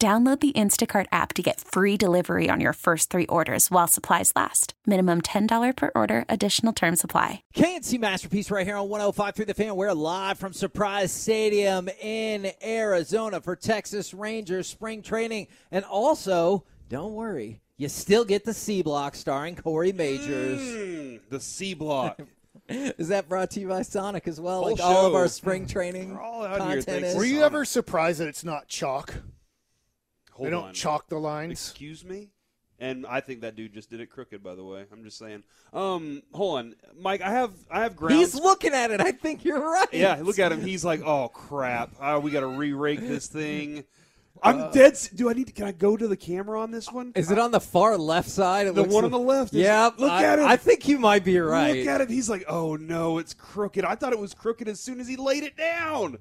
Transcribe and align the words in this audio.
Download 0.00 0.40
the 0.40 0.52
Instacart 0.52 1.04
app 1.12 1.34
to 1.34 1.42
get 1.42 1.60
free 1.60 1.98
delivery 1.98 2.48
on 2.48 2.58
your 2.58 2.72
first 2.72 3.10
three 3.10 3.26
orders 3.26 3.70
while 3.70 3.86
supplies 3.86 4.32
last. 4.34 4.72
Minimum 4.86 5.20
$10 5.20 5.76
per 5.76 5.90
order, 5.94 6.24
additional 6.26 6.72
term 6.72 6.96
supply. 6.96 7.42
KNC 7.54 8.00
Masterpiece 8.00 8.50
right 8.50 8.66
here 8.66 8.76
on 8.76 8.88
105.3 8.88 9.46
the 9.46 9.52
fan. 9.52 9.76
We're 9.76 9.92
live 9.92 10.38
from 10.38 10.54
Surprise 10.54 11.12
Stadium 11.12 11.90
in 12.00 12.50
Arizona 12.64 13.42
for 13.42 13.54
Texas 13.54 14.14
Rangers 14.14 14.68
spring 14.68 15.02
training. 15.02 15.48
And 15.70 15.84
also, 15.84 16.64
don't 16.88 17.12
worry, 17.12 17.60
you 17.76 17.90
still 17.90 18.24
get 18.24 18.46
the 18.46 18.54
C 18.54 18.80
block 18.80 19.14
starring 19.14 19.54
Corey 19.54 19.92
Majors. 19.92 20.62
Mm, 20.62 21.20
the 21.28 21.40
C 21.40 21.74
block. 21.74 22.18
Is 22.70 23.08
that 23.08 23.28
brought 23.28 23.50
to 23.50 23.60
you 23.60 23.68
by 23.68 23.82
Sonic 23.82 24.26
as 24.26 24.40
well? 24.40 24.62
Whole 24.62 24.70
like 24.70 24.80
all 24.80 25.04
of 25.04 25.14
our 25.14 25.28
spring 25.28 25.66
training 25.66 26.14
We're 26.14 26.22
all 26.22 26.44
out 26.44 26.58
content 26.58 26.86
thanks 26.86 27.14
Were 27.16 27.24
you 27.24 27.42
ever 27.42 27.66
surprised 27.66 28.20
that 28.20 28.28
it's 28.28 28.44
not 28.44 28.66
chalk? 28.66 29.14
Hold 30.40 30.46
they 30.46 30.50
don't 30.50 30.64
on. 30.68 30.74
chalk 30.74 31.08
the 31.08 31.18
lines. 31.18 31.52
Excuse 31.52 32.02
me? 32.02 32.30
And 32.78 33.04
I 33.06 33.20
think 33.20 33.42
that 33.42 33.56
dude 33.56 33.74
just 33.74 33.90
did 33.90 34.00
it 34.00 34.06
crooked, 34.06 34.42
by 34.42 34.54
the 34.54 34.64
way. 34.64 34.86
I'm 34.90 35.04
just 35.04 35.18
saying. 35.18 35.44
Um, 35.74 36.22
hold 36.32 36.58
on, 36.60 36.74
Mike. 36.98 37.20
I 37.20 37.30
have 37.30 37.52
I 37.70 37.82
have 37.82 37.94
grounds. 37.94 38.16
He's 38.16 38.34
looking 38.34 38.72
at 38.72 38.90
it. 38.90 39.02
I 39.02 39.12
think 39.12 39.44
you're 39.44 39.60
right. 39.60 39.88
yeah, 39.92 40.18
look 40.22 40.38
at 40.38 40.50
him. 40.50 40.62
He's 40.62 40.82
like, 40.82 41.02
oh 41.02 41.28
crap. 41.28 41.90
Uh, 42.00 42.18
we 42.22 42.30
got 42.30 42.40
to 42.40 42.48
re-rake 42.48 43.00
this 43.00 43.26
thing. 43.26 43.84
I'm 44.42 44.70
dead. 44.70 44.98
Do 45.14 45.28
I 45.28 45.34
need 45.34 45.48
to? 45.48 45.52
Can 45.52 45.66
I 45.66 45.72
go 45.72 45.96
to 45.96 46.08
the 46.08 46.16
camera 46.16 46.60
on 46.60 46.70
this 46.70 46.90
one? 46.90 47.12
Is 47.14 47.30
it 47.30 47.38
on 47.38 47.50
the 47.50 47.60
far 47.60 47.98
left 47.98 48.28
side? 48.28 48.66
It 48.66 48.74
The 48.74 48.84
one 48.84 49.04
on 49.04 49.10
the 49.10 49.18
left 49.18 49.52
Yeah. 49.52 49.90
look 49.98 50.10
I, 50.10 50.24
at 50.24 50.38
him. 50.38 50.46
I 50.46 50.56
think 50.56 50.88
you 50.88 50.98
might 50.98 51.24
be 51.24 51.38
right. 51.38 51.76
Look 51.76 51.86
at 51.86 52.00
him. 52.00 52.08
He's 52.08 52.30
like, 52.30 52.44
oh 52.48 52.76
no, 52.76 53.18
it's 53.18 53.34
crooked. 53.34 53.84
I 53.84 53.94
thought 53.96 54.12
it 54.12 54.18
was 54.18 54.32
crooked 54.32 54.66
as 54.68 54.80
soon 54.80 54.98
as 55.00 55.06
he 55.08 55.16
laid 55.16 55.42
it 55.42 55.56
down. 55.56 56.16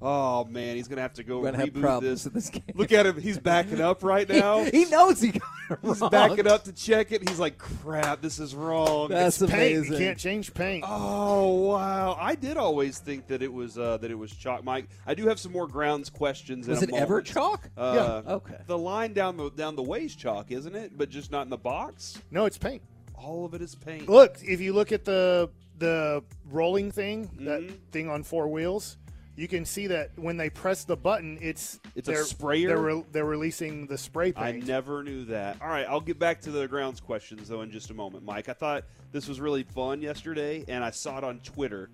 Oh 0.00 0.44
man, 0.46 0.76
he's 0.76 0.88
gonna 0.88 1.02
have 1.02 1.12
to 1.14 1.22
go 1.24 1.40
reboot 1.42 2.00
this. 2.00 2.24
this 2.24 2.48
game. 2.48 2.62
Look 2.74 2.92
at 2.92 3.04
him. 3.06 3.20
He's 3.20 3.38
backing 3.38 3.80
up 3.80 4.02
right 4.02 4.28
now. 4.28 4.64
he 4.64 4.86
knows 4.86 5.20
he 5.20 5.32
got 5.32 5.42
it 5.70 5.78
He's 5.82 6.00
backing 6.08 6.46
up 6.46 6.64
to 6.64 6.72
check 6.72 7.12
it. 7.12 7.28
He's 7.28 7.38
like, 7.38 7.58
crap, 7.58 8.22
this 8.22 8.38
is 8.38 8.54
wrong. 8.54 9.08
That's 9.08 9.38
Paint. 9.38 9.52
amazing. 9.52 9.92
You 9.92 9.98
can't 9.98 10.18
change 10.18 10.54
paint. 10.54 10.84
Oh 10.88 11.66
wow! 11.68 12.16
I 12.18 12.34
did 12.34 12.56
always 12.56 12.98
think 12.98 13.26
that 13.26 13.42
it 13.42 13.52
was 13.52 13.76
uh, 13.76 13.98
that 13.98 14.10
it 14.10 14.18
was 14.18 14.32
chalk. 14.34 14.64
Mike, 14.64 14.88
I 15.06 15.12
do 15.14 15.26
have 15.26 15.38
some 15.38 15.52
more 15.52 15.66
grounds 15.66 16.08
questions. 16.08 16.66
in 16.66 16.72
Was 16.72 16.82
it 16.82 16.90
ever 16.94 17.14
moment. 17.16 17.26
Chalk? 17.50 17.70
Uh, 17.76 18.22
Yeah. 18.24 18.32
Okay. 18.34 18.56
The 18.66 18.78
line 18.78 19.12
down 19.12 19.36
the 19.36 19.50
down 19.50 19.76
the 19.76 19.82
way 19.82 20.04
is 20.04 20.14
chalk, 20.14 20.50
isn't 20.50 20.74
it? 20.74 20.96
But 20.96 21.10
just 21.10 21.30
not 21.30 21.42
in 21.42 21.50
the 21.50 21.56
box. 21.58 22.20
No, 22.30 22.44
it's 22.44 22.58
paint. 22.58 22.82
All 23.14 23.44
of 23.44 23.54
it 23.54 23.62
is 23.62 23.74
paint. 23.74 24.08
Look, 24.08 24.38
if 24.42 24.60
you 24.60 24.72
look 24.72 24.92
at 24.92 25.04
the 25.04 25.50
the 25.78 26.22
rolling 26.50 26.90
thing, 26.90 27.30
that 27.40 27.60
Mhm. 27.60 27.78
thing 27.92 28.08
on 28.08 28.22
four 28.24 28.48
wheels, 28.48 28.96
you 29.36 29.46
can 29.46 29.64
see 29.64 29.86
that 29.86 30.10
when 30.16 30.36
they 30.36 30.50
press 30.50 30.82
the 30.82 30.96
button, 30.96 31.38
it's 31.40 31.78
It's 31.94 32.08
a 32.08 32.12
they're, 32.12 32.24
sprayer? 32.24 32.68
They're, 32.68 32.78
re- 32.96 33.04
they're 33.12 33.24
releasing 33.24 33.86
the 33.86 33.96
spray 33.96 34.32
I 34.34 34.52
never 34.52 35.04
knew 35.04 35.24
that. 35.26 35.62
All 35.62 35.68
right, 35.68 35.86
I'll 35.88 36.00
get 36.00 36.18
back 36.18 36.40
to 36.42 36.50
the 36.50 36.66
grounds 36.66 37.00
questions 37.00 37.48
though 37.48 37.62
in 37.62 37.70
just 37.70 37.90
a 37.90 37.94
moment, 37.94 38.24
Mike. 38.24 38.48
I 38.48 38.52
thought 38.54 38.84
this 39.12 39.28
was 39.28 39.40
really 39.40 39.62
fun 39.62 40.02
yesterday, 40.02 40.64
and 40.66 40.82
I 40.82 40.90
saw 40.90 41.18
it 41.18 41.22
on 41.24 41.38
Twitter. 41.40 41.90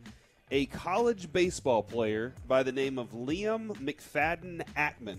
A 0.50 0.64
college 0.66 1.30
baseball 1.32 1.82
player 1.82 2.34
by 2.48 2.62
the 2.62 2.72
name 2.72 2.98
of 2.98 3.10
Liam 3.12 3.68
McFadden 3.78 4.62
Ackman. 4.76 5.18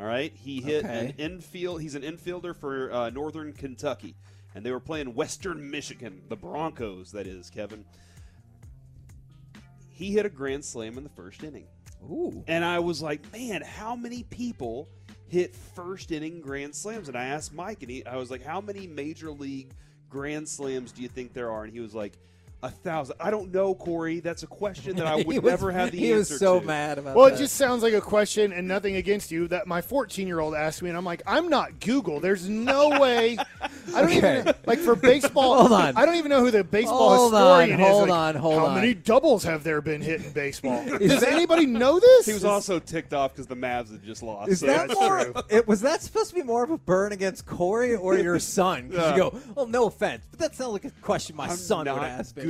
All 0.00 0.06
right, 0.06 0.32
he 0.34 0.62
hit 0.62 0.84
Okay. 0.84 1.08
an 1.08 1.14
infield. 1.18 1.82
He's 1.82 1.94
an 1.94 2.02
infielder 2.02 2.56
for 2.56 2.90
uh, 2.90 3.10
Northern 3.10 3.52
Kentucky, 3.52 4.14
and 4.54 4.64
they 4.64 4.70
were 4.70 4.80
playing 4.80 5.14
Western 5.14 5.70
Michigan, 5.70 6.22
the 6.30 6.36
Broncos. 6.36 7.12
That 7.12 7.26
is, 7.26 7.50
Kevin. 7.50 7.84
He 9.90 10.12
hit 10.12 10.24
a 10.24 10.30
grand 10.30 10.64
slam 10.64 10.96
in 10.96 11.04
the 11.04 11.10
first 11.10 11.44
inning. 11.44 11.66
Ooh. 12.10 12.42
And 12.48 12.64
I 12.64 12.78
was 12.78 13.02
like, 13.02 13.30
man, 13.30 13.60
how 13.60 13.94
many 13.94 14.22
people 14.22 14.88
hit 15.28 15.54
first 15.54 16.10
inning 16.12 16.40
grand 16.40 16.74
slams? 16.74 17.08
And 17.08 17.16
I 17.18 17.26
asked 17.26 17.52
Mike, 17.52 17.82
and 17.82 17.90
he, 17.90 18.06
I 18.06 18.16
was 18.16 18.30
like, 18.30 18.42
how 18.42 18.62
many 18.62 18.86
major 18.86 19.30
league 19.30 19.72
grand 20.08 20.48
slams 20.48 20.92
do 20.92 21.02
you 21.02 21.08
think 21.08 21.34
there 21.34 21.50
are? 21.50 21.64
And 21.64 21.72
he 21.74 21.80
was 21.80 21.94
like, 21.94 22.14
a 22.62 22.70
thousand. 22.70 23.16
I 23.20 23.30
don't 23.30 23.52
know, 23.52 23.74
Corey. 23.74 24.20
That's 24.20 24.42
a 24.42 24.46
question 24.46 24.96
that 24.96 25.06
I 25.06 25.16
would 25.24 25.26
was- 25.42 25.60
neve 25.62 25.72
have 25.74 25.90
the 25.92 25.98
He 25.98 26.12
answer 26.12 26.34
was 26.34 26.38
so 26.40 26.60
to. 26.60 26.66
mad 26.66 26.98
about 26.98 27.16
Well, 27.16 27.26
that. 27.26 27.34
it 27.34 27.38
just 27.38 27.56
sounds 27.56 27.82
like 27.82 27.94
a 27.94 28.00
question 28.00 28.52
and 28.52 28.68
nothing 28.68 28.96
against 28.96 29.30
you 29.30 29.48
that 29.48 29.66
my 29.66 29.80
14 29.80 30.26
year 30.26 30.40
old 30.40 30.54
asked 30.54 30.82
me, 30.82 30.88
and 30.90 30.98
I'm 30.98 31.04
like, 31.04 31.22
I'm 31.26 31.48
not 31.48 31.80
Google. 31.80 32.20
There's 32.20 32.48
no 32.48 33.00
way. 33.00 33.38
I 33.94 34.00
don't 34.02 34.10
Okay. 34.16 34.38
even 34.40 34.54
like 34.66 34.78
for 34.78 34.94
baseball. 34.96 35.56
Hold 35.60 35.72
on. 35.72 35.96
I 35.96 36.04
don't 36.06 36.16
even 36.16 36.30
know 36.30 36.40
who 36.40 36.50
the 36.50 36.64
baseball 36.64 37.16
Hold 37.16 37.34
on, 37.34 37.60
historian 37.68 37.80
is. 37.80 37.86
hold 37.86 38.08
Like, 38.08 38.18
on, 38.18 38.34
hold 38.36 38.58
How 38.58 38.66
on. 38.66 38.74
many 38.76 38.94
doubles 38.94 39.44
have 39.44 39.64
there 39.64 39.80
been 39.80 40.00
hit 40.02 40.24
in 40.24 40.32
baseball? 40.32 40.84
Does 40.98 41.22
anybody 41.22 41.66
know 41.66 41.98
this? 42.00 42.26
He 42.26 42.32
was 42.32 42.44
also 42.44 42.78
ticked 42.78 43.12
off 43.14 43.32
because 43.32 43.46
the 43.46 43.56
Mavs 43.56 43.90
had 43.90 44.02
just 44.02 44.22
lost. 44.22 44.50
Is 44.50 44.60
so 44.60 44.66
that 44.66 44.88
that's 44.88 45.00
more? 45.00 45.24
true. 45.24 45.34
It, 45.48 45.66
was 45.68 45.80
that 45.82 46.02
supposed 46.02 46.30
to 46.30 46.34
be 46.34 46.42
more 46.42 46.62
of 46.64 46.70
a 46.70 46.78
burn 46.78 47.12
against 47.12 47.46
Corey 47.46 47.94
or 47.94 48.16
your 48.18 48.38
son? 48.38 48.88
'Cause 48.90 48.98
Yeah. 48.98 49.10
you 49.14 49.16
go, 49.30 49.40
well, 49.54 49.66
no 49.66 49.86
offense, 49.86 50.24
but 50.30 50.38
that 50.40 50.54
sounds 50.54 50.72
like 50.72 50.84
a 50.84 50.90
question 51.02 51.36
my 51.36 51.48
I'm 51.48 51.56
son 51.56 51.84
not 51.86 51.96
would 51.96 52.04
ask 52.04 52.36
me. 52.36 52.42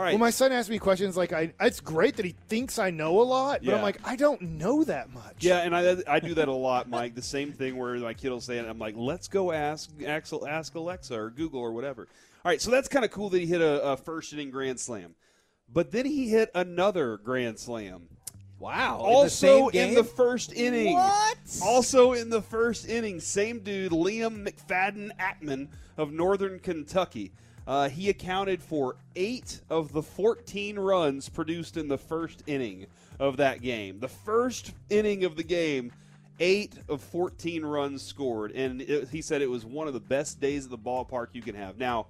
Google. 0.00 0.02
All 0.02 0.04
right. 0.04 0.12
Well, 0.12 0.18
my 0.18 0.30
son 0.30 0.52
asked 0.52 0.70
me 0.70 0.78
questions 0.78 1.16
like, 1.16 1.32
"I." 1.32 1.52
It's 1.60 1.80
great 1.80 2.16
that 2.16 2.24
he 2.24 2.34
thinks 2.48 2.78
I 2.78 2.90
know 2.90 3.20
a 3.20 3.22
lot, 3.22 3.60
but 3.64 3.74
I'm 3.74 3.82
like, 3.82 4.00
I 4.04 4.16
don't 4.16 4.40
know 4.42 4.84
that 4.84 5.12
much. 5.12 5.36
Yeah, 5.40 5.58
and 5.58 5.74
I 5.76 5.96
I 6.08 6.20
do 6.20 6.34
that 6.34 6.48
a 6.48 6.52
lot, 6.52 6.88
Mike. 6.88 7.14
The 7.14 7.22
same 7.22 7.52
thing 7.52 7.76
where 7.76 7.94
my 7.96 8.14
kid 8.14 8.30
will 8.30 8.40
say 8.40 8.56
it, 8.56 8.60
and 8.60 8.68
I'm 8.68 8.78
like, 8.78 8.94
let's 8.96 9.28
go 9.28 9.52
ask 9.52 9.90
Axel, 10.06 10.46
ask 10.46 10.74
Alexa 10.74 11.18
or 11.18 11.30
Google 11.30 11.60
or 11.60 11.72
whatever. 11.72 12.08
All 12.44 12.50
right, 12.50 12.60
so 12.60 12.70
that's 12.70 12.88
kind 12.88 13.04
of 13.04 13.10
cool 13.10 13.28
that 13.30 13.38
he 13.38 13.46
hit 13.46 13.60
a, 13.60 13.82
a 13.82 13.96
first 13.96 14.32
inning 14.32 14.50
grand 14.50 14.80
slam, 14.80 15.14
but 15.70 15.90
then 15.90 16.06
he 16.06 16.28
hit 16.28 16.50
another 16.54 17.18
grand 17.18 17.58
slam. 17.58 18.08
Wow. 18.60 18.98
also 18.98 19.68
in 19.68 19.72
the, 19.72 19.78
same 19.78 19.88
in 19.88 19.94
the 19.94 20.04
first 20.04 20.52
inning. 20.52 20.92
What? 20.92 21.38
Also 21.62 22.12
in 22.12 22.28
the 22.28 22.42
first 22.42 22.86
inning, 22.88 23.18
same 23.18 23.60
dude, 23.60 23.90
Liam 23.90 24.46
McFadden 24.46 25.10
Ackman 25.18 25.68
of 25.96 26.12
Northern 26.12 26.58
Kentucky. 26.58 27.32
Uh, 27.66 27.88
he 27.88 28.08
accounted 28.08 28.62
for 28.62 28.96
eight 29.16 29.60
of 29.70 29.92
the 29.92 30.02
14 30.02 30.78
runs 30.78 31.28
produced 31.28 31.76
in 31.76 31.88
the 31.88 31.98
first 31.98 32.42
inning 32.46 32.86
of 33.18 33.36
that 33.36 33.62
game. 33.62 34.00
The 34.00 34.08
first 34.08 34.72
inning 34.88 35.24
of 35.24 35.36
the 35.36 35.42
game, 35.42 35.92
eight 36.40 36.74
of 36.88 37.02
14 37.02 37.64
runs 37.64 38.02
scored, 38.02 38.52
and 38.52 38.80
it, 38.82 39.08
he 39.08 39.22
said 39.22 39.42
it 39.42 39.50
was 39.50 39.64
one 39.64 39.86
of 39.86 39.94
the 39.94 40.00
best 40.00 40.40
days 40.40 40.64
at 40.64 40.70
the 40.70 40.78
ballpark 40.78 41.28
you 41.32 41.42
can 41.42 41.54
have. 41.54 41.78
Now, 41.78 42.06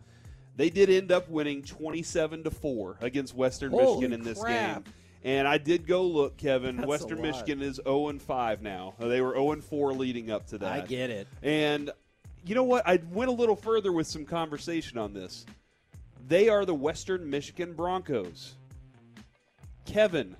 they 0.56 0.70
did 0.70 0.90
end 0.90 1.12
up 1.12 1.28
winning 1.28 1.62
27 1.62 2.44
to 2.44 2.50
four 2.50 2.96
against 3.00 3.34
Western 3.34 3.70
Holy 3.72 3.84
Michigan 3.84 4.12
in 4.12 4.22
this 4.22 4.38
crap. 4.40 4.84
game. 4.84 4.94
And 5.22 5.46
I 5.46 5.58
did 5.58 5.86
go 5.86 6.04
look, 6.04 6.36
Kevin. 6.38 6.76
That's 6.76 6.88
Western. 6.88 7.20
Michigan 7.20 7.60
is 7.60 7.80
0 7.84 8.08
and 8.08 8.22
5 8.22 8.62
now. 8.62 8.94
They 8.98 9.20
were 9.20 9.34
0 9.34 9.52
and 9.52 9.64
4 9.64 9.92
leading 9.92 10.30
up 10.30 10.46
to 10.48 10.58
that. 10.58 10.72
I 10.72 10.86
get 10.86 11.10
it. 11.10 11.28
And 11.42 11.90
you 12.44 12.54
know 12.54 12.64
what? 12.64 12.86
I 12.86 13.00
went 13.10 13.30
a 13.30 13.34
little 13.34 13.56
further 13.56 13.92
with 13.92 14.06
some 14.06 14.24
conversation 14.24 14.98
on 14.98 15.12
this. 15.12 15.46
They 16.26 16.48
are 16.48 16.64
the 16.64 16.74
Western 16.74 17.28
Michigan 17.28 17.72
Broncos. 17.72 18.54
Kevin, 19.84 20.36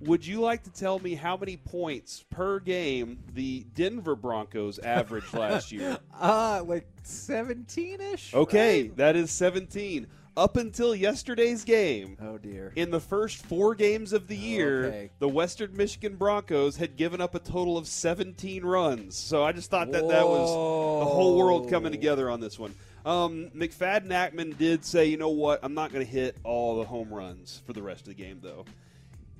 would 0.00 0.26
you 0.26 0.40
like 0.40 0.62
to 0.64 0.70
tell 0.70 0.98
me 0.98 1.14
how 1.14 1.36
many 1.36 1.56
points 1.56 2.24
per 2.30 2.60
game 2.60 3.18
the 3.34 3.64
Denver 3.74 4.14
Broncos 4.14 4.78
averaged 4.78 5.34
last 5.34 5.72
year? 5.72 5.98
Uh, 6.20 6.62
like 6.64 6.86
17 7.02 8.00
ish? 8.00 8.32
Okay, 8.32 8.88
that 8.94 9.16
is 9.16 9.32
17. 9.32 10.06
Up 10.36 10.56
until 10.56 10.96
yesterday's 10.96 11.62
game, 11.62 12.16
Oh, 12.20 12.38
dear. 12.38 12.72
in 12.74 12.90
the 12.90 12.98
first 12.98 13.36
four 13.46 13.76
games 13.76 14.12
of 14.12 14.26
the 14.26 14.36
year, 14.36 14.86
Okay. 14.86 15.10
the 15.20 15.28
Western 15.28 15.76
Michigan 15.76 16.16
Broncos 16.16 16.76
had 16.76 16.96
given 16.96 17.20
up 17.20 17.36
a 17.36 17.38
total 17.38 17.78
of 17.78 17.86
17 17.86 18.64
runs. 18.64 19.16
So 19.16 19.44
I 19.44 19.52
just 19.52 19.70
thought 19.70 19.92
that 19.92 20.08
that 20.08 20.26
was 20.26 20.48
the 20.50 21.04
whole 21.12 21.38
world 21.38 21.70
coming 21.70 21.92
together 21.92 22.28
on 22.28 22.40
this 22.40 22.58
one. 22.58 22.74
Um, 23.06 23.50
McFadden 23.54 24.08
Ackman 24.08 24.58
did 24.58 24.84
say, 24.84 25.04
you 25.06 25.18
know 25.18 25.28
what, 25.28 25.60
I'm 25.62 25.74
not 25.74 25.92
going 25.92 26.04
to 26.04 26.10
hit 26.10 26.36
all 26.42 26.78
the 26.78 26.84
home 26.84 27.14
runs 27.14 27.62
for 27.64 27.72
the 27.72 27.82
rest 27.82 28.00
of 28.00 28.06
the 28.08 28.14
game, 28.14 28.40
though. 28.42 28.64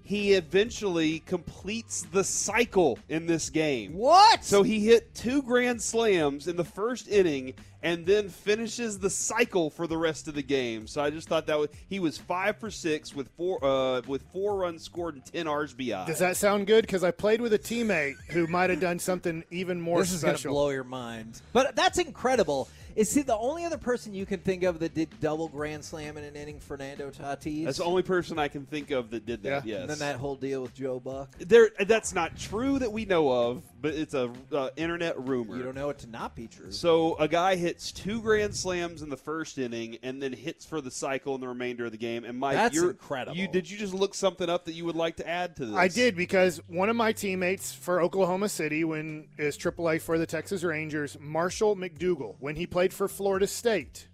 he 0.07 0.35
eventually 0.35 1.21
completes 1.21 2.03
the 2.13 2.23
cycle 2.23 2.99
in 3.09 3.25
this 3.27 3.49
game. 3.49 3.95
What? 3.95 4.45
So 4.45 4.63
he 4.63 4.81
hit 4.85 5.15
two 5.15 5.41
grand 5.43 5.81
slams 5.81 6.47
in 6.47 6.57
the 6.57 6.65
first 6.65 7.09
inning 7.09 7.55
and 7.85 8.07
then 8.07 8.31
finishes 8.31 8.99
the 8.99 9.11
cycle 9.11 9.69
for 9.69 9.87
the 9.87 9.97
rest 9.97 10.27
of 10.27 10.35
the 10.35 10.43
game. 10.43 10.87
So 10.87 11.03
I 11.03 11.11
just 11.11 11.29
thought 11.29 11.47
that 11.47 11.59
was, 11.59 11.69
he 11.89 12.01
was 12.01 12.17
five 12.17 12.57
for 12.57 12.71
six 12.71 13.15
with 13.15 13.29
four 13.37 13.63
uh, 13.63 14.01
with 14.07 14.23
four 14.33 14.57
runs 14.57 14.83
scored 14.83 15.15
and 15.15 15.25
ten 15.25 15.47
RBI. 15.47 16.07
Does 16.07 16.19
that 16.19 16.37
sound 16.37 16.67
good? 16.67 16.87
Because 16.87 17.05
I 17.05 17.11
played 17.11 17.41
with 17.41 17.53
a 17.53 17.59
teammate 17.59 18.15
who 18.31 18.47
might 18.47 18.71
have 18.71 18.81
done 18.81 18.99
something 18.99 19.45
even 19.51 19.81
more 19.81 20.01
this 20.01 20.13
is 20.13 20.25
going 20.25 20.37
to 20.37 20.49
blow 20.49 20.71
your 20.71 20.83
mind. 20.83 21.43
But 21.53 21.77
that's 21.77 21.99
incredible. 21.99 22.69
Is 22.97 23.13
he 23.13 23.23
the 23.23 23.37
only 23.37 23.65
other 23.65 23.77
person 23.77 24.15
you 24.15 24.25
can 24.25 24.39
think 24.41 24.63
of 24.63 24.79
that 24.79 24.95
did 24.95 25.09
double 25.21 25.49
grand 25.49 25.85
slam 25.85 26.17
in 26.17 26.25
an 26.25 26.37
inning? 26.37 26.61
Fernando 26.61 27.11
Tatis. 27.11 27.65
That's 27.65 27.79
the 27.79 27.85
only 27.85 28.03
person 28.03 28.39
I 28.39 28.49
can 28.49 28.67
think 28.67 28.93
of 28.93 29.11
that 29.11 29.27
did 29.27 29.43
that. 29.43 29.67
Yeah. 29.67 29.75
Yes. 29.75 29.81
And 29.83 29.91
then 29.91 29.99
that 29.99 30.17
whole 30.17 30.37
deal 30.37 30.63
with 30.63 30.75
Joe 30.75 31.01
Buck. 31.01 31.37
there, 31.39 31.71
that's 31.87 32.15
not 32.15 32.39
true 32.39 32.79
that 32.79 32.93
we 32.93 33.05
know 33.05 33.31
of, 33.31 33.63
but 33.85 33.93
it's 33.93 34.15
a 34.15 34.33
uh, 34.51 34.71
internet 34.77 35.29
rumor. 35.29 35.59
You 35.59 35.63
don't 35.63 35.75
know 35.75 35.91
it 35.91 35.99
to 35.99 36.07
not 36.07 36.35
be 36.35 36.47
true. 36.47 36.73
So 36.73 37.17
a 37.17 37.29
guy 37.29 37.57
hits 37.57 37.93
two 37.93 38.23
grand 38.23 38.57
slams 38.57 39.03
in 39.03 39.11
the 39.11 39.17
first 39.19 39.59
inning 39.59 39.99
and 40.03 40.23
then 40.23 40.33
hits 40.33 40.65
for 40.65 40.81
the 40.81 40.91
cycle 40.91 41.35
in 41.35 41.43
the 41.43 41.49
remainder 41.49 41.85
of 41.85 41.93
the 41.93 41.99
game. 41.99 42.25
And 42.25 42.39
Mike, 42.39 42.57
That's 42.57 42.75
you're, 42.75 42.89
incredible. 42.89 43.37
You 43.37 43.47
did 43.47 43.71
you 43.71 43.77
just 43.77 43.93
look 43.93 44.15
something 44.15 44.49
up 44.49 44.65
that 44.65 44.73
you 44.73 44.87
would 44.87 44.97
like 44.97 45.17
to 45.17 45.29
add 45.29 45.57
to 45.57 45.67
this? 45.67 45.77
I 45.77 45.89
did 45.89 46.17
because 46.17 46.63
one 46.67 46.89
of 46.89 46.97
my 46.97 47.13
teammates 47.13 47.75
for 47.75 48.01
Oklahoma 48.01 48.49
City, 48.49 48.85
when 48.85 49.29
is 49.37 49.59
AAA 49.59 50.01
for 50.01 50.17
the 50.17 50.25
Texas 50.25 50.65
Rangers, 50.65 51.19
Marshall 51.21 51.77
McDougall, 51.77 52.37
when 52.41 52.57
he 52.57 52.67
played 52.67 52.95
for 52.95 53.07
Florida 53.07 53.47
State, 53.47 54.09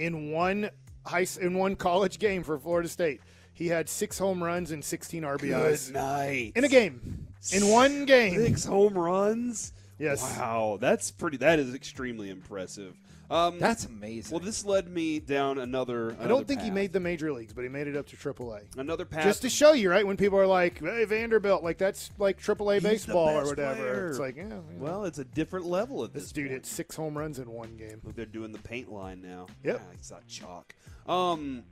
in 0.00 0.32
one 0.32 0.70
high 1.04 1.26
in 1.40 1.56
one 1.56 1.76
college 1.76 2.18
game 2.18 2.42
for 2.42 2.58
Florida 2.58 2.88
State, 2.88 3.20
he 3.54 3.68
had 3.68 3.88
six 3.88 4.18
home 4.18 4.42
runs 4.42 4.72
and 4.72 4.84
16 4.84 5.22
RBIs 5.22 5.86
Good 5.86 5.94
night. 5.94 6.52
in 6.56 6.64
a 6.64 6.68
game, 6.68 7.25
in 7.52 7.68
one 7.68 8.04
game. 8.06 8.34
Six 8.40 8.64
home 8.64 8.94
runs. 8.94 9.72
Yes. 9.98 10.22
Wow, 10.22 10.78
that's 10.80 11.10
pretty. 11.10 11.38
That 11.38 11.58
is 11.58 11.74
extremely 11.74 12.28
impressive. 12.30 12.94
Um, 13.28 13.58
That's 13.58 13.84
amazing. 13.86 14.36
well. 14.36 14.44
This 14.44 14.64
led 14.64 14.88
me 14.88 15.18
down 15.18 15.58
another. 15.58 16.16
I 16.20 16.28
don't 16.28 16.46
think 16.46 16.60
he 16.62 16.70
made 16.70 16.92
the 16.92 17.00
major 17.00 17.32
leagues, 17.32 17.52
but 17.52 17.62
he 17.62 17.68
made 17.68 17.88
it 17.88 17.96
up 17.96 18.06
to 18.08 18.16
AAA. 18.16 18.60
another 18.78 19.04
path. 19.04 19.24
Just 19.24 19.42
to 19.42 19.50
show 19.50 19.72
you, 19.72 19.90
right? 19.90 20.06
When 20.06 20.16
people 20.16 20.38
are 20.38 20.46
like, 20.46 20.78
"Hey, 20.78 21.04
Vanderbilt," 21.04 21.64
like 21.64 21.76
that's 21.76 22.10
like 22.18 22.40
AAA 22.40 22.74
He's 22.74 22.82
baseball 22.84 23.30
or 23.30 23.44
whatever. 23.44 23.74
player. 23.74 24.08
It's 24.10 24.20
like, 24.20 24.36
yeah, 24.36 24.48
yeah. 24.48 24.58
Well, 24.78 25.04
it's 25.06 25.18
a 25.18 25.24
different 25.24 25.66
level 25.66 26.04
at 26.04 26.12
this. 26.12 26.24
this 26.24 26.32
dude 26.32 26.44
point. 26.44 26.52
hit 26.52 26.66
six 26.66 26.94
home 26.94 27.18
runs 27.18 27.40
in 27.40 27.50
one 27.50 27.76
game. 27.76 28.00
Look, 28.04 28.14
they're 28.14 28.26
doing 28.26 28.52
the 28.52 28.60
paint 28.60 28.92
line 28.92 29.22
now. 29.22 29.46
Yep. 29.64 29.80
Ah, 29.82 29.90
it's 29.94 30.10
not 30.12 30.24
chalk. 30.28 30.74
Um, 31.08 31.64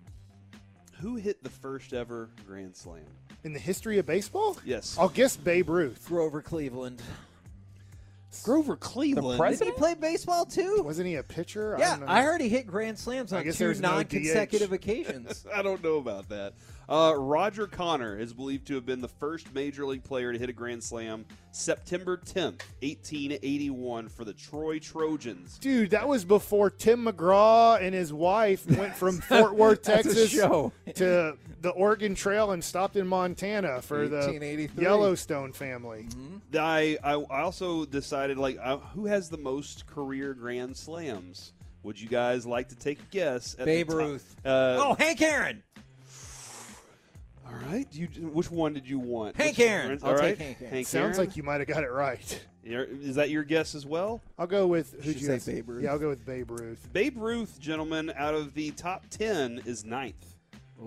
who 1.01 1.15
hit 1.17 1.45
the 1.45 1.51
first 1.51 1.93
ever 1.93 2.31
grand 2.47 2.75
slam? 2.75 3.05
In 3.45 3.53
the 3.53 3.59
history 3.59 3.99
of 3.99 4.07
baseball, 4.07 4.57
Yes. 4.65 4.97
I'll 4.99 5.11
guess 5.11 5.37
Babe 5.37 5.69
Ruth. 5.69 6.07
Grover 6.09 6.41
Cleveland. 6.41 7.03
Grover 8.43 8.75
Cleveland. 8.77 9.59
Did 9.59 9.67
he 9.69 9.73
play 9.73 9.95
baseball 9.95 10.45
too? 10.47 10.83
Wasn't 10.83 11.07
he 11.07 11.17
a 11.17 11.23
pitcher? 11.23 11.77
Yeah, 11.79 11.91
don't 11.99 12.07
know. 12.07 12.13
I 12.13 12.23
heard 12.23 12.41
he 12.41 12.49
hit 12.49 12.67
grand 12.67 12.99
slams 12.99 13.33
on 13.33 13.45
two 13.45 13.75
non-consecutive 13.75 14.71
DH. 14.71 14.75
occasions. 14.75 15.47
I 15.55 15.63
don't 15.63 15.83
know 15.85 15.99
about 15.99 16.29
that. 16.31 16.55
Uh, 16.89 17.15
Roger 17.17 17.67
Connor 17.67 18.19
is 18.19 18.33
believed 18.33 18.67
to 18.67 18.75
have 18.75 18.87
been 18.87 19.01
the 19.01 19.09
first 19.09 19.53
major 19.55 19.87
league 19.87 20.05
player 20.05 20.33
to 20.33 20.39
hit 20.39 20.49
a 20.49 20.53
grand 20.53 20.83
slam 20.83 21.25
September 21.53 22.17
10th, 22.17 22.63
1881, 22.83 24.09
for 24.09 24.25
the 24.25 24.33
Troy 24.33 24.79
Trojans. 24.79 25.59
Dude, 25.59 25.91
that 25.91 26.07
was 26.09 26.25
before 26.25 26.69
Tim 26.71 27.05
McGraw 27.07 27.81
and 27.81 27.95
his 27.95 28.13
wife 28.13 28.67
went 28.67 28.95
from 28.97 29.21
Fort 29.21 29.55
Worth, 29.55 29.83
Texas, 29.83 30.31
show. 30.31 30.73
to 30.97 31.37
the 31.61 31.71
Oregon 31.71 32.15
Trail 32.15 32.51
and 32.51 32.63
stopped 32.63 32.97
in 32.97 33.07
Montana 33.07 33.81
for 33.81 34.09
the 34.09 34.17
1883. 34.17 34.83
Yellowstone 34.83 35.53
family. 35.53 36.07
I, 36.55 36.99
I 37.03 37.13
I 37.15 37.41
also 37.43 37.85
decided 37.85 38.37
like 38.37 38.59
uh, 38.63 38.77
who 38.79 39.07
has 39.07 39.31
the 39.31 39.39
most 39.39 39.87
career 39.87 40.35
grand 40.35 40.77
slams. 40.77 41.53
Would 41.85 42.01
you 42.01 42.09
guys 42.09 42.47
like 42.47 42.69
to 42.71 42.77
take 42.77 42.99
a 42.99 43.05
guess? 43.11 43.55
At 43.59 43.67
Babe 43.67 43.89
the 43.89 43.97
Ruth. 43.97 44.37
Uh, 44.45 44.77
oh, 44.79 44.97
Hank 44.99 45.21
Aaron. 45.21 45.63
All 47.65 47.71
right. 47.73 47.87
You, 47.93 48.07
which 48.33 48.51
one 48.51 48.73
did 48.75 48.89
you 48.89 48.99
want? 48.99 49.37
Hank 49.37 49.57
Which- 49.59 49.67
Aaron. 49.67 49.99
All 50.03 50.11
I'll 50.11 50.17
right. 50.17 50.37
take 50.39 50.59
Hank 50.59 50.73
Aaron. 50.73 50.85
Sounds 50.85 51.17
Aaron? 51.19 51.29
like 51.29 51.37
you 51.37 51.43
might 51.43 51.61
have 51.61 51.69
got 51.69 51.83
it 51.85 51.91
right. 51.91 52.45
You're- 52.65 52.87
Is 52.89 53.17
that 53.17 53.31
your 53.31 53.45
guess 53.45 53.75
as 53.75 53.85
well? 53.87 54.21
I'll 54.39 54.47
go 54.47 54.67
with 54.67 54.93
who'd 54.95 55.05
Should 55.05 55.21
you 55.21 55.27
say 55.27 55.35
guess? 55.37 55.47
Babe 55.47 55.69
Ruth. 55.69 55.85
Yeah, 55.85 55.93
I'll 55.93 55.99
go 55.99 56.09
with 56.09 56.25
Babe 56.25 56.51
Ruth. 56.51 56.89
Babe 56.93 57.17
Ruth, 57.19 57.59
gentlemen, 57.61 58.13
out 58.17 58.35
of 58.35 58.55
the 58.55 58.71
top 58.73 59.05
ten 59.11 59.61
is 59.67 59.85
ninth 59.85 60.35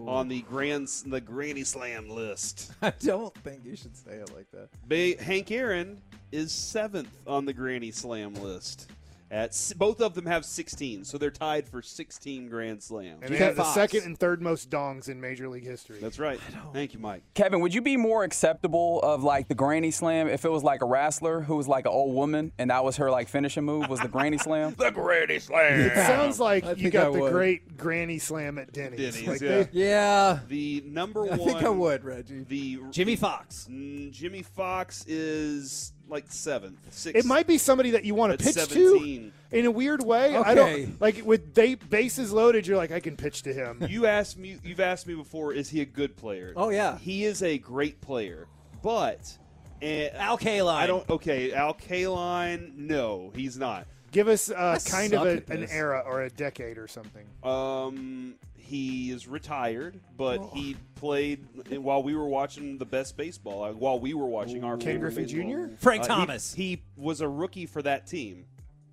on 0.05 0.27
the 0.27 0.41
grand 0.43 0.87
the 1.07 1.21
Granny 1.21 1.63
Slam 1.63 2.09
list. 2.09 2.71
I 2.81 2.91
don't 2.99 3.33
think 3.43 3.61
you 3.65 3.75
should 3.75 3.95
say 3.95 4.11
it 4.11 4.31
like 4.35 4.47
that. 4.51 4.69
Ba- 4.87 5.21
Hank 5.23 5.49
Aaron 5.51 6.01
is 6.31 6.51
seventh 6.51 7.09
on 7.25 7.45
the 7.45 7.53
Granny 7.53 7.91
Slam 7.91 8.33
list. 8.35 8.91
At 9.29 9.73
both 9.77 9.99
of 9.99 10.13
them 10.13 10.25
have 10.25 10.45
16, 10.45 11.03
so 11.03 11.17
they're 11.17 11.29
tied 11.31 11.67
for 11.67 11.81
16 11.81 12.47
Grand 12.47 12.81
Slams. 12.81 13.19
And 13.21 13.33
they 13.33 13.37
have 13.39 13.57
the 13.57 13.65
second 13.73 14.03
and 14.05 14.17
third 14.17 14.41
most 14.41 14.69
dongs 14.69 15.09
in 15.09 15.19
Major 15.19 15.49
League 15.49 15.65
history. 15.65 15.97
That's 15.99 16.17
right. 16.17 16.39
Thank 16.71 16.93
you, 16.93 16.99
Mike. 16.99 17.23
Kevin, 17.33 17.59
would 17.59 17.73
you 17.73 17.81
be 17.81 17.97
more 17.97 18.23
acceptable 18.23 19.01
of 19.01 19.23
like 19.23 19.49
the 19.49 19.55
granny 19.55 19.91
slam 19.91 20.29
if 20.29 20.45
it 20.45 20.49
was 20.51 20.63
like 20.63 20.81
a 20.81 20.85
wrestler 20.85 21.41
who 21.41 21.57
was 21.57 21.67
like 21.67 21.85
an 21.85 21.91
old 21.91 22.15
woman 22.15 22.53
and 22.57 22.69
that 22.69 22.85
was 22.85 22.95
her 22.97 23.11
like 23.11 23.27
finishing 23.27 23.65
move 23.65 23.89
was 23.89 23.99
the 23.99 24.07
granny 24.07 24.37
slam? 24.37 24.75
The 24.87 24.91
Granny 24.91 25.39
Slam. 25.39 25.79
It 25.81 25.95
sounds 26.07 26.39
like 26.39 26.63
I 26.63 26.71
you 26.73 26.89
got 26.89 27.07
I 27.07 27.11
the 27.11 27.19
would. 27.19 27.33
great 27.33 27.75
granny 27.77 28.19
slam 28.19 28.57
at 28.57 28.71
Denny's. 28.71 29.13
Denny's, 29.15 29.27
Like 29.27 29.41
yeah. 29.41 29.63
they- 29.63 29.69
Yeah, 29.73 30.39
The 30.47 30.83
number 30.87 31.23
one. 31.25 31.39
I 31.39 31.43
think 31.43 31.63
I 31.63 31.69
would, 31.69 32.05
Reggie. 32.05 32.45
The 32.47 32.79
Jimmie 32.91 33.15
Foxx. 33.17 33.67
Mm, 33.69 34.11
Jimmie 34.11 34.43
Foxx 34.43 35.03
is 35.07 35.91
like 36.09 36.25
seventh. 36.29 36.79
Sixth. 36.91 37.17
it 37.17 37.27
might 37.27 37.47
be 37.47 37.57
somebody 37.57 37.91
that 37.91 38.05
you 38.05 38.15
want 38.15 38.37
to 38.37 38.43
pitch 38.43 38.55
17. 38.55 39.31
to 39.51 39.57
in 39.57 39.65
a 39.65 39.71
weird 39.71 40.03
way. 40.03 40.35
I 40.35 40.55
don't 40.55 40.99
like 40.99 41.25
with 41.25 41.53
ba- 41.53 41.77
bases 41.89 42.31
loaded. 42.31 42.67
You're 42.67 42.77
like, 42.77 42.91
I 42.91 42.99
can 42.99 43.15
pitch 43.15 43.43
to 43.43 43.53
him. 43.53 43.85
You 43.89 44.05
asked 44.05 44.37
me. 44.37 44.57
You've 44.63 44.79
asked 44.79 45.07
me 45.07 45.15
before. 45.15 45.53
Is 45.53 45.69
he 45.69 45.81
a 45.81 45.85
good 45.85 46.15
player? 46.15 46.53
Oh, 46.55 46.69
yeah. 46.69 46.97
he 46.97 47.25
is 47.25 47.41
a 47.43 47.57
great 47.57 48.01
player. 48.01 48.47
But 48.81 49.37
eh, 49.81 50.09
Al 50.13 50.37
Kaline. 50.37 50.73
I 50.73 50.87
don't. 50.87 51.09
Okay, 51.09 51.53
Al 51.53 51.73
Kaline. 51.73 52.75
No, 52.75 53.31
he's 53.35 53.57
not. 53.57 53.87
Give 54.11 54.27
us 54.27 54.49
uh, 54.49 54.79
kind 54.85 55.13
of 55.13 55.25
a, 55.25 55.43
an 55.51 55.67
era 55.69 56.03
or 56.05 56.21
a 56.23 56.29
decade 56.29 56.77
or 56.77 56.87
something. 56.87 57.25
Um, 57.43 58.35
he 58.57 59.11
is 59.11 59.27
retired, 59.27 59.99
but 60.17 60.39
he 60.53 60.75
played 60.95 61.45
while 61.77 62.03
we 62.03 62.15
were 62.15 62.27
watching 62.27 62.77
the 62.77 62.85
best 62.85 63.15
baseball. 63.17 63.63
uh, 63.63 63.71
While 63.73 63.99
we 63.99 64.13
were 64.13 64.25
watching 64.25 64.63
our 64.63 64.77
Ken 64.77 64.99
Griffey. 64.99 65.25
Jr.? 65.25 65.75
Frank 65.79 66.01
Uh, 66.01 66.03
he- 66.03 66.07
Thomas. 66.07 66.53
He, 66.53 66.81
was 66.95 67.21
a 67.21 67.27
rookie 67.27 67.65
for 67.65 67.81
that 67.81 68.07
team. 68.07 68.45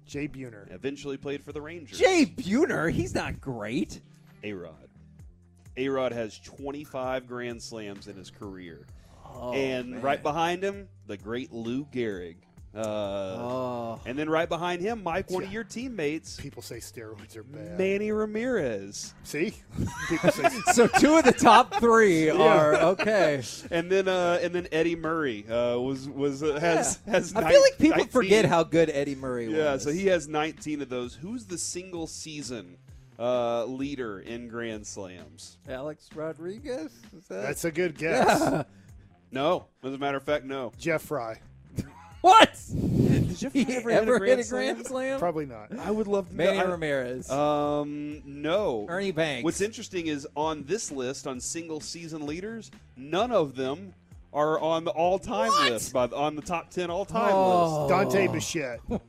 Jay 0.06 0.28
Buhner. 0.28 0.70
Eventually 0.72 1.17
played 1.17 1.43
for 1.44 1.53
the 1.53 1.60
Rangers. 1.62 1.98
Jay 1.98 2.27
Buhner. 2.27 2.91
He's 2.93 3.15
not 3.15 3.41
great. 3.41 4.00
A 4.43 4.53
Rod. 4.53 4.74
A 5.77 5.89
Rod 5.89 6.12
has 6.12 6.39
25 6.41 7.27
Grand 7.27 7.60
Slams 7.62 8.06
in 8.06 8.17
his 8.17 8.31
career. 8.31 8.86
Oh, 9.34 9.53
and 9.55 9.91
man. 9.93 10.03
right 10.03 10.22
behind 10.22 10.62
him, 10.62 10.89
the 11.06 11.17
great 11.17 11.53
Lou 11.53 11.84
Gehrig. 11.86 12.36
Uh, 12.74 13.36
Oh. 13.38 14.00
And 14.06 14.19
then 14.19 14.28
right 14.28 14.48
behind 14.48 14.82
him, 14.82 15.02
Mike, 15.04 15.31
one 15.31 15.44
of 15.44 15.52
your 15.52 15.62
teammates, 15.64 16.36
People 16.40 16.60
say 16.62 16.78
steroids 16.78 17.36
are 17.36 17.44
bad. 17.44 17.78
Manny 17.78 18.10
Ramirez. 18.10 19.14
See, 19.22 19.54
people 20.08 20.31
say 20.32 20.48
So 20.72 20.88
two 20.88 21.16
of 21.16 21.24
the 21.24 21.32
top 21.32 21.74
three 21.76 22.28
are 22.31 22.74
okay. 22.74 23.43
And 23.70 23.90
then 23.90 24.08
uh, 24.08 24.40
and 24.43 24.52
then 24.52 24.66
Eddie 24.72 24.96
Murray 24.96 25.46
uh, 25.48 25.78
was 25.78 26.08
was 26.08 26.43
uh, 26.43 26.58
has 26.58 26.98
has. 27.06 27.34
I 27.36 27.43
nine- 27.43 27.52
feel 27.52 27.60
like 27.62 27.78
people 27.78 27.96
19 27.98 28.08
forget 28.12 28.44
how 28.44 28.64
good 28.64 28.90
Eddie 28.90 29.14
Murray 29.14 29.46
was. 29.48 29.56
Yeah, 29.56 29.76
so 29.78 29.90
he 29.90 30.06
has 30.06 30.26
19 30.26 30.82
of 30.82 30.88
those. 30.88 31.14
Who's 31.14 31.44
the 31.46 31.58
single 31.58 32.06
season 32.08 32.76
uh, 33.19 33.64
leader 33.66 34.19
in 34.20 34.48
Grand 34.48 34.84
Slams? 34.86 35.58
Alex 35.69 36.08
Rodriguez. 36.14 36.90
Is 37.16 37.28
that 37.28 37.43
that's 37.43 37.64
a 37.64 37.70
good 37.70 37.96
guess. 37.96 38.64
No, 39.31 39.66
as 39.82 39.93
a 39.94 39.98
matter 39.98 40.16
of 40.16 40.22
fact, 40.24 40.44
no. 40.44 40.72
Jeff 40.78 41.02
Frye, 41.02 41.38
what? 42.24 42.58
Did 42.74 43.43
you 43.43 43.50
He 43.50 43.76
ever, 43.76 43.90
ever, 43.90 44.24
hit 44.24 44.32
a 44.32 44.36
hit 44.36 44.46
a 44.46 44.48
grand 44.50 44.86
slam? 44.86 45.19
probably 45.19 45.46
not. 45.46 45.76
I 45.78 45.90
would 45.90 46.06
love 46.06 46.28
to. 46.28 46.34
Manny 46.34 46.58
know. 46.58 46.70
Ramirez. 46.70 47.31
Um, 47.31 48.22
no. 48.24 48.86
Ernie 48.88 49.10
Banks. 49.12 49.44
What's 49.44 49.60
interesting 49.60 50.06
is 50.06 50.26
on 50.36 50.64
this 50.64 50.90
list 50.90 51.26
on 51.26 51.38
single 51.40 51.81
season 51.81 52.26
leaders, 52.26 52.70
none 52.96 53.31
of 53.32 53.54
them 53.56 53.93
are 54.32 54.58
on 54.60 54.84
the 54.84 54.90
all 54.93 55.19
time 55.19 55.50
list, 55.69 55.93
by 55.93 56.06
the, 56.06 56.16
on 56.16 56.34
the 56.36 56.43
top 56.43 56.70
10 56.70 56.90
all 56.90 57.04
time 57.04 57.31
Oh. 57.34 57.86
list. 57.86 57.90
Dante 57.90 58.28
Bichette. 58.28 58.81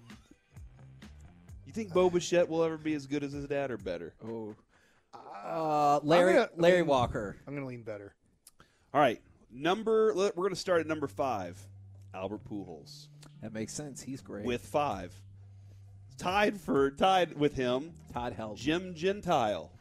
You 1.66 1.74
think 1.74 1.94
Bo 1.94 2.10
Bichette 2.10 2.48
will 2.48 2.64
ever 2.64 2.78
be 2.78 2.94
as 2.94 3.06
good 3.06 3.22
as 3.24 3.34
his 3.34 3.48
dad 3.48 3.70
or 3.72 3.78
better? 3.78 4.14
Oh. 4.26 4.56
Uh, 5.44 6.00
Larry 6.04 6.34
gonna- 6.34 6.50
Larry 6.56 6.78
I'm- 6.78 6.88
Walker. 6.88 7.36
I'm 7.46 7.54
gonna 7.54 7.66
lean 7.68 7.82
better. 7.84 8.14
All 8.94 9.02
right, 9.02 9.22
number. 9.52 10.14
We're 10.16 10.32
going 10.32 10.50
to 10.52 10.56
start 10.56 10.80
at 10.80 10.88
number 10.88 11.08
five. 11.08 11.60
Albert 12.16 12.44
Pujols 12.50 13.08
That 13.42 13.54
makes 13.54 13.74
sense. 13.74 14.02
He's 14.02 14.22
great. 14.22 14.46
with 14.46 14.66
five. 14.66 15.14
Tied 16.18 16.60
for 16.60 16.92
tied 16.92 17.38
with 17.38 17.56
him, 17.56 17.92
Todd 18.14 18.36
Helton. 18.38 18.56
Jim 18.58 18.96
Gentile. 18.96 19.72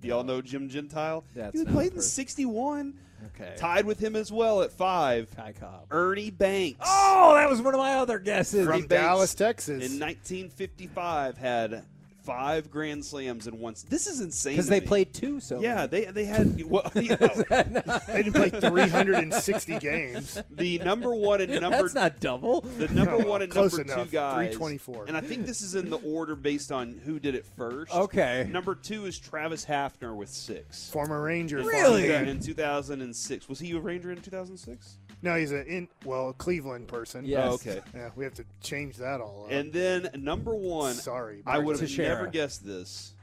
Do 0.00 0.08
Y'all 0.08 0.24
know 0.24 0.42
Jim 0.42 0.68
Gentile? 0.68 1.24
That's 1.34 1.58
he 1.58 1.64
played 1.64 1.92
in 1.94 2.00
61. 2.00 2.94
Okay. 3.34 3.54
Tied 3.56 3.86
with 3.86 4.00
him 4.00 4.16
as 4.16 4.32
well 4.32 4.62
at 4.62 4.72
five. 4.72 5.30
Ty 5.34 5.52
Cobb. 5.52 5.86
Ernie 5.90 6.30
Banks. 6.30 6.80
Oh, 6.84 7.34
that 7.34 7.48
was 7.48 7.62
one 7.62 7.72
of 7.72 7.78
my 7.78 7.94
other 7.94 8.18
guesses. 8.18 8.66
From 8.66 8.80
Banks 8.80 8.88
Dallas, 8.88 9.34
Texas. 9.34 9.76
In 9.76 10.00
1955, 10.00 11.38
had 11.38 11.84
five 12.24 12.70
Grand 12.70 13.04
Slams 13.04 13.46
in 13.46 13.58
one. 13.58 13.72
s- 13.72 13.82
This 13.88 14.06
is 14.06 14.20
insane. 14.20 14.52
Because 14.54 14.68
they 14.68 14.80
me. 14.80 14.86
played 14.86 15.12
two, 15.14 15.40
so 15.40 15.60
Yeah, 15.60 15.86
they 15.86 16.04
they 16.06 16.24
had 16.24 16.62
well, 16.68 16.90
you 16.94 17.10
know, 17.10 17.96
they 18.08 18.22
didn't 18.22 18.32
play 18.34 18.50
360 18.50 19.78
games. 19.78 20.40
the 20.50 20.78
number 20.80 21.14
one 21.14 21.40
and 21.40 21.60
number 21.60 21.78
that's 21.82 21.94
not 21.94 22.20
double. 22.20 22.60
the 22.78 22.88
number 22.88 23.18
No, 23.18 23.26
one 23.28 23.42
and 23.42 23.50
close 23.50 23.76
number 23.76 23.92
enough. 23.92 24.06
two 24.06 24.12
guys. 24.12 24.32
324. 24.54 25.04
And 25.08 25.16
I 25.16 25.20
think 25.20 25.46
this 25.46 25.62
is 25.62 25.74
in 25.74 25.90
the 25.90 25.98
order 25.98 26.34
based 26.36 26.72
on 26.72 27.00
who 27.04 27.18
did 27.18 27.34
it 27.34 27.44
first. 27.56 27.92
Okay. 27.94 28.46
Number 28.50 28.74
two 28.74 29.06
is 29.06 29.18
Travis 29.18 29.64
Hafner 29.64 30.14
with 30.14 30.28
six. 30.28 30.90
Former 30.90 31.22
Ranger. 31.22 31.58
Really? 31.58 32.10
In 32.12 32.40
2006. 32.40 33.48
Was 33.48 33.58
he 33.58 33.72
a 33.72 33.80
Ranger 33.80 34.12
in 34.12 34.20
2006? 34.20 34.96
No, 35.22 35.36
he's 35.36 35.52
a 35.52 35.64
in 35.64 35.88
well 36.04 36.30
a 36.30 36.32
Cleveland 36.34 36.88
person. 36.88 37.24
Yes. 37.24 37.46
Oh, 37.48 37.54
okay. 37.54 37.80
Yeah, 37.94 38.10
we 38.16 38.24
have 38.24 38.34
to 38.34 38.44
change 38.60 38.96
that 38.96 39.20
all 39.20 39.44
up. 39.46 39.52
And 39.52 39.72
then 39.72 40.10
number 40.18 40.54
one, 40.54 40.94
Sorry, 40.94 41.42
I 41.46 41.58
would 41.58 41.78
have 41.78 41.88
Teixeira. 41.88 42.08
never 42.16 42.26
guessed 42.26 42.66
this. 42.66 43.14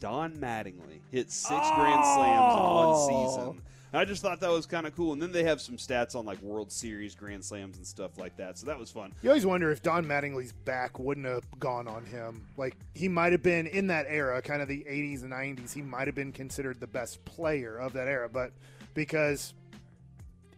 Don 0.00 0.32
Mattingly 0.36 1.00
hit 1.10 1.30
six 1.30 1.52
oh! 1.54 1.74
Grand 1.76 2.04
Slams 2.04 2.54
in 2.54 2.62
one 2.62 2.86
Oh. 2.88 3.36
season. 3.48 3.62
I 3.96 4.04
just 4.04 4.22
thought 4.22 4.40
that 4.40 4.50
was 4.50 4.66
kind 4.66 4.88
of 4.88 4.96
cool. 4.96 5.12
And 5.12 5.22
then 5.22 5.30
they 5.30 5.44
have 5.44 5.60
some 5.60 5.76
stats 5.76 6.16
on 6.16 6.26
like 6.26 6.42
World 6.42 6.72
Series 6.72 7.14
Grand 7.14 7.44
Slams 7.44 7.76
and 7.76 7.86
stuff 7.86 8.18
like 8.18 8.36
that. 8.38 8.58
So 8.58 8.66
that 8.66 8.76
was 8.76 8.90
fun. 8.90 9.12
You 9.22 9.30
always 9.30 9.46
wonder 9.46 9.70
if 9.70 9.82
Don 9.84 10.04
Mattingly's 10.04 10.50
back 10.52 10.98
wouldn't 10.98 11.26
have 11.26 11.44
gone 11.60 11.86
on 11.86 12.04
him. 12.04 12.44
Like 12.56 12.76
he 12.94 13.08
might 13.08 13.30
have 13.30 13.42
been 13.44 13.68
in 13.68 13.86
that 13.86 14.06
era, 14.08 14.42
kind 14.42 14.60
of 14.60 14.66
the 14.68 14.84
80s 14.90 15.22
and 15.22 15.32
90s. 15.32 15.72
He 15.72 15.80
might 15.80 16.08
have 16.08 16.16
been 16.16 16.32
considered 16.32 16.80
the 16.80 16.88
best 16.88 17.24
player 17.24 17.76
of 17.76 17.92
that 17.92 18.08
era, 18.08 18.28
but 18.28 18.50
because 18.94 19.54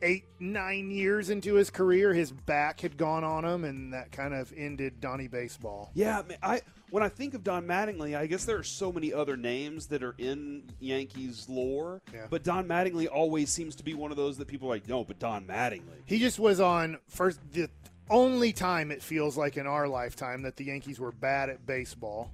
eight, 0.02 0.24
nine 0.40 0.90
years 0.90 1.30
into 1.30 1.54
his 1.54 1.70
career, 1.70 2.12
his 2.12 2.30
back 2.32 2.80
had 2.80 2.96
gone 2.96 3.24
on 3.24 3.44
him, 3.44 3.64
and 3.64 3.92
that 3.92 4.12
kind 4.12 4.34
of 4.34 4.52
ended 4.56 5.00
Donnie 5.00 5.28
baseball. 5.28 5.90
Yeah, 5.94 6.22
I 6.42 6.60
when 6.90 7.02
I 7.02 7.08
think 7.08 7.34
of 7.34 7.42
Don 7.42 7.66
Mattingly, 7.66 8.16
I 8.16 8.26
guess 8.26 8.44
there 8.44 8.58
are 8.58 8.62
so 8.62 8.92
many 8.92 9.12
other 9.12 9.36
names 9.36 9.86
that 9.88 10.02
are 10.02 10.14
in 10.18 10.62
Yankees 10.78 11.48
lore. 11.48 12.00
Yeah. 12.12 12.26
But 12.30 12.44
Don 12.44 12.66
Mattingly 12.66 13.08
always 13.12 13.50
seems 13.50 13.74
to 13.76 13.84
be 13.84 13.94
one 13.94 14.10
of 14.10 14.16
those 14.16 14.38
that 14.38 14.46
people 14.48 14.68
are 14.68 14.74
like, 14.74 14.88
no, 14.88 15.04
but 15.04 15.18
Don 15.18 15.44
Mattingly. 15.44 16.02
He 16.04 16.18
just 16.18 16.38
was 16.38 16.60
on 16.60 16.98
first 17.08 17.40
the 17.52 17.68
only 18.08 18.52
time 18.52 18.92
it 18.92 19.02
feels 19.02 19.36
like 19.36 19.56
in 19.56 19.66
our 19.66 19.88
lifetime 19.88 20.42
that 20.42 20.56
the 20.56 20.64
Yankees 20.64 21.00
were 21.00 21.12
bad 21.12 21.50
at 21.50 21.66
baseball, 21.66 22.32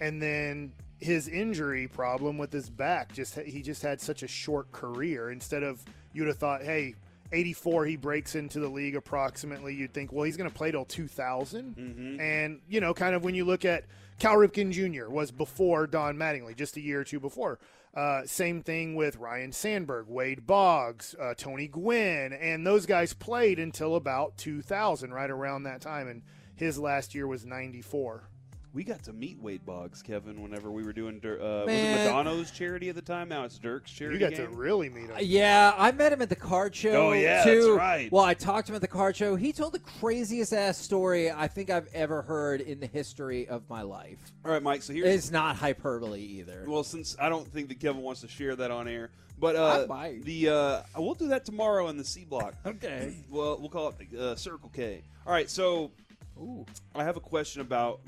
and 0.00 0.20
then 0.20 0.72
his 1.00 1.28
injury 1.28 1.88
problem 1.88 2.38
with 2.38 2.52
his 2.52 2.70
back 2.70 3.12
just 3.12 3.38
he 3.40 3.62
just 3.62 3.82
had 3.82 4.00
such 4.00 4.22
a 4.22 4.28
short 4.28 4.70
career. 4.72 5.30
Instead 5.30 5.62
of 5.62 5.82
you'd 6.12 6.28
have 6.28 6.38
thought, 6.38 6.62
hey. 6.62 6.94
84 7.34 7.84
he 7.86 7.96
breaks 7.96 8.34
into 8.34 8.60
the 8.60 8.68
league 8.68 8.96
approximately 8.96 9.74
you'd 9.74 9.92
think 9.92 10.12
well 10.12 10.22
he's 10.24 10.36
going 10.36 10.48
to 10.48 10.54
play 10.56 10.70
till 10.70 10.84
2000 10.84 11.74
and 12.20 12.60
you 12.68 12.80
know 12.80 12.94
kind 12.94 13.14
of 13.14 13.24
when 13.24 13.34
you 13.34 13.44
look 13.44 13.64
at 13.64 13.84
cal 14.18 14.36
ripken 14.36 14.70
jr 14.70 15.10
was 15.10 15.30
before 15.30 15.86
don 15.86 16.16
mattingly 16.16 16.56
just 16.56 16.76
a 16.76 16.80
year 16.80 17.00
or 17.00 17.04
two 17.04 17.20
before. 17.20 17.58
Uh, 17.94 18.22
same 18.26 18.60
thing 18.62 18.94
with 18.96 19.16
ryan 19.18 19.52
sandberg 19.52 20.06
wade 20.08 20.46
boggs 20.46 21.14
uh, 21.20 21.32
tony 21.36 21.68
gwynn 21.68 22.32
and 22.32 22.66
those 22.66 22.86
guys 22.86 23.12
played 23.12 23.58
until 23.58 23.94
about 23.96 24.36
2000 24.36 25.12
right 25.12 25.30
around 25.30 25.62
that 25.64 25.80
time. 25.80 26.08
And 26.08 26.22
his 26.56 26.78
last 26.78 27.14
year 27.14 27.26
was 27.26 27.44
94 27.44 28.28
We 28.74 28.82
got 28.82 29.04
to 29.04 29.12
meet 29.12 29.40
Wade 29.40 29.64
Boggs, 29.64 30.02
Kevin, 30.02 30.42
whenever 30.42 30.68
we 30.68 30.82
were 30.82 30.92
doing 30.92 31.20
Dir- 31.20 31.40
uh, 31.40 31.58
was 31.60 31.66
Man. 31.68 32.00
it 32.08 32.10
Madonna's 32.10 32.50
charity 32.50 32.88
at 32.88 32.96
the 32.96 33.02
time. 33.02 33.28
Now 33.28 33.44
it's 33.44 33.56
Dirk's 33.56 33.92
charity. 33.92 34.18
you 34.18 34.20
got 34.28 34.36
game. 34.36 34.48
to 34.50 34.52
really 34.52 34.88
meet 34.88 35.04
him 35.10 35.16
Yeah, 35.20 35.72
I 35.78 35.92
met 35.92 36.12
him 36.12 36.20
at 36.20 36.28
the 36.28 36.34
card 36.34 36.74
show. 36.74 37.10
Oh, 37.10 37.12
yeah, 37.12 37.44
too. 37.44 37.66
that's 37.68 37.78
right. 37.78 38.10
Well, 38.10 38.24
I 38.24 38.34
talked 38.34 38.66
to 38.66 38.72
him 38.72 38.74
at 38.76 38.80
the 38.82 38.88
card 38.88 39.14
show. 39.14 39.36
He 39.36 39.52
told 39.52 39.74
the 39.74 39.78
craziest 39.78 40.52
ass 40.52 40.76
story 40.76 41.30
I 41.30 41.46
think 41.46 41.70
I've 41.70 41.86
ever 41.94 42.22
heard 42.22 42.62
in 42.62 42.80
the 42.80 42.88
history 42.88 43.46
of 43.46 43.62
my 43.70 43.82
life. 43.82 44.18
All 44.44 44.50
right, 44.50 44.62
Mike. 44.62 44.82
So 44.82 44.92
here's 44.92 45.06
It's 45.06 45.30
not 45.30 45.54
hyperbole 45.54 46.20
either. 46.20 46.64
well, 46.66 46.82
since 46.82 47.16
I 47.20 47.28
don't 47.28 47.46
think 47.46 47.68
that 47.68 47.78
Kevin 47.78 48.02
wants 48.02 48.22
to 48.22 48.28
share 48.28 48.56
that 48.56 48.72
on 48.72 48.88
air, 48.88 49.10
but 49.38 49.54
uh, 49.54 49.84
I 49.84 49.86
might. 49.86 50.24
the 50.24 50.48
uh, 50.48 50.82
we'll 50.96 51.14
do 51.14 51.28
that 51.28 51.44
tomorrow 51.44 51.86
in 51.88 51.96
the 51.96 52.04
C 52.04 52.24
block. 52.24 52.54
Okay. 52.66 53.14
well, 53.30 53.56
we'll 53.60 53.68
call 53.68 53.88
it 53.90 54.10
the 54.10 54.30
uh, 54.32 54.34
Circle 54.34 54.70
K. 54.74 55.02
All 55.28 55.32
right, 55.32 55.48
so 55.48 55.92
Ooh. 56.40 56.66
I 56.96 57.04
have 57.04 57.16
a 57.16 57.20
question 57.20 57.60
about 57.60 58.00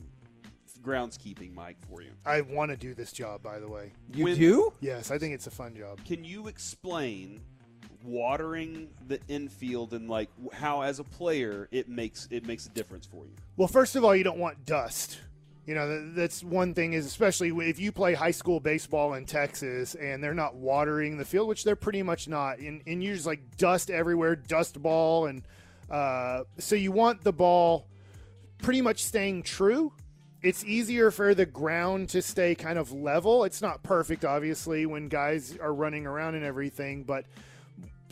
groundskeeping, 0.87 1.53
Mike, 1.55 1.77
for 1.91 2.01
you. 2.03 2.11
i 2.25 2.41
want 2.41 2.71
to 2.71 2.77
do 2.77 2.95
this 2.95 3.13
job 3.13 3.43
by 3.43 3.59
the 3.59 3.69
way 3.69 3.93
You 4.15 4.25
When- 4.25 4.37
do? 4.39 4.73
yes 4.81 5.11
i 5.11 5.19
think 5.19 5.35
it's 5.35 5.47
a 5.47 5.51
fun 5.51 5.75
job 5.77 5.99
Can 6.05 6.25
you 6.25 6.47
explain 6.49 7.41
watering 8.05 8.89
the 9.09 9.19
infield 9.29 9.93
and 9.93 10.09
like 10.09 10.31
how, 10.53 10.83
as 10.83 11.01
a 11.01 11.05
player, 11.05 11.69
it 11.73 11.89
makes 11.89 12.29
it 12.31 12.47
makes 12.47 12.67
a 12.67 12.69
difference 12.71 13.05
for 13.07 13.25
you? 13.27 13.33
Well, 13.57 13.67
first 13.69 13.97
of 13.97 14.05
all, 14.05 14.15
you 14.15 14.23
don't 14.25 14.39
want 14.39 14.65
dust. 14.65 15.19
You 15.67 15.75
know, 15.75 16.13
that's 16.13 16.45
one 16.45 16.73
thing 16.75 16.93
is 16.93 17.05
especially 17.07 17.49
if 17.69 17.81
you 17.81 17.91
play 17.91 18.15
high 18.15 18.31
school 18.31 18.61
baseball 18.61 19.15
in 19.15 19.25
Texas 19.27 19.97
and 19.97 20.23
they're 20.23 20.35
not 20.35 20.55
watering 20.55 21.19
the 21.19 21.25
field, 21.25 21.49
which 21.49 21.65
they're 21.65 21.75
pretty 21.75 22.05
much 22.05 22.29
not. 22.29 22.59
And, 22.61 22.81
and 22.87 23.03
you 23.03 23.13
just 23.15 23.27
like 23.27 23.57
dust 23.57 23.91
everywhere, 23.91 24.37
dust 24.37 24.81
ball. 24.81 25.27
And 25.27 25.43
uh, 25.91 26.45
so 26.59 26.77
you 26.77 26.93
want 26.93 27.25
the 27.25 27.33
ball 27.33 27.89
pretty 28.59 28.81
much 28.83 29.03
staying 29.03 29.43
true. 29.43 29.93
It's 30.47 30.65
easier 30.65 31.11
for 31.11 31.35
the 31.35 31.47
ground 31.47 32.09
to 32.11 32.23
stay 32.23 32.55
kind 32.55 32.79
of 32.79 32.93
level. 32.93 33.45
It's 33.45 33.61
not 33.61 33.83
perfect, 33.83 34.25
obviously, 34.25 34.87
when 34.87 35.09
guys 35.09 35.57
are 35.61 35.75
running 35.75 36.07
around 36.07 36.37
and 36.37 36.45
everything, 36.45 37.03
but 37.03 37.25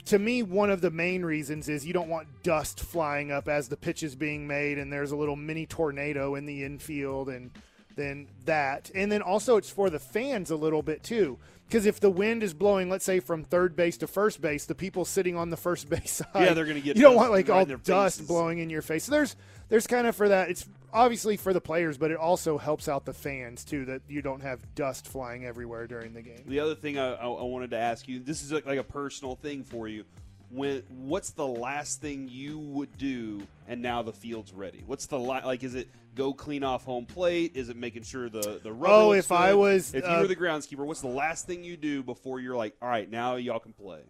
to 0.06 0.18
me, 0.18 0.42
one 0.42 0.70
of 0.70 0.80
the 0.80 0.90
main 0.90 1.24
reasons 1.24 1.68
is 1.68 1.86
you 1.86 1.92
don't 1.92 2.08
want 2.08 2.26
dust 2.42 2.80
flying 2.80 3.30
up 3.32 3.48
as 3.48 3.68
the 3.68 3.76
pitch 3.76 4.02
is 4.02 4.14
being 4.16 4.46
made, 4.46 4.78
and 4.78 4.92
there's 4.92 5.12
a 5.12 5.16
little 5.16 5.36
mini 5.36 5.64
tornado 5.64 6.34
in 6.34 6.44
the 6.44 6.64
infield, 6.64 7.28
and 7.28 7.50
then 7.96 8.26
that. 8.44 8.90
And 8.94 9.10
then 9.10 9.22
also, 9.22 9.56
it's 9.56 9.70
for 9.70 9.88
the 9.88 9.98
fans 10.00 10.50
a 10.50 10.56
little 10.56 10.82
bit 10.82 11.02
too. 11.02 11.38
Because 11.66 11.86
if 11.86 12.00
the 12.00 12.10
wind 12.10 12.42
is 12.42 12.52
blowing, 12.52 12.90
let's 12.90 13.04
say 13.04 13.20
from 13.20 13.44
third 13.44 13.74
base 13.74 13.96
to 13.98 14.06
first 14.06 14.40
base, 14.42 14.66
the 14.66 14.74
people 14.74 15.04
sitting 15.04 15.36
on 15.36 15.48
the 15.50 15.56
first 15.56 15.88
base 15.88 16.10
side, 16.12 16.26
Yeah, 16.34 16.52
they're 16.52 16.66
gonna 16.66 16.80
get 16.80 16.96
You 16.96 17.02
don't 17.02 17.16
want 17.16 17.30
like 17.30 17.48
all 17.48 17.64
dust 17.64 18.16
faces. 18.18 18.26
blowing 18.26 18.58
in 18.58 18.68
your 18.68 18.82
face. 18.82 19.04
So 19.04 19.12
there's 19.12 19.36
there's 19.70 19.86
kind 19.86 20.06
of 20.06 20.14
for 20.14 20.28
that. 20.28 20.50
It's 20.50 20.66
obviously 20.94 21.36
for 21.36 21.52
the 21.52 21.60
players, 21.60 21.98
but 21.98 22.10
it 22.10 22.16
also 22.16 22.56
helps 22.56 22.88
out 22.88 23.04
the 23.04 23.12
fans 23.12 23.64
too 23.64 23.84
that 23.86 24.02
you 24.08 24.22
don't 24.22 24.40
have 24.40 24.74
dust 24.74 25.06
flying 25.06 25.44
everywhere 25.44 25.86
during 25.86 26.14
the 26.14 26.22
game. 26.22 26.44
The 26.46 26.60
other 26.60 26.74
thing 26.74 26.98
I, 26.98 27.14
I, 27.14 27.42
wanted 27.42 27.70
to 27.70 27.78
ask 27.78 28.08
you 28.08 28.20
this 28.20 28.42
is 28.42 28.52
like, 28.52 28.64
like 28.64 28.78
a 28.78 28.84
personal 28.84 29.34
thing 29.34 29.64
for 29.64 29.88
you. 29.88 30.04
When 30.50 30.84
what's 30.88 31.30
the 31.30 31.46
last 31.46 32.00
thing 32.00 32.28
you 32.30 32.58
would 32.58 32.96
do, 32.96 33.42
and 33.66 33.82
now 33.82 34.02
the 34.02 34.12
field's 34.12 34.52
ready? 34.52 34.84
What's 34.86 35.06
the 35.06 35.18
li- 35.18 35.40
like? 35.44 35.64
Is 35.64 35.74
it 35.74 35.88
go 36.14 36.32
clean 36.32 36.62
off 36.62 36.84
home 36.84 37.06
plate? 37.06 37.52
Is 37.56 37.70
it 37.70 37.76
making 37.76 38.04
sure 38.04 38.28
the 38.28 38.60
the 38.62 38.72
rubber 38.72 38.94
Oh, 38.94 39.12
if 39.12 39.32
I 39.32 39.54
was, 39.54 39.92
if 39.94 40.04
you 40.04 40.10
uh, 40.10 40.20
were 40.20 40.28
the 40.28 40.36
groundskeeper, 40.36 40.86
what's 40.86 41.00
the 41.00 41.08
last 41.08 41.46
thing 41.46 41.64
you 41.64 41.76
do 41.76 42.04
before 42.04 42.38
you're 42.38 42.54
like, 42.54 42.76
all 42.80 42.88
right, 42.88 43.10
now 43.10 43.34
y'all 43.34 43.58
can 43.58 43.72
play? 43.72 44.02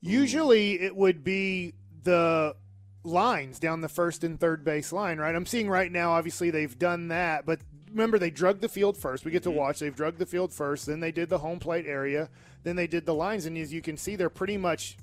Usually 0.00 0.80
it 0.80 0.96
would 0.96 1.22
be 1.22 1.74
the 2.02 2.56
lines 3.02 3.58
down 3.58 3.80
the 3.80 3.88
first 3.88 4.24
and 4.24 4.38
third 4.38 4.64
base 4.64 4.92
line, 4.92 5.18
right? 5.18 5.34
I'm 5.34 5.46
seeing 5.46 5.68
right 5.68 5.90
now, 5.90 6.12
obviously, 6.12 6.50
they've 6.50 6.78
done 6.78 7.08
that, 7.08 7.46
but 7.46 7.60
remember, 7.90 8.18
they 8.18 8.30
drug 8.30 8.60
the 8.60 8.68
field 8.68 8.96
first. 8.96 9.24
We 9.24 9.30
get 9.30 9.42
to 9.44 9.48
mm-hmm. 9.48 9.58
watch. 9.58 9.78
They've 9.78 9.94
drugged 9.94 10.18
the 10.18 10.26
field 10.26 10.52
first, 10.52 10.86
then 10.86 11.00
they 11.00 11.12
did 11.12 11.28
the 11.28 11.38
home 11.38 11.58
plate 11.58 11.86
area, 11.86 12.28
then 12.62 12.76
they 12.76 12.86
did 12.86 13.06
the 13.06 13.14
lines, 13.14 13.46
and 13.46 13.56
as 13.58 13.72
you 13.72 13.82
can 13.82 13.96
see, 13.96 14.16
they're 14.16 14.30
pretty 14.30 14.56
much 14.56 14.96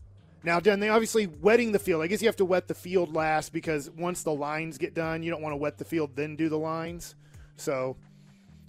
now 0.43 0.59
done. 0.59 0.79
They 0.79 0.89
obviously 0.89 1.27
wetting 1.27 1.71
the 1.71 1.79
field. 1.79 2.03
I 2.03 2.07
guess 2.07 2.21
you 2.21 2.27
have 2.27 2.35
to 2.37 2.45
wet 2.45 2.67
the 2.67 2.75
field 2.75 3.15
last 3.15 3.51
because 3.51 3.89
once 3.91 4.23
the 4.23 4.33
lines 4.33 4.77
get 4.77 4.93
done, 4.93 5.23
you 5.23 5.31
don't 5.31 5.41
want 5.41 5.53
to 5.53 5.57
wet 5.57 5.77
the 5.77 5.85
field, 5.85 6.15
then 6.15 6.35
do 6.35 6.49
the 6.49 6.59
lines. 6.59 7.15
So. 7.55 7.97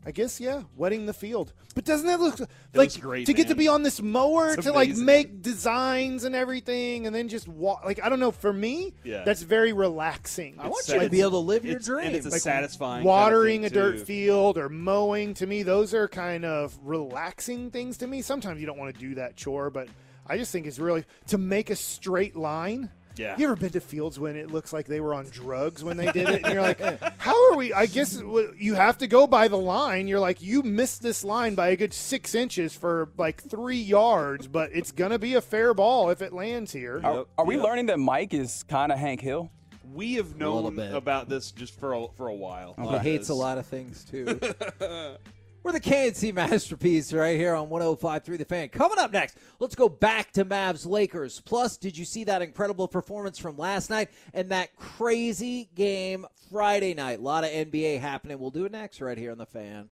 I 0.09 0.11
guess 0.11 0.41
yeah, 0.41 0.63
wetting 0.75 1.05
the 1.05 1.13
field. 1.13 1.53
But 1.75 1.85
doesn't 1.85 2.07
that 2.07 2.19
look 2.19 2.41
like 2.73 2.99
great, 2.99 3.27
to 3.27 3.35
get 3.35 3.49
to 3.49 3.55
be 3.55 3.69
on 3.69 3.83
this 3.83 4.01
mower 4.01 4.55
It's 4.55 4.65
to 4.65 4.73
like 4.73 4.97
make 4.97 5.43
designs 5.43 6.25
and 6.25 6.35
everything, 6.35 7.07
and 7.07 7.15
then 7.15 7.29
just 7.29 7.47
walk? 7.47 7.85
Like 7.85 8.03
I 8.03 8.09
don't 8.09 8.19
know. 8.19 8.31
For 8.31 8.51
me, 8.51 8.95
Yeah. 9.05 9.25
that's 9.25 9.43
very 9.43 9.75
relaxing. 9.75 10.55
I 10.59 10.69
want 10.69 10.79
It's 10.81 10.89
you 10.95 10.99
to 11.01 11.11
be 11.11 11.21
able 11.21 11.33
to 11.33 11.37
live 11.39 11.67
your 11.67 11.73
It's- 11.77 11.85
dream. 11.87 12.07
and 12.07 12.17
it's 12.17 12.25
a 12.25 12.31
Like 12.31 12.41
satisfying 12.41 13.05
watering 13.05 13.63
kind 13.63 13.65
a 13.65 13.67
of 13.67 13.73
dirt 13.75 13.91
thing, 13.97 13.99
too. 14.01 14.05
field 14.07 14.57
or 14.57 14.71
mowing. 14.71 15.35
To 15.35 15.47
me, 15.47 15.63
those 15.63 15.93
are 15.93 16.09
kind 16.09 16.47
of 16.47 16.79
relaxing 16.83 17.71
things 17.71 17.99
to 17.99 18.07
me. 18.07 18.23
Sometimes 18.23 18.61
you 18.63 18.67
don't 18.67 18.79
want 18.79 18.95
to 18.95 18.99
do 18.99 19.15
that 19.17 19.37
chore, 19.37 19.69
but 19.69 19.89
I 20.27 20.39
just 20.39 20.51
think 20.53 20.67
it's 20.67 20.79
really 20.79 21.05
to 21.27 21.37
make 21.37 21.69
a 21.69 21.77
straight 21.77 22.35
line. 22.35 22.89
Yeah. 23.19 23.35
You 23.37 23.47
ever 23.47 23.57
been 23.57 23.71
to 23.71 23.81
fields 23.81 24.19
when 24.19 24.37
it 24.37 24.51
looks 24.51 24.73
like 24.73 24.87
they 24.87 25.01
were 25.01 25.13
on 25.15 25.27
drugs 25.27 25.83
when 25.83 25.97
they 25.97 26.11
did 26.13 26.29
it? 26.29 26.45
And 26.45 26.53
you're 26.55 26.63
like, 26.63 26.81
how 27.19 27.51
are 27.51 27.57
we? 27.57 27.73
I 27.73 27.87
guess 27.87 28.21
you 28.59 28.75
have 28.75 28.99
to 28.99 29.07
go 29.07 29.27
by 29.27 29.49
the 29.49 29.59
line. 29.59 30.07
You're 30.07 30.21
like, 30.21 30.41
you 30.41 30.63
missed 30.63 31.03
this 31.03 31.25
line 31.25 31.55
by 31.55 31.69
a 31.69 31.77
good 31.77 31.93
six 31.93 32.35
inches 32.35 32.75
for 32.75 33.09
like 33.19 33.43
three 33.43 33.77
yards, 33.81 34.47
but 34.47 34.71
it's 34.73 34.93
going 34.93 35.11
to 35.11 35.19
be 35.19 35.35
a 35.35 35.41
fair 35.41 35.75
ball 35.75 36.11
if 36.11 36.23
it 36.23 36.33
lands 36.33 36.73
here. 36.73 37.01
Are, 37.05 37.15
Yep, 37.17 37.27
are 37.39 37.45
we 37.45 37.57
yep. 37.57 37.65
learning 37.65 37.87
that 37.87 37.99
Mike 37.99 38.33
is 38.35 38.63
kind 38.69 38.93
of 38.93 38.99
Hank 38.99 39.21
Hill? 39.21 39.51
We 39.93 40.15
have 40.15 40.33
little 40.37 40.63
known 40.71 40.77
bit. 40.77 40.95
about 40.95 41.29
this 41.29 41.51
just 41.51 41.79
for 41.81 41.95
a, 41.95 42.07
for 42.17 42.29
a 42.29 42.35
while. 42.35 42.75
he 42.79 42.87
Uh, 42.87 42.99
hates 42.99 43.31
a 43.31 43.35
lot 43.35 43.57
of 43.59 43.67
things 43.67 44.05
too. 44.05 44.39
We're 45.69 45.73
the 45.73 45.81
KNC 45.81 46.33
masterpiece 46.33 47.13
right 47.13 47.37
here 47.37 47.55
on 47.55 47.69
105.3 47.69 48.39
The 48.39 48.47
Fan. 48.47 48.71
Coming 48.71 48.99
up 48.99 49.13
next, 49.13 49.37
let's 49.61 49.75
go 49.75 49.87
back 49.87 50.33
to 50.33 50.47
Mavs 50.47 50.87
Lakers. 50.87 51.43
Plus, 51.45 51.77
did 51.77 51.99
you 51.99 52.07
see 52.07 52.25
that 52.25 52.41
incredible 52.41 52.89
performance 52.89 53.39
from 53.39 53.59
last 53.59 53.91
night 53.91 54.09
and 54.33 54.49
that 54.49 54.75
crazy 54.77 55.69
game 55.75 56.25
Friday 56.51 56.95
night? 56.95 57.19
A 57.19 57.23
lot 57.23 57.45
of 57.45 57.51
NBA 57.51 58.01
happening. 58.01 58.39
We'll 58.39 58.51
do 58.51 58.65
it 58.65 58.73
next 58.73 59.03
right 59.03 59.19
here 59.19 59.31
on 59.31 59.37
The 59.37 59.45
Fan. 59.45 59.91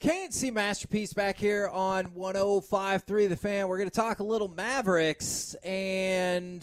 KNC 0.00 0.54
Masterpiece 0.54 1.12
back 1.12 1.36
here 1.36 1.68
on 1.68 2.12
105.3 2.12 3.28
The 3.28 3.36
Fan. 3.36 3.68
We're 3.68 3.76
going 3.76 3.90
to 3.90 3.94
talk 3.94 4.20
a 4.20 4.24
little 4.24 4.48
Mavericks 4.48 5.52
and 5.62 6.62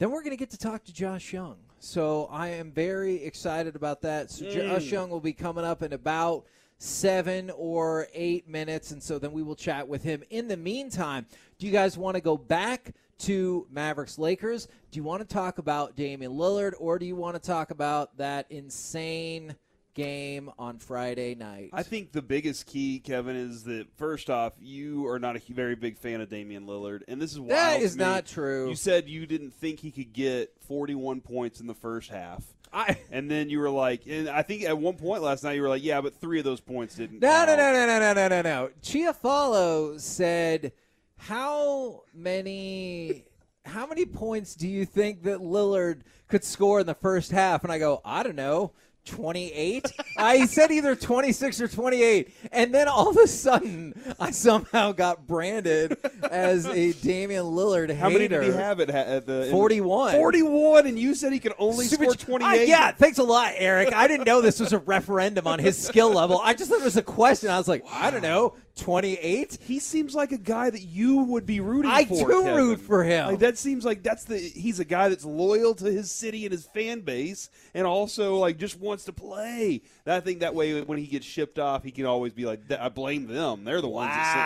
then 0.00 0.10
we're 0.10 0.22
going 0.22 0.36
to 0.36 0.36
get 0.36 0.50
to 0.50 0.58
talk 0.58 0.82
to 0.86 0.92
Josh 0.92 1.32
Young. 1.32 1.67
So 1.80 2.28
I 2.30 2.48
am 2.48 2.72
very 2.72 3.22
excited 3.22 3.76
about 3.76 4.02
that. 4.02 4.30
So 4.30 4.44
mm. 4.44 4.52
Josh 4.52 4.90
Young 4.90 5.10
will 5.10 5.20
be 5.20 5.32
coming 5.32 5.64
up 5.64 5.82
in 5.82 5.92
about 5.92 6.44
seven 6.78 7.50
or 7.56 8.08
eight 8.12 8.48
minutes, 8.48 8.90
and 8.90 9.02
so 9.02 9.18
then 9.18 9.32
we 9.32 9.42
will 9.42 9.56
chat 9.56 9.86
with 9.86 10.02
him. 10.02 10.22
In 10.30 10.48
the 10.48 10.56
meantime, 10.56 11.26
do 11.58 11.66
you 11.66 11.72
guys 11.72 11.98
want 11.98 12.14
to 12.14 12.20
go 12.20 12.36
back 12.36 12.94
to 13.18 13.66
Mavericks 13.70 14.18
Lakers? 14.18 14.68
Do 14.90 14.96
you 14.98 15.02
want 15.02 15.26
to 15.26 15.34
talk 15.34 15.58
about 15.58 15.96
Damian 15.96 16.32
Lillard, 16.32 16.74
or 16.78 16.98
do 16.98 17.06
you 17.06 17.16
want 17.16 17.34
to 17.34 17.40
talk 17.40 17.70
about 17.70 18.16
that 18.18 18.46
insane– 18.50 19.54
game 19.98 20.48
on 20.60 20.78
Friday 20.78 21.34
night. 21.34 21.70
I 21.72 21.82
think 21.82 22.12
the 22.12 22.22
biggest 22.22 22.66
key, 22.66 23.00
Kevin, 23.00 23.34
is 23.34 23.64
that 23.64 23.88
first 23.96 24.30
off, 24.30 24.52
you 24.60 25.08
are 25.08 25.18
not 25.18 25.34
a 25.34 25.40
very 25.52 25.74
big 25.74 25.98
fan 25.98 26.20
of 26.20 26.28
Damian 26.28 26.66
Lillard, 26.66 27.02
and 27.08 27.20
this 27.20 27.32
is 27.32 27.40
why 27.40 27.48
that 27.48 27.80
is 27.80 27.96
not 27.96 28.24
true. 28.24 28.68
You 28.68 28.76
said 28.76 29.08
you 29.08 29.26
didn't 29.26 29.54
think 29.54 29.80
he 29.80 29.90
could 29.90 30.12
get 30.12 30.52
41 30.68 31.20
points 31.20 31.60
in 31.60 31.66
the 31.66 31.74
first 31.74 32.10
half. 32.10 32.44
I, 32.72 32.96
and 33.10 33.28
then 33.28 33.50
you 33.50 33.58
were 33.58 33.70
like, 33.70 34.02
and 34.06 34.28
I 34.28 34.42
think 34.42 34.62
at 34.62 34.78
one 34.78 34.94
point 34.94 35.20
last 35.20 35.42
night 35.42 35.54
you 35.54 35.62
were 35.62 35.68
like, 35.68 35.82
yeah, 35.82 36.00
but 36.00 36.14
three 36.14 36.38
of 36.38 36.44
those 36.44 36.60
points 36.60 36.94
didn't. 36.94 37.20
No, 37.20 37.44
no, 37.44 37.56
no, 37.56 37.72
no, 37.72 37.86
no, 37.86 37.98
no, 37.98 38.12
no, 38.12 38.28
no, 38.28 38.42
no. 38.42 38.70
Chiafalo 38.80 40.00
said, 40.00 40.72
"How 41.16 42.02
many, 42.14 43.24
how 43.64 43.88
many 43.88 44.06
points 44.06 44.54
do 44.54 44.68
you 44.68 44.86
think 44.86 45.24
that 45.24 45.40
Lillard 45.40 46.02
could 46.28 46.44
score 46.44 46.78
in 46.78 46.86
the 46.86 46.94
first 46.94 47.32
half?" 47.32 47.64
And 47.64 47.72
I 47.72 47.80
go, 47.80 48.00
I 48.04 48.22
don't 48.22 48.36
know. 48.36 48.74
28. 49.08 49.92
I 50.16 50.46
said 50.46 50.70
either 50.70 50.94
26 50.94 51.60
or 51.60 51.68
28. 51.68 52.34
And 52.52 52.74
then 52.74 52.88
all 52.88 53.08
of 53.08 53.16
a 53.16 53.26
sudden, 53.26 53.94
I 54.20 54.30
somehow 54.30 54.92
got 54.92 55.26
branded 55.26 55.96
as 56.30 56.66
a 56.66 56.92
Damian 56.92 57.44
Lillard 57.44 57.94
How 57.94 58.08
hater. 58.08 58.18
many 58.18 58.28
did 58.28 58.54
he 58.54 58.58
have 58.58 58.80
at, 58.80 58.90
at 58.90 59.26
the 59.26 59.48
41. 59.50 60.12
41, 60.12 60.86
and 60.86 60.98
you 60.98 61.14
said 61.14 61.32
he 61.32 61.38
could 61.38 61.54
only 61.58 61.86
Super 61.86 62.04
score 62.04 62.14
28? 62.14 62.68
yeah, 62.68 62.92
thanks 62.92 63.18
a 63.18 63.22
lot, 63.22 63.52
Eric. 63.56 63.92
I 63.94 64.06
didn't 64.06 64.26
know 64.26 64.40
this 64.40 64.60
was 64.60 64.72
a 64.72 64.78
referendum 64.78 65.46
on 65.46 65.58
his 65.58 65.76
skill 65.76 66.12
level. 66.12 66.40
I 66.42 66.54
just 66.54 66.70
thought 66.70 66.80
it 66.80 66.84
was 66.84 66.96
a 66.96 67.02
question. 67.02 67.50
I 67.50 67.58
was 67.58 67.68
like. 67.68 67.84
I 67.90 68.10
don't 68.10 68.22
know. 68.22 68.54
28. 68.78 69.58
He 69.62 69.78
seems 69.78 70.14
like 70.14 70.32
a 70.32 70.38
guy 70.38 70.70
that 70.70 70.82
you 70.82 71.18
would 71.24 71.44
be 71.46 71.60
rooting 71.60 71.90
I 71.90 72.04
for. 72.04 72.14
I 72.14 72.18
do 72.18 72.42
Kevin. 72.42 72.56
root 72.56 72.80
for 72.80 73.04
him. 73.04 73.26
Like, 73.26 73.38
that 73.40 73.58
seems 73.58 73.84
like 73.84 74.02
that's 74.02 74.24
the 74.24 74.38
he's 74.38 74.80
a 74.80 74.84
guy 74.84 75.08
that's 75.08 75.24
loyal 75.24 75.74
to 75.76 75.84
his 75.84 76.10
city 76.10 76.44
and 76.44 76.52
his 76.52 76.64
fan 76.66 77.00
base, 77.00 77.50
and 77.74 77.86
also 77.86 78.36
like 78.36 78.58
just 78.58 78.78
wants 78.78 79.04
to 79.04 79.12
play. 79.12 79.82
I 80.06 80.20
think 80.20 80.40
that 80.40 80.54
way 80.54 80.80
when 80.80 80.98
he 80.98 81.06
gets 81.06 81.26
shipped 81.26 81.58
off, 81.58 81.84
he 81.84 81.90
can 81.90 82.06
always 82.06 82.32
be 82.32 82.46
like, 82.46 82.60
I 82.70 82.88
blame 82.88 83.26
them. 83.26 83.64
They're 83.64 83.80
the 83.80 83.88
ones 83.88 84.10
wow. 84.10 84.16
that 84.16 84.32
sent 84.32 84.42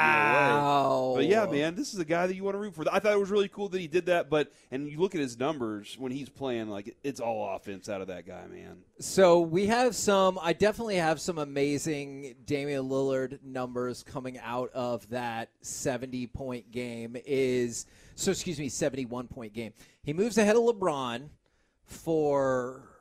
me 0.48 0.58
away. 0.58 1.16
But 1.16 1.30
yeah, 1.30 1.50
man, 1.50 1.74
this 1.74 1.94
is 1.94 2.00
a 2.00 2.04
guy 2.04 2.26
that 2.26 2.34
you 2.34 2.44
want 2.44 2.54
to 2.54 2.58
root 2.58 2.74
for. 2.74 2.84
I 2.90 2.98
thought 2.98 3.12
it 3.12 3.20
was 3.20 3.30
really 3.30 3.48
cool 3.48 3.68
that 3.68 3.80
he 3.80 3.86
did 3.86 4.06
that. 4.06 4.28
But 4.28 4.52
and 4.70 4.88
you 4.88 4.98
look 4.98 5.14
at 5.14 5.20
his 5.20 5.38
numbers 5.38 5.96
when 5.98 6.12
he's 6.12 6.28
playing, 6.28 6.68
like 6.68 6.96
it's 7.04 7.20
all 7.20 7.54
offense 7.54 7.88
out 7.88 8.00
of 8.00 8.08
that 8.08 8.26
guy, 8.26 8.46
man. 8.46 8.78
So 9.02 9.40
we 9.40 9.66
have 9.66 9.96
some. 9.96 10.38
I 10.40 10.52
definitely 10.52 10.94
have 10.94 11.20
some 11.20 11.38
amazing 11.38 12.36
Damian 12.46 12.88
Lillard 12.88 13.42
numbers 13.42 14.04
coming 14.04 14.38
out 14.38 14.70
of 14.74 15.08
that 15.10 15.48
70 15.60 16.28
point 16.28 16.70
game. 16.70 17.16
Is 17.26 17.86
so 18.14 18.30
excuse 18.30 18.60
me, 18.60 18.68
71 18.68 19.26
point 19.26 19.54
game. 19.54 19.72
He 20.04 20.12
moves 20.12 20.38
ahead 20.38 20.54
of 20.54 20.62
LeBron 20.62 21.30
for 21.84 22.92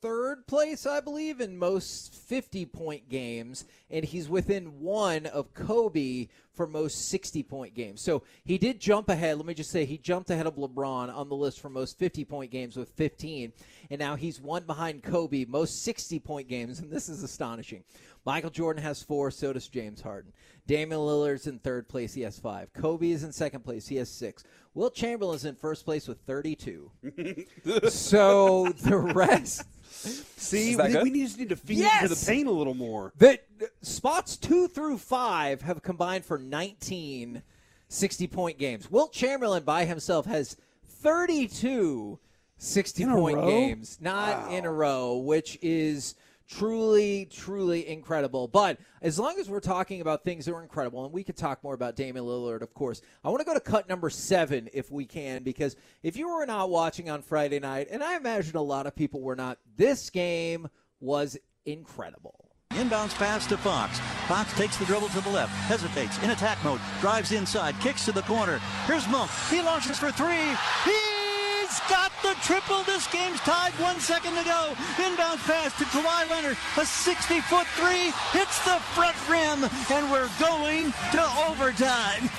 third 0.00 0.46
place, 0.46 0.86
I 0.86 1.00
believe, 1.00 1.40
in 1.40 1.58
most 1.58 2.14
50 2.14 2.66
point 2.66 3.08
games, 3.08 3.66
and 3.90 4.04
he's 4.04 4.28
within 4.28 4.80
one 4.80 5.26
of 5.26 5.52
Kobe 5.54 6.28
for 6.54 6.66
most 6.66 7.08
60 7.08 7.42
point 7.42 7.74
games. 7.74 8.00
So 8.00 8.22
he 8.44 8.58
did 8.58 8.80
jump 8.80 9.08
ahead. 9.08 9.36
Let 9.36 9.46
me 9.46 9.54
just 9.54 9.70
say, 9.70 9.84
he 9.84 9.98
jumped 9.98 10.30
ahead 10.30 10.46
of 10.46 10.56
LeBron 10.56 11.14
on 11.14 11.28
the 11.28 11.36
list 11.36 11.60
for 11.60 11.68
most 11.68 11.98
50 11.98 12.24
point 12.24 12.50
games 12.50 12.76
with 12.76 12.90
15, 12.90 13.52
and 13.90 13.98
now 13.98 14.16
he's 14.16 14.40
one 14.40 14.64
behind 14.64 15.02
Kobe, 15.02 15.44
most 15.44 15.82
60 15.82 16.18
point 16.20 16.48
games, 16.48 16.78
and 16.78 16.90
this 16.90 17.08
is 17.08 17.22
astonishing. 17.22 17.84
Michael 18.24 18.50
Jordan 18.50 18.82
has 18.82 19.02
four, 19.02 19.30
so 19.30 19.52
does 19.52 19.66
James 19.68 20.00
Harden. 20.00 20.32
Damian 20.66 21.00
Lillard's 21.00 21.46
in 21.46 21.58
third 21.58 21.88
place, 21.88 22.14
he 22.14 22.20
has 22.22 22.38
five. 22.38 22.72
Kobe 22.72 23.10
is 23.10 23.24
in 23.24 23.32
second 23.32 23.64
place, 23.64 23.88
he 23.88 23.96
has 23.96 24.10
six. 24.10 24.44
Wilt 24.74 24.94
Chamberlain's 24.94 25.44
in 25.44 25.56
first 25.56 25.84
place 25.84 26.06
with 26.06 26.18
32. 26.20 26.90
so 27.88 28.68
the 28.68 28.96
rest. 28.96 29.64
See, 29.90 30.76
we, 30.76 31.02
we, 31.02 31.22
just 31.22 31.38
need 31.38 31.48
to 31.48 31.56
feed 31.56 31.78
yes! 31.78 32.04
into 32.04 32.14
the 32.14 32.26
pain 32.26 32.46
a 32.46 32.50
little 32.50 32.74
more. 32.74 33.12
The, 33.18 33.40
spots 33.82 34.36
two 34.36 34.68
through 34.68 34.98
five 34.98 35.62
have 35.62 35.82
combined 35.82 36.24
for 36.24 36.38
19 36.38 37.42
60 37.90 38.26
point 38.28 38.56
games. 38.56 38.88
Wilt 38.90 39.12
Chamberlain 39.12 39.64
by 39.64 39.84
himself 39.84 40.26
has 40.26 40.56
32 40.88 42.20
60 42.60 43.06
point 43.06 43.40
games, 43.40 43.98
not 44.00 44.42
wow. 44.42 44.50
in 44.50 44.64
a 44.66 44.72
row, 44.72 45.16
which 45.16 45.58
is 45.62 46.14
truly, 46.46 47.26
truly 47.30 47.88
incredible. 47.88 48.48
But 48.48 48.78
as 49.00 49.18
long 49.18 49.38
as 49.38 49.48
we're 49.48 49.60
talking 49.60 50.02
about 50.02 50.24
things 50.24 50.44
that 50.44 50.54
are 50.54 50.62
incredible, 50.62 51.04
and 51.04 51.12
we 51.12 51.24
could 51.24 51.36
talk 51.36 51.64
more 51.64 51.74
about 51.74 51.96
Damian 51.96 52.26
Lillard, 52.26 52.60
of 52.60 52.74
course, 52.74 53.00
I 53.24 53.30
want 53.30 53.40
to 53.40 53.46
go 53.46 53.54
to 53.54 53.60
cut 53.60 53.88
number 53.88 54.10
seven 54.10 54.68
if 54.74 54.90
we 54.90 55.06
can, 55.06 55.42
because 55.42 55.74
if 56.02 56.16
you 56.16 56.28
were 56.28 56.44
not 56.44 56.68
watching 56.68 57.08
on 57.08 57.22
Friday 57.22 57.60
night, 57.60 57.88
and 57.90 58.04
I 58.04 58.16
imagine 58.16 58.56
a 58.56 58.62
lot 58.62 58.86
of 58.86 58.94
people 58.94 59.22
were 59.22 59.36
not, 59.36 59.58
this 59.76 60.10
game 60.10 60.68
was 61.00 61.38
incredible. 61.64 62.46
Inbounds 62.72 63.14
pass 63.14 63.46
to 63.46 63.56
Fox. 63.56 63.98
Fox 64.28 64.52
takes 64.52 64.76
the 64.76 64.84
dribble 64.84 65.08
to 65.08 65.20
the 65.22 65.30
left, 65.30 65.52
hesitates, 65.66 66.22
in 66.22 66.30
attack 66.30 66.62
mode, 66.62 66.80
drives 67.00 67.32
inside, 67.32 67.74
kicks 67.80 68.04
to 68.04 68.12
the 68.12 68.22
corner. 68.22 68.60
Here's 68.86 69.08
Monk. 69.08 69.30
He 69.48 69.62
launches 69.62 69.98
for 69.98 70.12
three. 70.12 70.54
He 70.84 71.20
He's 71.70 71.78
got 71.88 72.09
the 72.22 72.34
triple. 72.42 72.82
This 72.84 73.06
game's 73.08 73.40
tied. 73.40 73.72
One 73.74 73.98
second 74.00 74.36
to 74.36 74.44
go. 74.44 74.74
Inbound 75.04 75.40
pass 75.40 75.76
to 75.78 75.84
Kawhi 75.84 76.30
Leonard. 76.30 76.56
A 76.76 76.82
60-foot 76.82 77.66
three 77.78 78.12
hits 78.32 78.64
the 78.64 78.78
front 78.94 79.16
rim, 79.28 79.68
and 79.90 80.10
we're 80.10 80.30
going 80.38 80.92
to 81.12 81.22
overtime. 81.48 82.30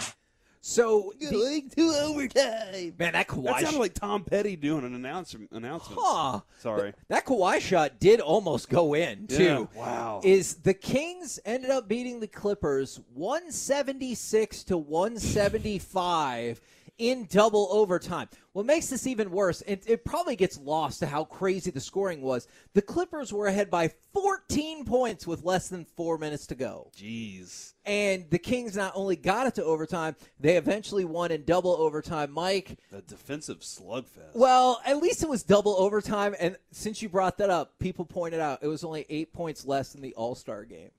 So 0.63 1.11
going 1.19 1.69
to 1.71 1.81
overtime. 2.03 2.93
Man, 2.99 3.13
that 3.13 3.27
Kawhi 3.27 3.45
that 3.45 3.61
sounded 3.61 3.79
like 3.79 3.95
Tom 3.95 4.23
Petty 4.23 4.55
doing 4.55 4.85
an 4.85 4.93
announcement. 4.93 5.51
Announcement. 5.51 5.99
Huh. 6.01 6.41
Sorry. 6.59 6.93
That 7.07 7.25
Kawhi 7.25 7.59
shot 7.59 7.99
did 7.99 8.21
almost 8.21 8.69
go 8.69 8.93
in 8.93 9.25
too. 9.25 9.67
Yeah. 9.75 9.79
Wow. 9.81 10.21
Is 10.23 10.55
the 10.55 10.75
Kings 10.75 11.39
ended 11.45 11.71
up 11.71 11.87
beating 11.87 12.19
the 12.19 12.27
Clippers 12.27 12.99
176 13.15 14.63
to 14.65 14.77
175 14.77 16.61
in 17.01 17.25
double 17.25 17.67
overtime. 17.71 18.29
What 18.53 18.67
makes 18.67 18.87
this 18.87 19.07
even 19.07 19.31
worse, 19.31 19.61
it, 19.61 19.83
it 19.87 20.05
probably 20.05 20.35
gets 20.35 20.59
lost 20.59 20.99
to 20.99 21.07
how 21.07 21.23
crazy 21.23 21.71
the 21.71 21.79
scoring 21.79 22.21
was. 22.21 22.47
The 22.75 22.81
Clippers 22.83 23.33
were 23.33 23.47
ahead 23.47 23.71
by 23.71 23.89
14 24.13 24.85
points 24.85 25.25
with 25.25 25.43
less 25.43 25.67
than 25.67 25.83
four 25.83 26.19
minutes 26.19 26.45
to 26.47 26.55
go. 26.55 26.91
Jeez. 26.95 27.73
And 27.85 28.29
the 28.29 28.37
Kings 28.37 28.75
not 28.75 28.91
only 28.93 29.15
got 29.15 29.47
it 29.47 29.55
to 29.55 29.63
overtime, 29.63 30.15
they 30.39 30.57
eventually 30.57 31.03
won 31.03 31.31
in 31.31 31.43
double 31.43 31.71
overtime. 31.71 32.31
Mike. 32.31 32.77
The 32.91 33.01
defensive 33.01 33.61
slugfest. 33.61 34.35
Well, 34.35 34.79
at 34.85 34.97
least 34.97 35.23
it 35.23 35.29
was 35.29 35.41
double 35.41 35.75
overtime. 35.77 36.35
And 36.39 36.55
since 36.71 37.01
you 37.01 37.09
brought 37.09 37.39
that 37.39 37.49
up, 37.49 37.79
people 37.79 38.05
pointed 38.05 38.41
out 38.41 38.59
it 38.61 38.67
was 38.67 38.83
only 38.83 39.07
eight 39.09 39.33
points 39.33 39.65
less 39.65 39.93
than 39.93 40.01
the 40.01 40.13
All 40.13 40.35
Star 40.35 40.65
game. 40.65 40.91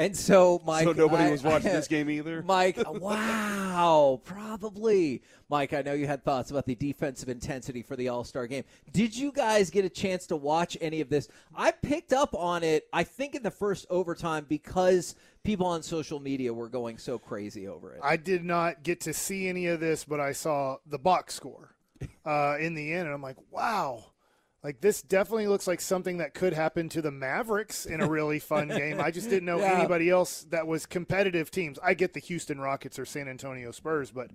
And 0.00 0.16
so, 0.16 0.62
Mike. 0.64 0.84
So 0.84 0.92
nobody 0.92 1.24
I, 1.24 1.30
was 1.30 1.42
watching 1.42 1.72
this 1.72 1.86
game 1.88 2.08
either? 2.08 2.42
Mike, 2.42 2.78
wow, 2.86 4.18
probably. 4.24 5.22
Mike, 5.50 5.74
I 5.74 5.82
know 5.82 5.92
you 5.92 6.06
had 6.06 6.24
thoughts 6.24 6.50
about 6.50 6.64
the 6.64 6.74
defensive 6.74 7.28
intensity 7.28 7.82
for 7.82 7.96
the 7.96 8.08
All 8.08 8.24
Star 8.24 8.46
game. 8.46 8.64
Did 8.92 9.14
you 9.14 9.30
guys 9.30 9.68
get 9.68 9.84
a 9.84 9.90
chance 9.90 10.26
to 10.28 10.36
watch 10.36 10.78
any 10.80 11.02
of 11.02 11.10
this? 11.10 11.28
I 11.54 11.72
picked 11.72 12.14
up 12.14 12.34
on 12.34 12.62
it, 12.62 12.88
I 12.94 13.04
think, 13.04 13.34
in 13.34 13.42
the 13.42 13.50
first 13.50 13.84
overtime 13.90 14.46
because 14.48 15.16
people 15.44 15.66
on 15.66 15.82
social 15.82 16.18
media 16.18 16.50
were 16.50 16.70
going 16.70 16.96
so 16.96 17.18
crazy 17.18 17.68
over 17.68 17.92
it. 17.92 18.00
I 18.02 18.16
did 18.16 18.42
not 18.42 18.82
get 18.82 19.02
to 19.02 19.12
see 19.12 19.48
any 19.48 19.66
of 19.66 19.80
this, 19.80 20.04
but 20.04 20.18
I 20.18 20.32
saw 20.32 20.78
the 20.86 20.98
box 20.98 21.34
score 21.34 21.74
uh, 22.24 22.56
in 22.58 22.72
the 22.72 22.90
end, 22.94 23.04
and 23.04 23.12
I'm 23.12 23.22
like, 23.22 23.36
wow 23.50 24.06
like 24.62 24.80
this 24.80 25.02
definitely 25.02 25.46
looks 25.46 25.66
like 25.66 25.80
something 25.80 26.18
that 26.18 26.34
could 26.34 26.52
happen 26.52 26.88
to 26.90 27.02
the 27.02 27.10
Mavericks 27.10 27.86
in 27.86 28.00
a 28.00 28.08
really 28.08 28.38
fun 28.38 28.68
game. 28.76 29.00
I 29.00 29.10
just 29.10 29.30
didn't 29.30 29.46
know 29.46 29.58
yeah. 29.58 29.78
anybody 29.78 30.10
else 30.10 30.46
that 30.50 30.66
was 30.66 30.86
competitive 30.86 31.50
teams. 31.50 31.78
I 31.82 31.94
get 31.94 32.12
the 32.12 32.20
Houston 32.20 32.60
Rockets 32.60 32.98
or 32.98 33.06
San 33.06 33.28
Antonio 33.28 33.70
Spurs, 33.70 34.10
but 34.10 34.30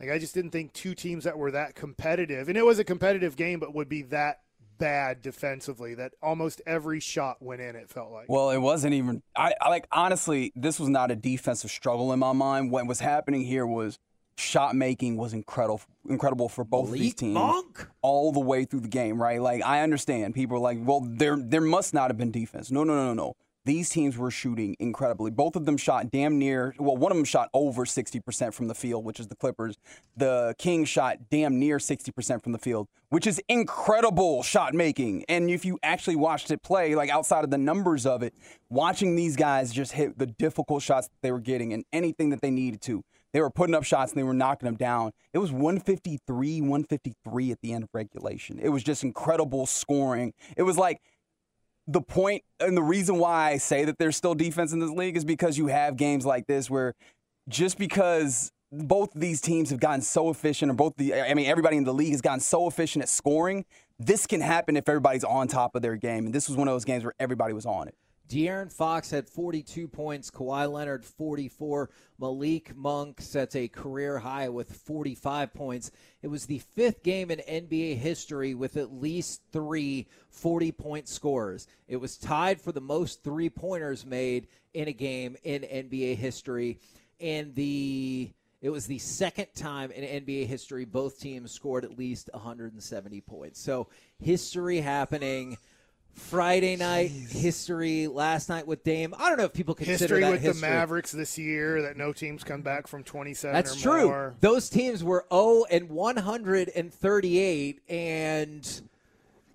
like 0.00 0.10
I 0.10 0.18
just 0.18 0.34
didn't 0.34 0.50
think 0.50 0.72
two 0.72 0.94
teams 0.94 1.24
that 1.24 1.36
were 1.36 1.50
that 1.50 1.74
competitive, 1.74 2.48
and 2.48 2.56
it 2.56 2.64
was 2.64 2.78
a 2.78 2.84
competitive 2.84 3.36
game, 3.36 3.60
but 3.60 3.74
would 3.74 3.88
be 3.88 4.02
that 4.02 4.40
bad 4.78 5.22
defensively 5.22 5.94
that 5.94 6.12
almost 6.22 6.60
every 6.66 7.00
shot 7.00 7.40
went 7.40 7.60
in. 7.60 7.76
It 7.76 7.88
felt 7.88 8.12
like. 8.12 8.28
Well, 8.28 8.50
it 8.50 8.58
wasn't 8.58 8.94
even. 8.94 9.22
I, 9.34 9.54
I 9.60 9.68
like 9.68 9.86
honestly, 9.92 10.52
this 10.56 10.80
was 10.80 10.88
not 10.88 11.10
a 11.10 11.16
defensive 11.16 11.70
struggle 11.70 12.12
in 12.12 12.18
my 12.18 12.32
mind. 12.32 12.70
What 12.70 12.86
was 12.86 13.00
happening 13.00 13.42
here 13.42 13.66
was 13.66 13.98
shot 14.38 14.74
making 14.74 15.16
was 15.16 15.32
incredible, 15.32 15.80
incredible 16.08 16.48
for 16.48 16.64
both 16.64 16.88
of 16.88 16.94
these 16.94 17.14
teams 17.14 17.34
Monk? 17.34 17.86
all 18.02 18.32
the 18.32 18.40
way 18.40 18.64
through 18.64 18.80
the 18.80 18.88
game. 18.88 19.20
Right? 19.20 19.40
Like 19.40 19.62
I 19.64 19.82
understand 19.82 20.34
people 20.34 20.56
are 20.56 20.60
like, 20.60 20.78
well, 20.80 21.00
there 21.00 21.36
there 21.36 21.60
must 21.60 21.94
not 21.94 22.10
have 22.10 22.18
been 22.18 22.30
defense. 22.30 22.70
No, 22.70 22.84
no, 22.84 22.94
no, 22.94 23.06
no, 23.06 23.14
no. 23.14 23.36
These 23.66 23.88
teams 23.88 24.16
were 24.16 24.30
shooting 24.30 24.76
incredibly. 24.78 25.32
Both 25.32 25.56
of 25.56 25.66
them 25.66 25.76
shot 25.76 26.12
damn 26.12 26.38
near. 26.38 26.72
Well, 26.78 26.96
one 26.96 27.10
of 27.10 27.18
them 27.18 27.24
shot 27.24 27.50
over 27.52 27.84
60% 27.84 28.54
from 28.54 28.68
the 28.68 28.76
field, 28.76 29.04
which 29.04 29.18
is 29.18 29.26
the 29.26 29.34
Clippers. 29.34 29.76
The 30.16 30.54
Kings 30.56 30.88
shot 30.88 31.16
damn 31.32 31.58
near 31.58 31.78
60% 31.78 32.44
from 32.44 32.52
the 32.52 32.60
field, 32.60 32.86
which 33.08 33.26
is 33.26 33.42
incredible 33.48 34.44
shot 34.44 34.72
making. 34.72 35.24
And 35.28 35.50
if 35.50 35.64
you 35.64 35.80
actually 35.82 36.14
watched 36.14 36.52
it 36.52 36.62
play, 36.62 36.94
like 36.94 37.10
outside 37.10 37.42
of 37.42 37.50
the 37.50 37.58
numbers 37.58 38.06
of 38.06 38.22
it, 38.22 38.34
watching 38.70 39.16
these 39.16 39.34
guys 39.34 39.72
just 39.72 39.90
hit 39.90 40.16
the 40.16 40.26
difficult 40.26 40.84
shots 40.84 41.08
that 41.08 41.16
they 41.22 41.32
were 41.32 41.40
getting 41.40 41.72
and 41.72 41.84
anything 41.92 42.30
that 42.30 42.42
they 42.42 42.52
needed 42.52 42.80
to. 42.82 43.02
They 43.32 43.40
were 43.40 43.50
putting 43.50 43.74
up 43.74 43.84
shots 43.84 44.12
and 44.12 44.18
they 44.18 44.24
were 44.24 44.34
knocking 44.34 44.66
them 44.66 44.76
down. 44.76 45.12
It 45.32 45.38
was 45.38 45.52
153, 45.52 46.60
153 46.60 47.50
at 47.52 47.60
the 47.60 47.72
end 47.72 47.84
of 47.84 47.90
regulation. 47.92 48.58
It 48.58 48.70
was 48.70 48.82
just 48.82 49.02
incredible 49.04 49.66
scoring. 49.66 50.32
It 50.56 50.62
was 50.62 50.78
like 50.78 51.00
the 51.86 52.00
point 52.00 52.42
and 52.60 52.76
the 52.76 52.82
reason 52.82 53.18
why 53.18 53.50
I 53.50 53.56
say 53.58 53.84
that 53.84 53.98
there's 53.98 54.16
still 54.16 54.34
defense 54.34 54.72
in 54.72 54.80
this 54.80 54.90
league 54.90 55.16
is 55.16 55.24
because 55.24 55.58
you 55.58 55.66
have 55.68 55.96
games 55.96 56.24
like 56.24 56.46
this 56.46 56.70
where 56.70 56.94
just 57.48 57.78
because 57.78 58.50
both 58.72 59.12
these 59.14 59.40
teams 59.40 59.70
have 59.70 59.80
gotten 59.80 60.02
so 60.02 60.30
efficient, 60.30 60.70
or 60.70 60.74
both 60.74 60.94
the, 60.96 61.14
I 61.14 61.34
mean, 61.34 61.46
everybody 61.46 61.76
in 61.76 61.84
the 61.84 61.94
league 61.94 62.10
has 62.12 62.20
gotten 62.20 62.40
so 62.40 62.66
efficient 62.66 63.02
at 63.02 63.08
scoring, 63.08 63.64
this 63.98 64.26
can 64.26 64.40
happen 64.40 64.76
if 64.76 64.88
everybody's 64.88 65.24
on 65.24 65.48
top 65.48 65.74
of 65.74 65.82
their 65.82 65.96
game. 65.96 66.26
And 66.26 66.34
this 66.34 66.48
was 66.48 66.56
one 66.56 66.68
of 66.68 66.74
those 66.74 66.84
games 66.84 67.04
where 67.04 67.14
everybody 67.18 67.52
was 67.52 67.64
on 67.64 67.88
it. 67.88 67.94
De'Aaron 68.28 68.72
Fox 68.72 69.10
had 69.10 69.28
42 69.28 69.86
points. 69.88 70.30
Kawhi 70.30 70.70
Leonard 70.70 71.04
44. 71.04 71.90
Malik 72.18 72.74
Monk 72.74 73.20
sets 73.20 73.54
a 73.54 73.68
career 73.68 74.18
high 74.18 74.48
with 74.48 74.72
45 74.72 75.54
points. 75.54 75.90
It 76.22 76.28
was 76.28 76.46
the 76.46 76.58
fifth 76.58 77.02
game 77.02 77.30
in 77.30 77.38
NBA 77.38 77.98
history 77.98 78.54
with 78.54 78.76
at 78.76 78.92
least 78.92 79.42
three 79.52 80.08
40 80.30 80.72
point 80.72 81.08
scores. 81.08 81.66
It 81.88 81.96
was 81.96 82.16
tied 82.16 82.60
for 82.60 82.72
the 82.72 82.80
most 82.80 83.22
three 83.22 83.50
pointers 83.50 84.04
made 84.04 84.48
in 84.74 84.88
a 84.88 84.92
game 84.92 85.36
in 85.44 85.62
NBA 85.62 86.16
history. 86.16 86.80
And 87.20 87.54
the 87.54 88.32
it 88.62 88.70
was 88.70 88.86
the 88.86 88.98
second 88.98 89.48
time 89.54 89.90
in 89.92 90.24
NBA 90.24 90.46
history 90.46 90.84
both 90.84 91.20
teams 91.20 91.52
scored 91.52 91.84
at 91.84 91.96
least 91.96 92.30
170 92.32 93.20
points. 93.20 93.60
So 93.60 93.88
history 94.18 94.80
happening. 94.80 95.58
Friday 96.16 96.76
night 96.76 97.10
history 97.10 98.06
last 98.08 98.48
night 98.48 98.66
with 98.66 98.82
Dame. 98.82 99.14
I 99.18 99.28
don't 99.28 99.38
know 99.38 99.44
if 99.44 99.52
people 99.52 99.74
consider 99.74 99.96
that. 99.98 100.02
history 100.02 100.20
that 100.22 100.30
with 100.32 100.40
history. 100.42 100.60
the 100.60 100.66
Mavericks 100.74 101.12
this 101.12 101.36
year 101.38 101.82
that 101.82 101.96
no 101.96 102.12
teams 102.12 102.42
come 102.42 102.62
back 102.62 102.86
from 102.86 103.04
27 103.04 103.54
That's 103.54 103.76
or 103.76 103.80
true. 103.82 104.06
more. 104.06 104.34
Those 104.40 104.68
teams 104.70 105.04
were 105.04 105.26
0 105.32 105.64
and 105.70 105.90
138 105.90 107.80
and 107.88 108.82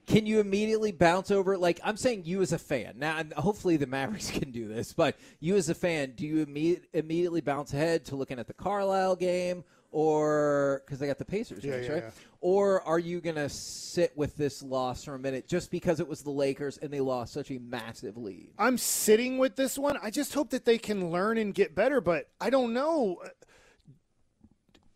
can 0.08 0.26
you 0.26 0.40
immediately 0.40 0.92
bounce 0.92 1.32
over 1.32 1.58
like 1.58 1.80
I'm 1.84 1.98
saying 1.98 2.24
you 2.26 2.42
as 2.42 2.54
a 2.54 2.60
fan. 2.60 2.94
Now 2.98 3.18
and 3.18 3.34
hopefully 3.34 3.78
the 3.78 3.88
Mavericks 3.88 4.30
can 4.40 4.52
do 4.52 4.68
this, 4.68 4.94
but 4.94 5.18
you 5.40 5.56
as 5.56 5.70
a 5.70 5.76
fan, 5.76 6.14
do 6.16 6.26
you 6.26 6.46
imme- 6.46 6.82
immediately 6.94 7.42
bounce 7.42 7.74
ahead 7.74 8.06
to 8.06 8.16
looking 8.16 8.40
at 8.40 8.48
the 8.48 8.54
Carlisle 8.54 9.16
game 9.18 9.64
or 9.92 10.84
cuz 10.86 11.00
they 11.00 11.08
got 11.08 11.18
the 11.18 11.26
Pacers 11.26 11.64
Yeah, 11.64 11.72
next, 11.72 11.88
yeah, 11.88 11.94
right? 11.94 12.04
yeah. 12.04 12.10
Or 12.42 12.82
are 12.82 12.98
you 12.98 13.22
going 13.22 13.36
to 13.36 13.50
sit 13.50 14.18
with 14.18 14.36
this 14.36 14.64
loss 14.64 15.04
for 15.04 15.14
a 15.14 15.20
minute 15.20 15.48
just 15.48 15.70
because 15.70 16.00
it 16.00 16.08
was 16.08 16.24
the 16.24 16.32
Lakers 16.32 16.78
and 16.80 16.92
they 16.92 17.00
lost 17.00 17.34
such 17.34 17.52
a 17.52 17.60
massive 17.60 18.18
lead? 18.18 18.50
I'm 18.58 18.80
sitting 18.80 19.38
with 19.38 19.56
this 19.56 19.78
one. 19.78 19.98
I 20.02 20.10
just 20.10 20.34
hope 20.34 20.50
that 20.50 20.66
they 20.66 20.80
can 20.80 21.12
learn 21.12 21.38
and 21.38 21.54
get 21.54 21.76
better, 21.76 22.02
but 22.02 22.30
I 22.42 22.50
don't 22.50 22.74
know. 22.74 23.22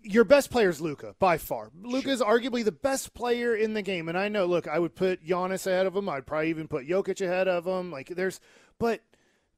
Your 0.02 0.24
best 0.24 0.50
player 0.50 0.70
is 0.70 0.82
Luka 0.82 1.16
by 1.20 1.38
far. 1.38 1.70
Luka 1.84 2.10
is 2.10 2.22
arguably 2.22 2.66
the 2.66 2.72
best 2.72 3.14
player 3.14 3.56
in 3.56 3.76
the 3.76 3.84
game, 3.84 4.10
and 4.10 4.18
I 4.18 4.28
know. 4.28 4.48
Look, 4.48 4.68
I 4.68 4.80
would 4.80 4.96
put 4.96 5.24
Giannis 5.24 5.68
ahead 5.68 5.86
of 5.86 5.96
him. 5.96 6.10
I'd 6.10 6.26
probably 6.26 6.50
even 6.50 6.68
put 6.68 6.88
Jokic 6.88 7.22
ahead 7.22 7.48
of 7.48 7.66
him. 7.68 7.92
Like 7.92 8.10
there's, 8.10 8.40
but 8.80 9.02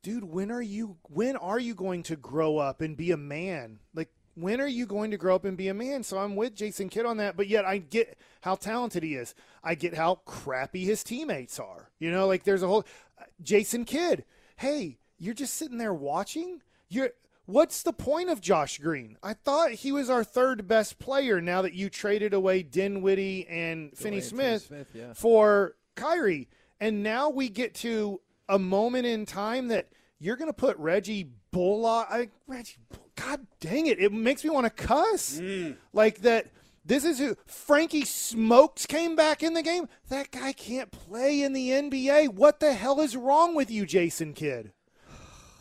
dude, 0.04 0.26
when 0.26 0.52
are 0.52 0.62
you? 0.62 0.98
When 1.04 1.38
are 1.38 1.60
you 1.60 1.74
going 1.74 2.04
to 2.04 2.18
grow 2.18 2.58
up 2.58 2.82
and 2.82 2.98
be 2.98 3.12
a 3.12 3.18
man? 3.18 3.80
Like 3.94 4.10
when 4.38 4.62
are 4.62 4.68
you 4.68 4.86
going 4.86 5.12
to 5.12 5.18
grow 5.18 5.36
up 5.36 5.46
and 5.46 5.58
be 5.58 5.68
a 5.68 5.74
man? 5.74 6.04
So 6.04 6.20
I'm 6.20 6.36
with 6.36 6.54
Jason 6.56 6.90
Kidd 6.90 7.06
on 7.06 7.18
that, 7.18 7.36
but 7.36 7.48
yet 7.48 7.66
I 7.66 7.80
get 7.80 8.18
how 8.42 8.56
talented 8.56 9.02
he 9.04 9.16
is. 9.16 9.34
I 9.64 9.74
get 9.76 9.96
how 9.96 10.16
crappy 10.26 10.86
his 10.86 11.04
teammates 11.04 11.60
are. 11.60 11.90
You 12.00 12.12
know, 12.12 12.28
like 12.28 12.44
there's 12.44 12.64
a 12.64 12.68
whole 12.68 12.86
uh, 13.20 13.24
Jason 13.42 13.84
Kidd. 13.84 14.26
Hey, 14.58 15.00
you're 15.18 15.34
just 15.34 15.56
sitting 15.56 15.80
there 15.80 15.94
watching. 15.94 16.62
You're 16.88 17.10
what's 17.48 17.82
the 17.82 17.94
point 17.94 18.30
of 18.30 18.40
Josh 18.40 18.78
Green? 18.78 19.18
I 19.24 19.34
thought 19.34 19.72
he 19.72 19.92
was 19.92 20.10
our 20.10 20.24
third 20.24 20.68
best 20.68 21.00
player. 21.00 21.42
Now 21.42 21.64
that 21.64 21.74
you 21.74 21.90
traded 21.90 22.34
away 22.34 22.62
Dinwiddie 22.62 23.48
and 23.48 23.98
Finney 23.98 24.22
Smith, 24.22 24.68
Smith, 24.68 24.88
yeah. 24.94 25.14
for 25.14 25.76
Kyrie, 25.96 26.48
and 26.80 27.02
now 27.02 27.30
we 27.30 27.50
get 27.50 27.74
to 27.76 28.22
a 28.48 28.60
moment 28.60 29.08
in 29.08 29.26
time 29.26 29.70
that 29.70 29.90
you're 30.20 30.36
going 30.36 30.50
to 30.50 30.54
put 30.54 30.78
Reggie 30.78 31.32
Bullock. 31.52 32.08
I, 32.10 32.30
Reggie, 32.48 32.78
God 33.18 33.46
dang 33.60 33.88
it! 33.88 34.00
It 34.00 34.14
makes 34.14 34.44
me 34.44 34.50
want 34.50 34.66
to 34.66 34.70
cuss. 34.70 35.40
Mm. 35.40 35.76
Like 35.94 36.20
that. 36.20 36.48
This 36.86 37.04
is 37.04 37.20
who 37.20 37.36
Frankie 37.46 38.06
Smokes 38.06 38.86
came 38.86 39.18
back 39.18 39.44
in 39.44 39.54
the 39.54 39.62
game. 39.62 39.90
That 40.08 40.32
guy 40.32 40.54
can't 40.54 40.90
play 40.90 41.42
in 41.42 41.52
the 41.52 41.70
NBA. 41.70 42.30
What 42.30 42.62
the 42.62 42.72
hell 42.72 43.02
is 43.02 43.18
wrong 43.18 43.56
with 43.56 43.70
you, 43.70 43.86
Jason 43.86 44.34
Kidd? 44.34 44.72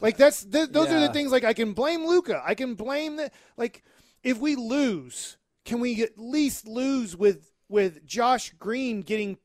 Like 0.01 0.17
that's 0.17 0.45
th- 0.45 0.71
those 0.71 0.93
are 0.93 1.01
the 1.01 1.09
things. 1.09 1.33
Like 1.33 1.45
I 1.45 1.53
can 1.53 1.73
blame 1.73 2.07
Luka. 2.07 2.43
I 2.47 2.55
can 2.55 2.75
blame 2.75 3.17
the 3.17 3.31
like 3.57 3.83
if 4.23 4.39
we 4.39 4.57
lose, 4.57 5.37
can 5.65 5.81
we 5.81 6.03
at 6.03 6.19
least 6.19 6.67
lose 6.69 7.17
with 7.17 7.53
with 7.69 8.07
Josh 8.07 8.53
Green 8.59 9.03
getting 9.03 9.39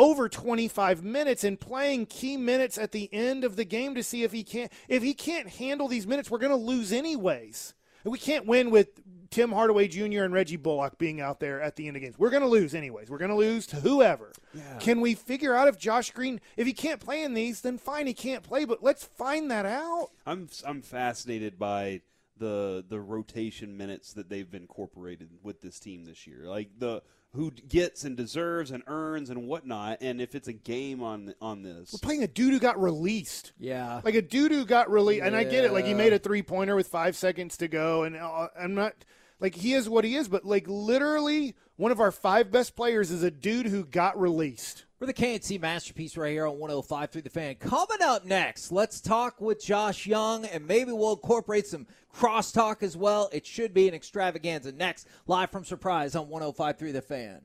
over 0.00 0.30
25 0.30 1.04
minutes 1.04 1.44
and 1.44 1.60
playing 1.60 2.06
key 2.06 2.38
minutes 2.38 2.78
at 2.78 2.90
the 2.90 3.10
end 3.12 3.44
of 3.44 3.56
the 3.56 3.66
game 3.66 3.94
to 3.94 4.02
see 4.02 4.22
if 4.22 4.32
he 4.32 4.42
can't 4.42 4.72
if 4.88 5.02
he 5.02 5.12
can't 5.12 5.48
handle 5.48 5.88
these 5.88 6.06
minutes, 6.06 6.30
we're 6.30 6.38
going 6.38 6.50
to 6.50 6.56
lose 6.56 6.90
anyways. 6.90 7.74
We 8.04 8.18
can't 8.18 8.46
win 8.46 8.70
with 8.70 8.88
Tim 9.28 9.52
Hardaway 9.52 9.88
Jr. 9.88 10.22
and 10.22 10.32
Reggie 10.32 10.56
Bullock 10.56 10.96
being 10.96 11.20
out 11.20 11.38
there 11.38 11.60
at 11.60 11.76
the 11.76 11.86
end 11.86 11.98
of 11.98 12.02
games. 12.02 12.18
We're 12.18 12.30
going 12.30 12.42
to 12.42 12.48
lose 12.48 12.74
anyways. 12.74 13.10
We're 13.10 13.18
going 13.18 13.30
to 13.30 13.36
lose 13.36 13.66
to 13.68 13.76
whoever. 13.76 14.32
Can 14.78 15.02
we 15.02 15.14
figure 15.14 15.54
out 15.54 15.68
if 15.68 15.78
Josh 15.78 16.10
Green, 16.12 16.40
if 16.56 16.66
he 16.66 16.72
can't 16.72 16.98
play 16.98 17.22
in 17.22 17.34
these, 17.34 17.60
then 17.60 17.76
fine, 17.76 18.06
he 18.06 18.14
can't 18.14 18.42
play. 18.42 18.64
But 18.64 18.82
let's 18.82 19.04
find 19.04 19.50
that 19.50 19.66
out. 19.66 20.08
I'm 20.24 20.48
I'm 20.66 20.80
fascinated 20.80 21.58
by 21.58 22.00
the 22.38 22.82
the 22.88 22.98
rotation 22.98 23.76
minutes 23.76 24.14
that 24.14 24.30
they've 24.30 24.52
incorporated 24.54 25.28
with 25.42 25.60
this 25.60 25.78
team 25.78 26.06
this 26.06 26.26
year. 26.26 26.44
Like 26.46 26.70
the 26.78 27.02
who 27.32 27.50
gets 27.50 28.04
and 28.04 28.16
deserves 28.16 28.70
and 28.70 28.82
earns 28.86 29.30
and 29.30 29.46
whatnot. 29.46 29.98
And 30.00 30.20
if 30.20 30.34
it's 30.34 30.48
a 30.48 30.52
game 30.52 31.02
on 31.02 31.34
on 31.40 31.62
this, 31.62 31.92
We're 31.92 31.98
playing 32.06 32.22
a 32.22 32.28
dude 32.28 32.52
who 32.52 32.58
got 32.58 32.80
released. 32.80 33.52
Yeah. 33.58 34.00
Like 34.04 34.14
a 34.14 34.22
dude 34.22 34.52
who 34.52 34.64
got 34.64 34.90
released, 34.90 35.24
and 35.24 35.36
I 35.36 35.44
get 35.44 35.64
it. 35.64 35.72
Like 35.72 35.84
he 35.84 35.94
made 35.94 36.12
a 36.12 36.18
three 36.18 36.42
pointer 36.42 36.74
with 36.76 36.88
five 36.88 37.16
seconds 37.16 37.56
to 37.58 37.68
go, 37.68 38.02
and 38.02 38.16
uh, 38.16 38.48
I'm 38.58 38.74
not 38.74 38.94
like 39.38 39.54
he 39.54 39.74
is 39.74 39.88
what 39.88 40.04
he 40.04 40.16
is, 40.16 40.28
but 40.28 40.44
like 40.44 40.64
literally 40.66 41.54
one 41.76 41.92
of 41.92 42.00
our 42.00 42.12
five 42.12 42.50
best 42.50 42.76
players 42.76 43.10
is 43.10 43.22
a 43.22 43.30
dude 43.30 43.66
who 43.66 43.84
got 43.84 44.20
released. 44.20 44.84
We're 45.00 45.06
the 45.06 45.14
KNC 45.14 45.62
masterpiece 45.62 46.14
right 46.18 46.30
here 46.30 46.46
on 46.46 46.56
105.3 46.56 47.22
the 47.22 47.30
fan. 47.30 47.54
Coming 47.54 48.02
up 48.02 48.26
next, 48.26 48.70
let's 48.70 49.00
talk 49.00 49.40
with 49.40 49.64
Josh 49.64 50.06
Young, 50.06 50.44
and 50.44 50.66
maybe 50.66 50.92
we'll 50.92 51.14
incorporate 51.14 51.66
some 51.66 51.86
crosstalk 52.14 52.82
as 52.82 52.98
well. 52.98 53.30
It 53.32 53.46
should 53.46 53.72
be 53.72 53.88
an 53.88 53.94
extravaganza 53.94 54.72
next, 54.72 55.08
live 55.26 55.50
from 55.50 55.64
Surprise 55.64 56.14
on 56.14 56.26
105.3 56.26 56.92
the 56.92 57.00
fan. 57.00 57.40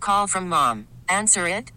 Call 0.00 0.26
from 0.26 0.50
mom. 0.50 0.86
Answer 1.08 1.48
it. 1.48 1.72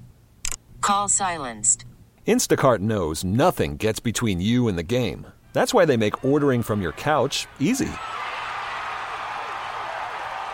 Call 0.81 1.07
silenced. 1.07 1.85
Instacart 2.27 2.79
knows 2.79 3.23
nothing 3.23 3.77
gets 3.77 4.01
between 4.01 4.41
you 4.41 4.67
and 4.67 4.77
the 4.77 4.83
game. 4.83 5.27
That's 5.53 5.73
why 5.73 5.85
they 5.85 5.95
make 5.95 6.25
ordering 6.25 6.61
from 6.61 6.81
your 6.81 6.91
couch 6.93 7.47
easy. 7.57 7.91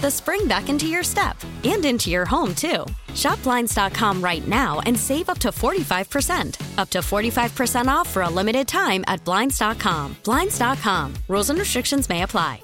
the 0.00 0.10
spring 0.10 0.48
back 0.48 0.68
into 0.68 0.86
your 0.86 1.02
step 1.02 1.36
and 1.64 1.84
into 1.84 2.10
your 2.10 2.24
home, 2.24 2.54
too. 2.54 2.84
Shop 3.14 3.42
Blinds.com 3.42 4.22
right 4.22 4.46
now 4.48 4.80
and 4.80 4.98
save 4.98 5.28
up 5.28 5.38
to 5.38 5.48
45%. 5.48 6.78
Up 6.78 6.90
to 6.90 6.98
45% 6.98 7.86
off 7.88 8.08
for 8.08 8.22
a 8.22 8.28
limited 8.28 8.66
time 8.66 9.04
at 9.06 9.24
Blinds.com. 9.24 10.16
Blinds.com. 10.24 11.14
Rules 11.28 11.50
and 11.50 11.58
restrictions 11.58 12.08
may 12.08 12.22
apply. 12.22 12.60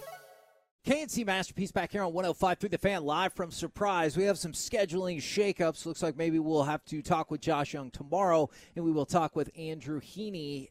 KNC 0.85 1.25
Masterpiece 1.25 1.71
back 1.71 1.93
here 1.93 2.03
on 2.03 2.13
105.3 2.13 2.69
the 2.69 2.77
fan 2.77 3.05
live 3.05 3.33
from 3.35 3.53
Surprise. 3.53 4.17
We 4.17 4.25
have 4.25 4.37
some 4.37 4.51
scheduling 4.51 5.19
shakeups. 5.19 5.87
Looks 5.87 6.03
like 6.03 6.17
maybe 6.17 6.41
we'll 6.41 6.65
have 6.65 6.85
to 6.87 7.01
talk 7.03 7.31
with 7.31 7.41
Josh 7.41 7.73
Young 7.73 7.93
tomorrow, 7.93 8.51
and 8.75 8.85
we 8.85 8.91
will 8.91 9.07
talk 9.07 9.37
with 9.37 9.49
Andrew 9.57 10.01
Heaney 10.01 10.71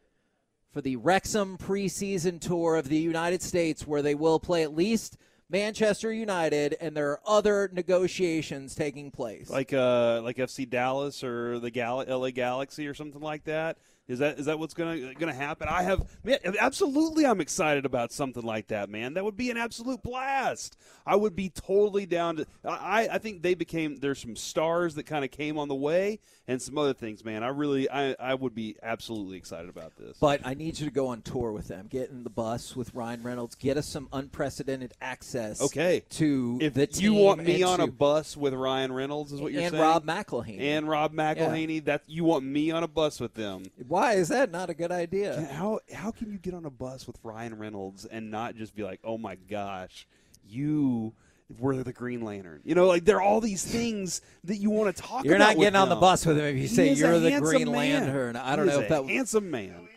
for 0.72 0.80
the 0.82 0.96
Wrexham 0.96 1.58
preseason 1.58 2.40
tour 2.40 2.76
of 2.76 2.88
the 2.88 2.98
United 2.98 3.42
States 3.42 3.86
where 3.86 4.02
they 4.02 4.16
will 4.16 4.40
play 4.40 4.64
at 4.64 4.76
least– 4.76 5.18
Manchester 5.50 6.14
United, 6.14 6.78
and 6.80 6.96
there 6.96 7.10
are 7.10 7.22
other 7.26 7.70
negotiations 7.74 8.76
taking 8.76 9.12
place. 9.12 9.50
Like 9.50 9.74
uh, 9.74 10.22
like 10.24 10.38
FC 10.38 10.70
Dallas 10.70 11.24
or 11.24 11.60
the 11.60 11.72
Gal- 11.72 12.06
LA 12.08 12.30
Galaxy 12.30 12.88
or 12.88 12.94
something 12.94 13.22
like 13.22 13.46
that. 13.46 13.78
Is 14.10 14.20
that 14.20 14.40
is 14.40 14.48
that 14.48 14.58
what's 14.58 14.74
gonna 14.74 15.14
gonna 15.14 15.34
happen? 15.34 15.68
I 15.70 15.84
have 15.84 16.04
man, 16.24 16.40
absolutely. 16.60 17.28
I'm 17.28 17.40
excited 17.40 17.86
about 17.86 18.12
something 18.12 18.42
like 18.42 18.68
that, 18.68 18.90
man. 18.90 19.14
That 19.14 19.24
would 19.24 19.38
be 19.38 19.52
an 19.52 19.58
absolute 19.58 20.02
blast. 20.02 20.76
I 21.06 21.16
would 21.16 21.36
be 21.36 21.50
totally 21.50 22.08
down 22.08 22.38
to. 22.38 22.48
I 22.66 23.08
I 23.12 23.18
think 23.20 23.44
they 23.44 23.54
became. 23.54 23.98
There's 23.98 24.20
some 24.20 24.36
stars 24.36 24.96
that 24.96 25.04
kind 25.04 25.24
of 25.24 25.30
came 25.30 25.60
on 25.60 25.68
the 25.68 25.76
way, 25.76 26.20
and 26.48 26.60
some 26.60 26.76
other 26.80 26.96
things, 26.96 27.24
man. 27.24 27.44
I 27.44 27.50
really 27.50 27.88
I 27.88 28.16
I 28.20 28.34
would 28.34 28.56
be 28.56 28.78
absolutely 28.82 29.38
excited 29.38 29.70
about 29.70 29.96
this. 29.96 30.18
But 30.20 30.42
I 30.44 30.56
need 30.56 30.80
you 30.80 30.88
to 30.88 30.92
go 30.92 31.08
on 31.08 31.22
tour 31.22 31.52
with 31.52 31.68
them. 31.68 31.86
Get 31.88 32.10
in 32.10 32.24
the 32.24 32.32
bus 32.32 32.76
with 32.76 32.96
Ryan 32.96 33.22
Reynolds. 33.22 33.54
Get 33.54 33.78
us 33.78 33.86
some 33.86 34.10
unprecedented 34.12 34.94
access. 35.00 35.62
Okay. 35.62 36.04
To 36.12 36.58
if 36.60 36.74
the 36.74 36.88
team 36.88 37.04
you 37.04 37.14
want 37.14 37.44
me 37.44 37.62
on 37.62 37.78
to, 37.78 37.84
a 37.84 37.88
bus 37.88 38.36
with 38.36 38.56
Ryan 38.56 38.92
Reynolds, 38.92 39.32
is 39.32 39.40
what 39.40 39.52
you're 39.54 39.62
and 39.62 39.72
saying? 39.72 39.84
And 39.84 39.94
Rob 39.94 40.06
McElhenney. 40.06 40.60
And 40.60 40.90
Rob 40.90 41.14
McElhenney. 41.14 41.76
Yeah. 41.76 41.82
That 41.86 42.04
you 42.08 42.24
want 42.24 42.44
me 42.44 42.72
on 42.72 42.82
a 42.82 42.88
bus 42.88 43.20
with 43.20 43.36
them? 43.36 43.66
Why 43.88 43.99
is 44.08 44.30
that 44.30 44.52
not 44.52 44.70
a 44.70 44.74
good 44.74 44.92
idea? 44.92 45.48
How 45.54 45.80
how 45.94 46.12
can 46.12 46.32
you 46.32 46.38
get 46.38 46.54
on 46.54 46.66
a 46.66 46.70
bus 46.70 47.08
with 47.08 47.18
Ryan 47.24 47.58
Reynolds 47.58 48.06
and 48.06 48.32
not 48.32 48.56
just 48.56 48.76
be 48.76 48.84
like, 48.84 49.00
oh 49.04 49.18
my 49.18 49.36
gosh, 49.36 50.08
you 50.48 51.14
were 51.60 51.82
the 51.84 51.94
Green 51.94 52.22
Lantern? 52.24 52.62
You 52.64 52.76
know, 52.76 52.88
like 52.88 53.06
there 53.06 53.18
are 53.18 53.22
all 53.22 53.42
these 53.42 53.64
things 53.64 54.22
that 54.44 54.58
you 54.58 54.70
want 54.70 54.96
to 54.96 55.02
talk. 55.02 55.12
About. 55.22 55.26
You're 55.26 55.36
about 55.36 55.48
not 55.56 55.58
getting 55.60 55.76
on 55.76 55.90
the 55.90 55.96
bus 55.96 56.26
with 56.26 56.38
him 56.38 56.46
if 56.46 56.56
you 56.56 56.62
he 56.62 56.68
say 56.68 56.94
you're 56.94 57.20
the 57.20 57.40
Green 57.40 57.72
man. 57.72 58.04
Lantern. 58.04 58.36
I 58.36 58.56
don't 58.56 58.68
he 58.68 58.74
know 58.74 58.82
if 58.82 58.90
that 58.90 59.06
handsome 59.06 59.50
man. 59.50 59.88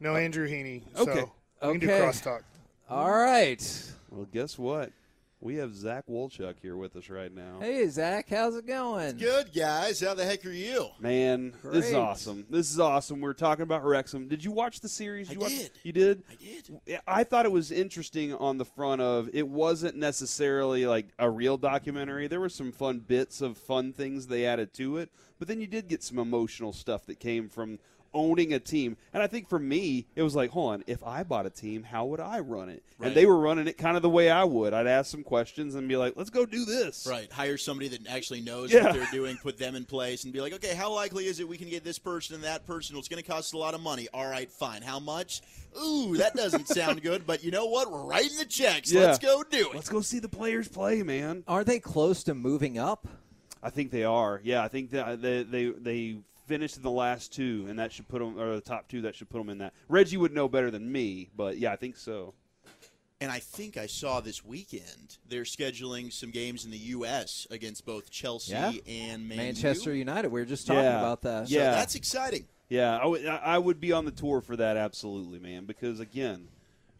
No 0.00 0.16
Andrew 0.16 0.48
Heaney. 0.48 0.82
So 0.94 1.02
Okay. 1.02 1.24
we 1.62 1.68
can 1.70 1.78
do 1.80 1.90
Okay. 1.90 2.00
crosstalk. 2.04 2.42
All 2.90 3.10
right. 3.10 3.92
Well, 4.10 4.26
guess 4.32 4.58
what? 4.58 4.92
We 5.44 5.56
have 5.56 5.76
Zach 5.76 6.06
Wolchuk 6.08 6.54
here 6.62 6.74
with 6.74 6.96
us 6.96 7.10
right 7.10 7.30
now. 7.30 7.58
Hey 7.60 7.86
Zach, 7.88 8.30
how's 8.30 8.56
it 8.56 8.66
going? 8.66 9.18
Good 9.18 9.52
guys. 9.52 10.00
How 10.00 10.14
the 10.14 10.24
heck 10.24 10.46
are 10.46 10.50
you? 10.50 10.88
Man, 10.98 11.52
this 11.62 11.88
is 11.90 11.94
awesome. 11.94 12.46
This 12.48 12.70
is 12.70 12.80
awesome. 12.80 13.20
We're 13.20 13.34
talking 13.34 13.62
about 13.62 13.84
Wrexham. 13.84 14.26
Did 14.26 14.42
you 14.42 14.52
watch 14.52 14.80
the 14.80 14.88
series? 14.88 15.28
I 15.28 15.34
you 15.34 15.38
watch- 15.40 15.50
did. 15.50 15.70
You 15.82 15.92
did? 15.92 16.22
I 16.30 16.34
did. 16.42 17.00
I 17.06 17.24
thought 17.24 17.44
it 17.44 17.52
was 17.52 17.70
interesting 17.70 18.32
on 18.32 18.56
the 18.56 18.64
front 18.64 19.02
of 19.02 19.28
it 19.34 19.46
wasn't 19.46 19.96
necessarily 19.96 20.86
like 20.86 21.08
a 21.18 21.28
real 21.28 21.58
documentary. 21.58 22.26
There 22.26 22.40
were 22.40 22.48
some 22.48 22.72
fun 22.72 23.00
bits 23.00 23.42
of 23.42 23.58
fun 23.58 23.92
things 23.92 24.28
they 24.28 24.46
added 24.46 24.72
to 24.74 24.96
it, 24.96 25.10
but 25.38 25.46
then 25.46 25.60
you 25.60 25.66
did 25.66 25.88
get 25.88 26.02
some 26.02 26.18
emotional 26.18 26.72
stuff 26.72 27.04
that 27.04 27.20
came 27.20 27.50
from 27.50 27.80
owning 28.14 28.54
a 28.54 28.58
team. 28.60 28.96
And 29.12 29.22
I 29.22 29.26
think 29.26 29.48
for 29.48 29.58
me, 29.58 30.06
it 30.16 30.22
was 30.22 30.34
like, 30.34 30.50
hold 30.50 30.72
on, 30.74 30.84
if 30.86 31.02
I 31.04 31.22
bought 31.24 31.44
a 31.46 31.50
team, 31.50 31.82
how 31.82 32.06
would 32.06 32.20
I 32.20 32.38
run 32.38 32.68
it? 32.68 32.82
Right. 32.98 33.08
And 33.08 33.16
they 33.16 33.26
were 33.26 33.36
running 33.38 33.66
it 33.66 33.76
kind 33.76 33.96
of 33.96 34.02
the 34.02 34.08
way 34.08 34.30
I 34.30 34.44
would. 34.44 34.72
I'd 34.72 34.86
ask 34.86 35.10
some 35.10 35.24
questions 35.24 35.74
and 35.74 35.88
be 35.88 35.96
like, 35.96 36.14
let's 36.16 36.30
go 36.30 36.46
do 36.46 36.64
this. 36.64 37.06
Right. 37.10 37.30
Hire 37.30 37.56
somebody 37.58 37.88
that 37.88 38.06
actually 38.08 38.40
knows 38.40 38.72
Yeah. 38.72 38.84
what 38.84 38.94
they're 38.94 39.08
doing, 39.12 39.36
put 39.42 39.58
them 39.58 39.74
in 39.74 39.84
place, 39.84 40.24
and 40.24 40.32
be 40.32 40.40
like, 40.40 40.52
okay, 40.54 40.74
how 40.74 40.92
likely 40.92 41.26
is 41.26 41.40
it 41.40 41.48
we 41.48 41.58
can 41.58 41.68
get 41.68 41.84
this 41.84 41.98
person 41.98 42.36
and 42.36 42.44
that 42.44 42.66
person? 42.66 42.94
Well, 42.94 43.00
it's 43.00 43.08
going 43.08 43.22
to 43.22 43.28
cost 43.28 43.52
a 43.54 43.58
lot 43.58 43.74
of 43.74 43.80
money. 43.80 44.08
All 44.14 44.26
right, 44.28 44.50
fine. 44.50 44.82
How 44.82 45.00
much? 45.00 45.42
Ooh, 45.82 46.16
that 46.18 46.34
doesn't 46.34 46.68
sound 46.68 47.02
good, 47.02 47.26
but 47.26 47.42
you 47.42 47.50
know 47.50 47.66
what? 47.66 47.90
We're 47.90 48.04
writing 48.04 48.38
the 48.38 48.44
checks. 48.44 48.92
Yeah. 48.92 49.02
Let's 49.06 49.18
go 49.18 49.42
do 49.42 49.70
it. 49.70 49.74
Let's 49.74 49.88
go 49.88 50.00
see 50.00 50.20
the 50.20 50.28
players 50.28 50.68
play, 50.68 51.02
man. 51.02 51.42
Are 51.48 51.64
they 51.64 51.80
close 51.80 52.22
to 52.24 52.34
moving 52.34 52.78
up? 52.78 53.08
I 53.60 53.70
think 53.70 53.90
they 53.90 54.04
are. 54.04 54.40
Yeah, 54.44 54.62
I 54.62 54.68
think 54.68 54.90
that 54.90 55.22
they 55.22 55.42
they 55.42 55.70
they 55.70 56.16
finished 56.46 56.76
in 56.76 56.82
the 56.82 56.90
last 56.90 57.32
two, 57.32 57.66
and 57.68 57.78
that 57.78 57.92
should 57.92 58.08
put 58.08 58.20
them 58.20 58.38
or 58.38 58.54
the 58.54 58.60
top 58.60 58.88
two. 58.88 59.02
That 59.02 59.14
should 59.14 59.28
put 59.30 59.38
them 59.38 59.48
in 59.50 59.58
that. 59.58 59.72
Reggie 59.88 60.16
would 60.16 60.32
know 60.32 60.48
better 60.48 60.70
than 60.70 60.90
me, 60.90 61.28
but 61.36 61.58
yeah, 61.58 61.72
I 61.72 61.76
think 61.76 61.96
so. 61.96 62.34
And 63.20 63.30
I 63.32 63.38
think 63.38 63.76
I 63.76 63.86
saw 63.86 64.20
this 64.20 64.44
weekend 64.44 65.16
they're 65.28 65.44
scheduling 65.44 66.12
some 66.12 66.30
games 66.30 66.64
in 66.64 66.70
the 66.70 66.76
U.S. 66.78 67.46
against 67.50 67.86
both 67.86 68.10
Chelsea 68.10 68.52
Yeah. 68.52 68.72
and 68.86 69.28
Man 69.28 69.38
Manchester 69.38 69.92
U. 69.92 69.96
United. 69.98 70.28
We 70.30 70.40
were 70.40 70.46
just 70.46 70.66
talking 70.66 70.82
Yeah. 70.82 70.98
about 70.98 71.22
that. 71.22 71.48
So 71.48 71.54
Yeah. 71.54 71.70
that's 71.70 71.94
exciting. 71.94 72.46
Yeah, 72.68 72.98
I 72.98 73.06
would 73.06 73.24
I 73.26 73.36
I 73.36 73.58
would 73.58 73.80
be 73.80 73.92
on 73.92 74.04
the 74.04 74.10
tour 74.10 74.40
for 74.40 74.56
that 74.56 74.76
absolutely, 74.76 75.38
man. 75.38 75.64
Because 75.64 76.00
again, 76.00 76.48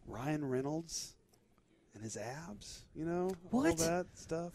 Ryan 0.07 0.45
Reynolds 0.49 1.15
and 1.95 2.03
his 2.03 2.17
abs, 2.17 2.85
you 2.95 3.05
know, 3.05 3.31
all 3.53 3.63
What? 3.63 3.79
that 3.79 4.07
stuff. 4.15 4.53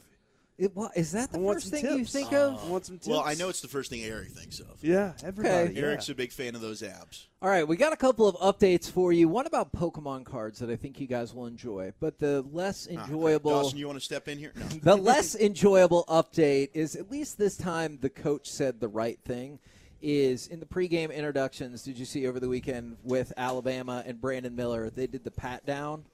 It, 0.59 0.75
what, 0.75 0.91
is 0.97 1.13
that 1.13 1.31
the 1.31 1.37
I 1.37 1.41
want 1.41 1.55
first 1.55 1.69
some 1.69 1.79
thing 1.79 1.91
you 1.91 1.97
tips. 1.99 2.11
think 2.11 2.33
of? 2.33 2.61
I 2.61 2.67
want 2.67 2.85
some 2.85 2.97
tips. 2.97 3.07
Well, 3.07 3.23
I 3.25 3.33
know 3.35 3.47
it's 3.47 3.61
the 3.61 3.69
first 3.69 3.89
thing 3.89 4.03
Eric 4.03 4.27
thinks 4.31 4.59
of. 4.59 4.83
Yeah, 4.83 5.13
everybody. 5.23 5.73
yeah. 5.73 5.81
Eric's 5.83 6.09
a 6.09 6.15
big 6.15 6.33
fan 6.33 6.53
of 6.53 6.59
those 6.61 6.81
apps. 6.81 7.27
All 7.41 7.49
right, 7.49 7.65
we 7.65 7.77
got 7.77 7.93
a 7.93 7.95
couple 7.97 8.27
of 8.27 8.35
updates 8.35 8.91
for 8.91 9.13
you. 9.13 9.29
One 9.29 9.47
about 9.47 9.71
Pokemon 9.71 10.25
cards 10.25 10.59
that 10.59 10.69
I 10.69 10.75
think 10.75 10.99
you 10.99 11.07
guys 11.07 11.33
will 11.33 11.45
enjoy, 11.45 11.93
but 12.01 12.19
the 12.19 12.41
less 12.51 12.87
Ah, 12.91 12.95
great. 12.95 13.03
enjoyable. 13.05 13.51
Dawson, 13.51 13.79
you 13.79 13.87
want 13.87 13.97
to 13.99 14.03
step 14.03 14.27
in 14.27 14.37
here? 14.37 14.51
No. 14.55 14.65
the 14.83 14.95
less 15.01 15.33
enjoyable 15.35 16.03
update 16.09 16.69
is 16.73 16.95
at 16.97 17.09
least 17.09 17.37
this 17.37 17.55
time 17.55 17.97
the 18.01 18.09
coach 18.09 18.49
said 18.49 18.81
the 18.81 18.89
right 18.89 19.19
thing. 19.25 19.59
Is 20.01 20.47
in 20.47 20.61
the 20.61 20.65
pregame 20.65 21.13
introductions. 21.13 21.83
Did 21.83 21.99
you 21.99 22.05
see 22.05 22.25
over 22.25 22.39
the 22.39 22.47
weekend 22.47 22.95
with 23.03 23.33
Alabama 23.35 24.01
and 24.05 24.21
Brandon 24.21 24.55
Miller? 24.55 24.89
They 24.89 25.07
did 25.07 25.25
the 25.25 25.31
pat 25.31 25.65
down 25.65 26.05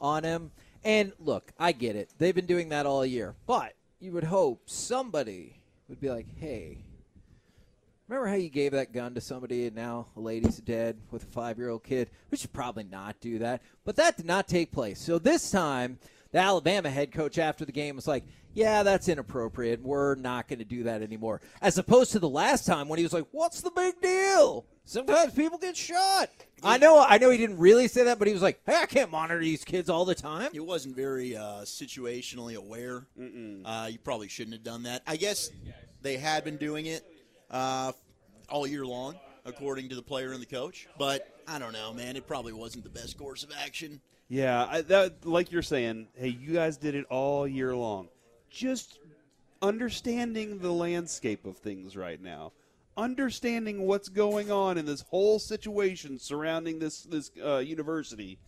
on 0.00 0.24
him. 0.24 0.50
And 0.82 1.12
look, 1.20 1.52
I 1.56 1.70
get 1.70 1.94
it. 1.94 2.10
They've 2.18 2.34
been 2.34 2.46
doing 2.46 2.70
that 2.70 2.86
all 2.86 3.06
year. 3.06 3.36
But 3.46 3.74
you 4.00 4.12
would 4.12 4.24
hope 4.24 4.62
somebody 4.64 5.60
would 5.88 6.00
be 6.00 6.10
like, 6.10 6.26
hey, 6.38 6.84
remember 8.08 8.28
how 8.28 8.34
you 8.34 8.48
gave 8.48 8.72
that 8.72 8.92
gun 8.92 9.14
to 9.14 9.20
somebody 9.20 9.66
and 9.66 9.76
now 9.76 10.06
a 10.16 10.20
lady's 10.20 10.56
dead 10.56 10.98
with 11.10 11.24
a 11.24 11.26
five 11.26 11.58
year 11.58 11.68
old 11.68 11.84
kid? 11.84 12.10
We 12.30 12.38
should 12.38 12.52
probably 12.52 12.84
not 12.84 13.20
do 13.20 13.38
that. 13.40 13.62
But 13.84 13.96
that 13.96 14.16
did 14.16 14.26
not 14.26 14.48
take 14.48 14.72
place. 14.72 15.00
So 15.00 15.18
this 15.18 15.50
time, 15.50 15.98
the 16.32 16.38
Alabama 16.38 16.88
head 16.88 17.12
coach 17.12 17.38
after 17.38 17.64
the 17.64 17.72
game 17.72 17.96
was 17.96 18.08
like, 18.08 18.24
yeah, 18.54 18.82
that's 18.82 19.08
inappropriate. 19.08 19.82
We're 19.82 20.14
not 20.14 20.48
going 20.48 20.60
to 20.60 20.64
do 20.64 20.84
that 20.84 21.02
anymore. 21.02 21.40
As 21.60 21.76
opposed 21.76 22.12
to 22.12 22.18
the 22.18 22.28
last 22.28 22.66
time 22.66 22.88
when 22.88 22.98
he 22.98 23.04
was 23.04 23.12
like, 23.12 23.26
what's 23.32 23.60
the 23.60 23.70
big 23.70 24.00
deal? 24.00 24.64
Sometimes 24.90 25.32
people 25.34 25.56
get 25.56 25.76
shot. 25.76 26.30
I 26.64 26.76
know, 26.76 27.00
I 27.08 27.18
know 27.18 27.30
he 27.30 27.38
didn't 27.38 27.58
really 27.58 27.86
say 27.86 28.02
that, 28.02 28.18
but 28.18 28.26
he 28.26 28.34
was 28.34 28.42
like, 28.42 28.60
"Hey, 28.66 28.74
I 28.74 28.86
can't 28.86 29.08
monitor 29.08 29.38
these 29.38 29.64
kids 29.64 29.88
all 29.88 30.04
the 30.04 30.16
time." 30.16 30.50
It 30.52 30.66
wasn't 30.66 30.96
very 30.96 31.36
uh, 31.36 31.60
situationally 31.60 32.56
aware. 32.56 33.06
Uh, 33.64 33.86
you 33.88 34.00
probably 34.00 34.26
shouldn't 34.26 34.54
have 34.54 34.64
done 34.64 34.82
that. 34.82 35.02
I 35.06 35.14
guess 35.14 35.50
they 36.02 36.16
had 36.16 36.42
been 36.42 36.56
doing 36.56 36.86
it 36.86 37.04
uh, 37.52 37.92
all 38.48 38.66
year 38.66 38.84
long, 38.84 39.14
according 39.44 39.90
to 39.90 39.94
the 39.94 40.02
player 40.02 40.32
and 40.32 40.42
the 40.42 40.46
coach. 40.46 40.88
But 40.98 41.40
I 41.46 41.60
don't 41.60 41.72
know, 41.72 41.94
man. 41.94 42.16
It 42.16 42.26
probably 42.26 42.52
wasn't 42.52 42.82
the 42.82 42.90
best 42.90 43.16
course 43.16 43.44
of 43.44 43.52
action. 43.64 44.00
Yeah, 44.28 44.66
I, 44.68 44.80
that 44.80 45.24
like 45.24 45.52
you're 45.52 45.62
saying. 45.62 46.08
Hey, 46.16 46.30
you 46.30 46.52
guys 46.52 46.76
did 46.76 46.96
it 46.96 47.06
all 47.10 47.46
year 47.46 47.76
long. 47.76 48.08
Just 48.50 48.98
understanding 49.62 50.58
the 50.58 50.72
landscape 50.72 51.46
of 51.46 51.58
things 51.58 51.96
right 51.96 52.20
now, 52.20 52.50
understanding 53.00 53.86
what's 53.86 54.08
going 54.08 54.50
on 54.50 54.78
in 54.78 54.84
this 54.84 55.00
whole 55.02 55.38
situation 55.38 56.18
surrounding 56.18 56.78
this 56.78 57.02
this 57.02 57.30
uh, 57.44 57.58
university. 57.58 58.38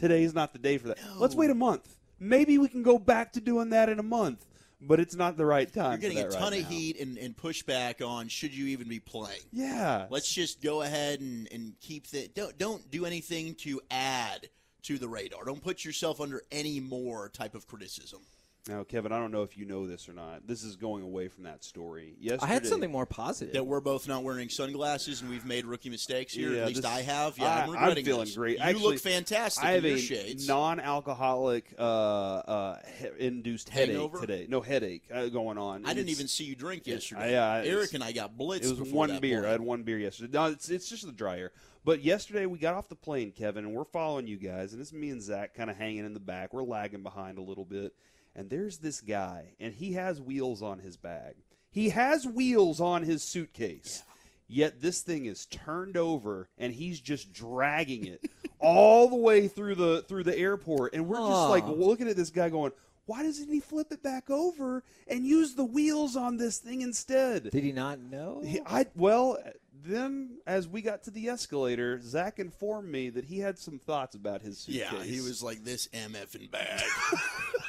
is 0.00 0.34
not 0.34 0.52
the 0.52 0.58
day 0.58 0.78
for 0.78 0.88
that. 0.88 0.98
Let's 1.16 1.34
wait 1.34 1.50
a 1.50 1.54
month. 1.54 1.96
Maybe 2.18 2.58
we 2.58 2.68
can 2.68 2.82
go 2.82 2.98
back 2.98 3.32
to 3.32 3.40
doing 3.40 3.70
that 3.70 3.88
in 3.88 3.98
a 3.98 4.02
month, 4.02 4.46
but 4.80 5.00
it's 5.00 5.14
not 5.14 5.36
the 5.36 5.44
right 5.44 5.70
time. 5.70 6.00
You're 6.00 6.10
getting 6.10 6.24
a 6.24 6.30
ton 6.30 6.52
right 6.52 6.62
of 6.62 6.70
now. 6.70 6.76
heat 6.76 7.00
and, 7.00 7.18
and 7.18 7.36
pushback 7.36 8.06
on 8.06 8.28
should 8.28 8.54
you 8.54 8.66
even 8.68 8.88
be 8.88 9.00
playing. 9.00 9.40
Yeah. 9.52 10.06
Let's 10.08 10.32
just 10.32 10.62
go 10.62 10.82
ahead 10.82 11.20
and, 11.20 11.48
and 11.52 11.74
keep 11.80 12.06
the 12.08 12.28
don't 12.34 12.56
don't 12.56 12.90
do 12.90 13.04
anything 13.04 13.54
to 13.56 13.80
add 13.90 14.48
to 14.84 14.98
the 14.98 15.08
radar. 15.08 15.44
Don't 15.44 15.62
put 15.62 15.84
yourself 15.84 16.20
under 16.20 16.42
any 16.50 16.80
more 16.80 17.28
type 17.28 17.54
of 17.54 17.66
criticism. 17.66 18.20
Now, 18.68 18.82
Kevin, 18.82 19.12
I 19.12 19.20
don't 19.20 19.30
know 19.30 19.44
if 19.44 19.56
you 19.56 19.64
know 19.64 19.86
this 19.86 20.08
or 20.08 20.12
not. 20.12 20.44
This 20.48 20.64
is 20.64 20.74
going 20.74 21.04
away 21.04 21.28
from 21.28 21.44
that 21.44 21.62
story. 21.62 22.16
Yesterday, 22.18 22.50
I 22.50 22.52
had 22.52 22.66
something 22.66 22.90
more 22.90 23.06
positive. 23.06 23.54
That 23.54 23.64
we're 23.64 23.80
both 23.80 24.08
not 24.08 24.24
wearing 24.24 24.48
sunglasses 24.48 25.20
and 25.20 25.30
we've 25.30 25.44
made 25.44 25.64
rookie 25.66 25.88
mistakes 25.88 26.32
here. 26.32 26.50
Yeah, 26.50 26.62
At 26.62 26.68
least 26.68 26.82
this- 26.82 26.90
I 26.90 27.02
have. 27.02 27.38
Yeah, 27.38 27.44
I, 27.46 27.60
I'm 27.62 27.70
regretting 27.70 28.04
feeling 28.04 28.24
this. 28.24 28.34
great. 28.36 28.58
You 28.58 28.64
Actually, 28.64 28.82
look 28.82 28.98
fantastic 28.98 29.64
I 29.64 29.72
have 29.72 29.84
in 29.84 29.90
your 29.90 29.98
a 29.98 30.02
shades. 30.02 30.48
non-alcoholic 30.48 31.74
uh, 31.78 31.82
uh, 31.82 32.78
he- 32.98 33.26
induced 33.26 33.68
headache 33.68 33.90
Hangover? 33.94 34.18
today. 34.18 34.46
No 34.48 34.60
headache 34.60 35.04
uh, 35.14 35.26
going 35.28 35.58
on. 35.58 35.86
I 35.86 35.94
didn't 35.94 36.08
even 36.10 36.26
see 36.26 36.42
you 36.44 36.56
drink 36.56 36.88
it- 36.88 36.92
yesterday. 36.92 37.38
I- 37.38 37.60
uh, 37.60 37.64
Eric 37.64 37.94
and 37.94 38.02
I 38.02 38.10
got 38.10 38.36
blitzed. 38.36 38.64
It 38.72 38.80
was 38.80 38.90
one 38.92 39.10
that 39.10 39.20
beer. 39.20 39.36
point. 39.42 39.46
I 39.46 39.52
had 39.52 39.60
one 39.60 39.84
beer 39.84 39.98
yesterday. 39.98 40.30
No, 40.32 40.46
it's, 40.46 40.68
it's 40.70 40.88
just 40.88 41.06
the 41.06 41.12
dry 41.12 41.38
air. 41.38 41.52
But 41.84 42.02
yesterday 42.02 42.46
we 42.46 42.58
got 42.58 42.74
off 42.74 42.88
the 42.88 42.96
plane, 42.96 43.30
Kevin, 43.30 43.64
and 43.64 43.72
we're 43.72 43.84
following 43.84 44.26
you 44.26 44.38
guys, 44.38 44.72
and 44.72 44.82
it's 44.82 44.92
me 44.92 45.10
and 45.10 45.22
Zach 45.22 45.54
kind 45.54 45.70
of 45.70 45.76
hanging 45.76 46.04
in 46.04 46.14
the 46.14 46.20
back. 46.20 46.52
We're 46.52 46.64
lagging 46.64 47.04
behind 47.04 47.38
a 47.38 47.42
little 47.42 47.64
bit, 47.64 47.94
and 48.36 48.50
there's 48.50 48.78
this 48.78 49.00
guy, 49.00 49.54
and 49.58 49.74
he 49.74 49.94
has 49.94 50.20
wheels 50.20 50.62
on 50.62 50.78
his 50.78 50.96
bag. 50.96 51.34
He 51.70 51.88
has 51.88 52.26
wheels 52.26 52.80
on 52.80 53.02
his 53.02 53.22
suitcase. 53.22 54.04
Yet 54.48 54.80
this 54.80 55.00
thing 55.00 55.26
is 55.26 55.46
turned 55.46 55.96
over, 55.96 56.48
and 56.56 56.72
he's 56.72 57.00
just 57.00 57.32
dragging 57.32 58.06
it 58.06 58.20
all 58.60 59.08
the 59.08 59.16
way 59.16 59.48
through 59.48 59.74
the 59.74 60.02
through 60.02 60.22
the 60.22 60.38
airport, 60.38 60.94
and 60.94 61.08
we're 61.08 61.16
just 61.16 61.48
like 61.50 61.66
looking 61.66 62.08
at 62.08 62.16
this 62.16 62.30
guy 62.30 62.48
going. 62.48 62.72
Why 63.06 63.22
doesn't 63.22 63.48
he 63.48 63.60
flip 63.60 63.92
it 63.92 64.02
back 64.02 64.30
over 64.30 64.82
and 65.06 65.24
use 65.24 65.54
the 65.54 65.64
wheels 65.64 66.16
on 66.16 66.38
this 66.38 66.58
thing 66.58 66.80
instead? 66.80 67.50
Did 67.50 67.62
he 67.62 67.70
not 67.70 68.00
know? 68.00 68.42
He, 68.44 68.60
I 68.66 68.86
well, 68.96 69.38
then 69.84 70.38
as 70.46 70.66
we 70.66 70.82
got 70.82 71.04
to 71.04 71.12
the 71.12 71.28
escalator, 71.28 72.00
Zach 72.02 72.40
informed 72.40 72.90
me 72.90 73.10
that 73.10 73.24
he 73.26 73.38
had 73.38 73.58
some 73.58 73.78
thoughts 73.78 74.16
about 74.16 74.42
his 74.42 74.58
suitcase. 74.58 74.88
Yeah, 74.92 75.02
he 75.04 75.20
was 75.20 75.40
like 75.42 75.62
this 75.62 75.88
MF 75.88 76.34
in 76.34 76.48
bag. 76.48 76.82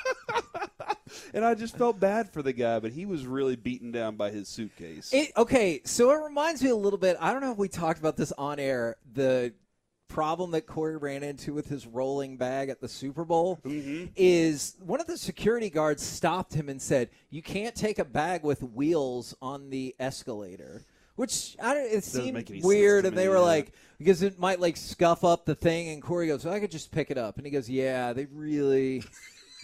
and 1.34 1.46
I 1.46 1.56
just 1.56 1.78
felt 1.78 2.00
bad 2.00 2.32
for 2.32 2.42
the 2.42 2.54
guy, 2.54 2.80
but 2.80 2.92
he 2.92 3.06
was 3.06 3.26
really 3.26 3.56
beaten 3.56 3.92
down 3.92 4.16
by 4.16 4.32
his 4.32 4.48
suitcase. 4.48 5.14
It, 5.14 5.32
okay, 5.38 5.82
so 5.84 6.12
it 6.12 6.24
reminds 6.24 6.62
me 6.62 6.70
a 6.70 6.76
little 6.76 7.00
bit. 7.00 7.18
I 7.20 7.32
don't 7.32 7.42
know 7.42 7.52
if 7.52 7.58
we 7.58 7.68
talked 7.68 8.00
about 8.00 8.18
this 8.18 8.32
on 8.34 8.60
air. 8.60 8.98
The 9.14 9.54
problem 10.08 10.52
that 10.52 10.66
Corey 10.66 10.98
ran 10.98 11.24
into 11.24 11.54
with 11.54 11.68
his 11.68 11.86
rolling 11.86 12.38
bag 12.38 12.70
at 12.70 12.80
the 12.80 12.88
Super 12.88 13.26
Bowl 13.26 13.60
mm-hmm. 13.66 14.06
is 14.16 14.76
one 14.80 15.02
of 15.02 15.08
the 15.08 15.18
security 15.18 15.70
guards 15.70 16.04
stopped 16.04 16.54
him 16.54 16.70
and 16.70 16.82
said, 16.82 17.10
"You 17.30 17.42
can't 17.42 17.76
take 17.76 18.00
a 18.00 18.06
bag 18.06 18.44
with 18.44 18.64
wheels 18.64 19.36
on 19.42 19.70
the 19.70 19.96
escalator." 20.00 20.86
Which 21.16 21.58
I 21.62 21.74
don't, 21.74 21.86
it 21.86 21.96
Doesn't 21.96 22.46
seemed 22.46 22.64
weird, 22.64 23.06
and 23.06 23.16
to 23.16 23.20
they 23.20 23.28
were 23.28 23.36
yeah. 23.36 23.42
like, 23.42 23.72
because 23.98 24.22
it 24.22 24.38
might 24.38 24.60
like 24.60 24.78
scuff 24.78 25.24
up 25.24 25.46
the 25.46 25.56
thing. 25.56 25.90
And 25.90 26.02
Corey 26.02 26.28
goes, 26.28 26.46
"I 26.46 26.60
could 26.60 26.70
just 26.70 26.92
pick 26.92 27.10
it 27.10 27.18
up," 27.18 27.38
and 27.38 27.46
he 27.46 27.52
goes, 27.52 27.68
"Yeah, 27.68 28.14
they 28.14 28.26
really, 28.26 29.04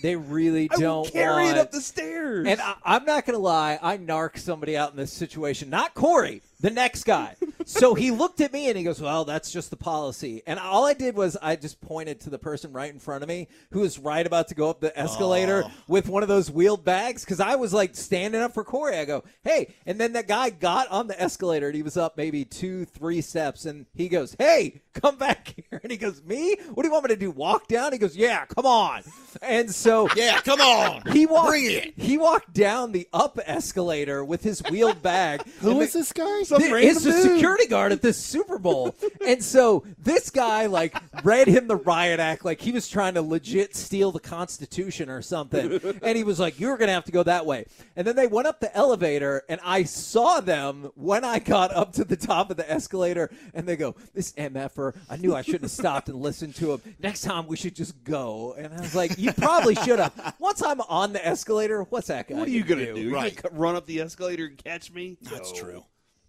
they 0.01 0.15
really 0.15 0.67
don't 0.67 1.11
carry 1.11 1.45
want 1.45 1.57
it 1.57 1.61
up 1.61 1.71
the 1.71 1.81
stairs. 1.81 2.47
and 2.47 2.59
I, 2.59 2.75
I'm 2.83 3.05
not 3.05 3.25
going 3.25 3.35
to 3.35 3.41
lie, 3.41 3.79
I 3.81 3.97
narc 3.97 4.37
somebody 4.37 4.75
out 4.75 4.91
in 4.91 4.97
this 4.97 5.13
situation. 5.13 5.69
Not 5.69 5.93
Corey, 5.93 6.41
the 6.63 6.69
next 6.71 7.03
guy. 7.03 7.35
so 7.65 7.93
he 7.93 8.09
looked 8.09 8.41
at 8.41 8.51
me 8.51 8.67
and 8.69 8.77
he 8.77 8.83
goes, 8.83 8.99
Well, 9.01 9.25
that's 9.25 9.51
just 9.51 9.69
the 9.69 9.75
policy. 9.77 10.41
And 10.47 10.57
all 10.59 10.85
I 10.85 10.93
did 10.93 11.15
was 11.15 11.37
I 11.41 11.55
just 11.57 11.79
pointed 11.81 12.21
to 12.21 12.29
the 12.29 12.39
person 12.39 12.71
right 12.73 12.91
in 12.91 12.99
front 12.99 13.21
of 13.21 13.27
me 13.29 13.49
who 13.71 13.81
was 13.81 13.99
right 13.99 14.25
about 14.25 14.47
to 14.47 14.55
go 14.55 14.69
up 14.69 14.79
the 14.79 14.97
escalator 14.97 15.63
with 15.87 16.07
one 16.09 16.23
of 16.23 16.29
those 16.29 16.49
wheeled 16.49 16.83
bags 16.85 17.23
because 17.25 17.39
I 17.39 17.55
was 17.55 17.73
like 17.73 17.95
standing 17.95 18.41
up 18.41 18.53
for 18.53 18.63
Corey. 18.63 18.97
I 18.97 19.05
go, 19.05 19.23
Hey. 19.43 19.73
And 19.85 19.99
then 19.99 20.13
that 20.13 20.27
guy 20.27 20.49
got 20.49 20.87
on 20.89 21.07
the 21.07 21.21
escalator 21.21 21.67
and 21.67 21.75
he 21.75 21.83
was 21.83 21.97
up 21.97 22.17
maybe 22.17 22.45
two, 22.45 22.85
three 22.85 23.21
steps. 23.21 23.65
And 23.65 23.85
he 23.93 24.07
goes, 24.09 24.35
Hey, 24.39 24.81
come 24.93 25.17
back 25.17 25.53
here. 25.69 25.79
And 25.83 25.91
he 25.91 25.97
goes, 25.97 26.23
Me? 26.23 26.55
What 26.73 26.83
do 26.83 26.87
you 26.87 26.93
want 26.93 27.03
me 27.03 27.09
to 27.09 27.15
do? 27.19 27.29
Walk 27.31 27.67
down? 27.67 27.91
He 27.91 27.97
goes, 27.97 28.15
Yeah, 28.15 28.45
come 28.45 28.65
on. 28.65 29.03
And 29.41 29.69
so. 29.69 30.07
yeah, 30.15 30.39
come 30.41 30.61
on. 30.61 31.01
He 31.11 31.25
walked. 31.25 31.49
Bring 31.49 31.65
it. 31.65 31.93
He 31.97 32.17
walked 32.17 32.53
down 32.53 32.91
the 32.93 33.07
up 33.11 33.37
escalator 33.45 34.23
with 34.23 34.43
his 34.43 34.61
wheeled 34.69 35.01
bag. 35.01 35.43
who 35.59 35.81
is 35.81 35.91
the- 35.93 35.99
this 35.99 36.13
guy? 36.13 36.43
Some 36.53 36.61
Th- 36.61 36.71
random 36.71 36.91
It's 36.91 37.03
the 37.03 37.11
dude. 37.11 37.21
security 37.33 37.67
guard 37.67 37.91
at 37.91 38.01
this 38.01 38.17
Super 38.17 38.57
Bowl, 38.59 38.95
and 39.25 39.43
so 39.43 39.83
this 39.97 40.29
guy 40.29 40.67
like 40.67 40.95
read 41.23 41.47
him 41.47 41.67
the 41.67 41.75
riot 41.75 42.19
act 42.19 42.45
like 42.45 42.61
he 42.61 42.71
was 42.71 42.87
trying 42.87 43.15
to 43.15 43.21
legit 43.21 43.75
steal 43.75 44.11
the 44.11 44.19
Constitution 44.19 45.09
or 45.09 45.21
something, 45.21 45.79
and 46.01 46.17
he 46.17 46.23
was 46.23 46.39
like, 46.39 46.59
"You're 46.59 46.77
gonna 46.77 46.91
have 46.91 47.05
to 47.05 47.11
go 47.11 47.23
that 47.23 47.45
way." 47.45 47.65
And 47.95 48.05
then 48.05 48.15
they 48.15 48.27
went 48.27 48.47
up 48.47 48.59
the 48.59 48.75
elevator, 48.75 49.43
and 49.49 49.59
I 49.63 49.83
saw 49.83 50.39
them 50.41 50.91
when 50.95 51.23
I 51.23 51.39
got 51.39 51.73
up 51.73 51.93
to 51.93 52.03
the 52.03 52.15
top 52.15 52.49
of 52.51 52.57
the 52.57 52.69
escalator, 52.71 53.29
and 53.53 53.67
they 53.67 53.75
go, 53.75 53.95
"This 54.13 54.31
mf'er, 54.33 54.95
I 55.09 55.17
knew 55.17 55.35
I 55.35 55.41
shouldn't 55.41 55.63
have 55.63 55.71
stopped 55.71 56.09
and 56.09 56.21
listened 56.21 56.55
to 56.55 56.73
him. 56.73 56.81
Next 56.99 57.21
time 57.21 57.47
we 57.47 57.55
should 57.57 57.75
just 57.75 58.03
go." 58.03 58.55
And 58.57 58.73
I 58.73 58.79
was 58.81 58.93
like, 58.95 59.17
"You 59.17 59.31
probably 59.33 59.75
should 59.75 59.99
have." 59.99 60.35
Once 60.39 60.61
I'm 60.61 60.81
on 60.81 61.13
the 61.13 61.25
escalator, 61.25 61.83
what's 61.89 62.07
that 62.07 62.27
guy? 62.27 62.35
what 62.35 62.47
are 62.47 62.51
you 62.51 62.63
gonna 62.63 62.85
gonna 62.85 62.95
do? 62.95 63.13
Right. 63.13 63.35
gonna 63.41 63.55
run 63.57 63.75
up 63.75 63.85
the 63.85 64.01
escalator 64.01 64.45
and 64.45 64.57
catch 64.57 64.91
me? 64.91 65.17
That's 65.21 65.51
No. 65.53 65.59
true. 65.59 65.83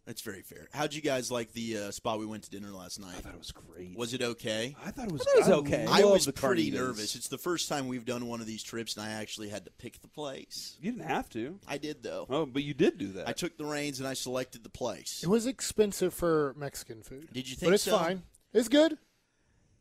That's 0.06 0.20
very 0.20 0.42
fair. 0.42 0.68
How'd 0.74 0.92
you 0.92 1.00
guys 1.00 1.30
like 1.30 1.52
the 1.52 1.78
uh, 1.78 1.90
spot 1.90 2.18
we 2.18 2.26
went 2.26 2.42
to 2.44 2.50
dinner 2.50 2.70
last 2.70 3.00
night? 3.00 3.14
I 3.16 3.20
thought 3.20 3.32
it 3.32 3.38
was 3.38 3.52
great. 3.52 3.96
Was 3.96 4.12
it 4.12 4.20
okay? 4.20 4.76
I 4.84 4.90
thought 4.90 5.06
it 5.06 5.12
was. 5.12 5.22
I 5.22 5.24
thought 5.24 5.34
it 5.36 5.38
was 5.48 5.58
okay. 5.60 5.86
I 5.88 6.00
love 6.02 6.10
was 6.12 6.26
pretty 6.30 6.70
Carnitas. 6.70 6.74
nervous. 6.74 7.14
It's 7.16 7.28
the 7.28 7.38
first 7.38 7.70
time 7.70 7.88
we've 7.88 8.04
done 8.04 8.26
one 8.26 8.42
of 8.42 8.46
these 8.46 8.62
trips, 8.62 8.96
and 8.98 9.06
I 9.06 9.12
actually 9.12 9.48
had 9.48 9.64
to 9.64 9.70
pick 9.70 10.02
the 10.02 10.08
place. 10.08 10.76
You 10.82 10.92
didn't 10.92 11.08
have 11.08 11.30
to. 11.30 11.58
I 11.66 11.78
did 11.78 12.02
though. 12.02 12.26
Oh, 12.28 12.44
but 12.44 12.62
you 12.62 12.74
did 12.74 12.98
do 12.98 13.12
that. 13.12 13.26
I 13.28 13.32
took 13.32 13.56
the 13.56 13.64
reins 13.64 13.98
and 13.98 14.06
I 14.06 14.12
selected 14.12 14.62
the 14.62 14.68
place. 14.68 15.22
It 15.22 15.28
was 15.28 15.46
expensive 15.46 16.12
for 16.12 16.54
Mexican 16.58 17.02
food. 17.02 17.28
Did 17.32 17.48
you 17.48 17.56
think 17.56 17.68
But 17.70 17.74
it's 17.74 17.84
so? 17.84 17.96
fine. 17.96 18.22
It's 18.52 18.68
good. 18.68 18.98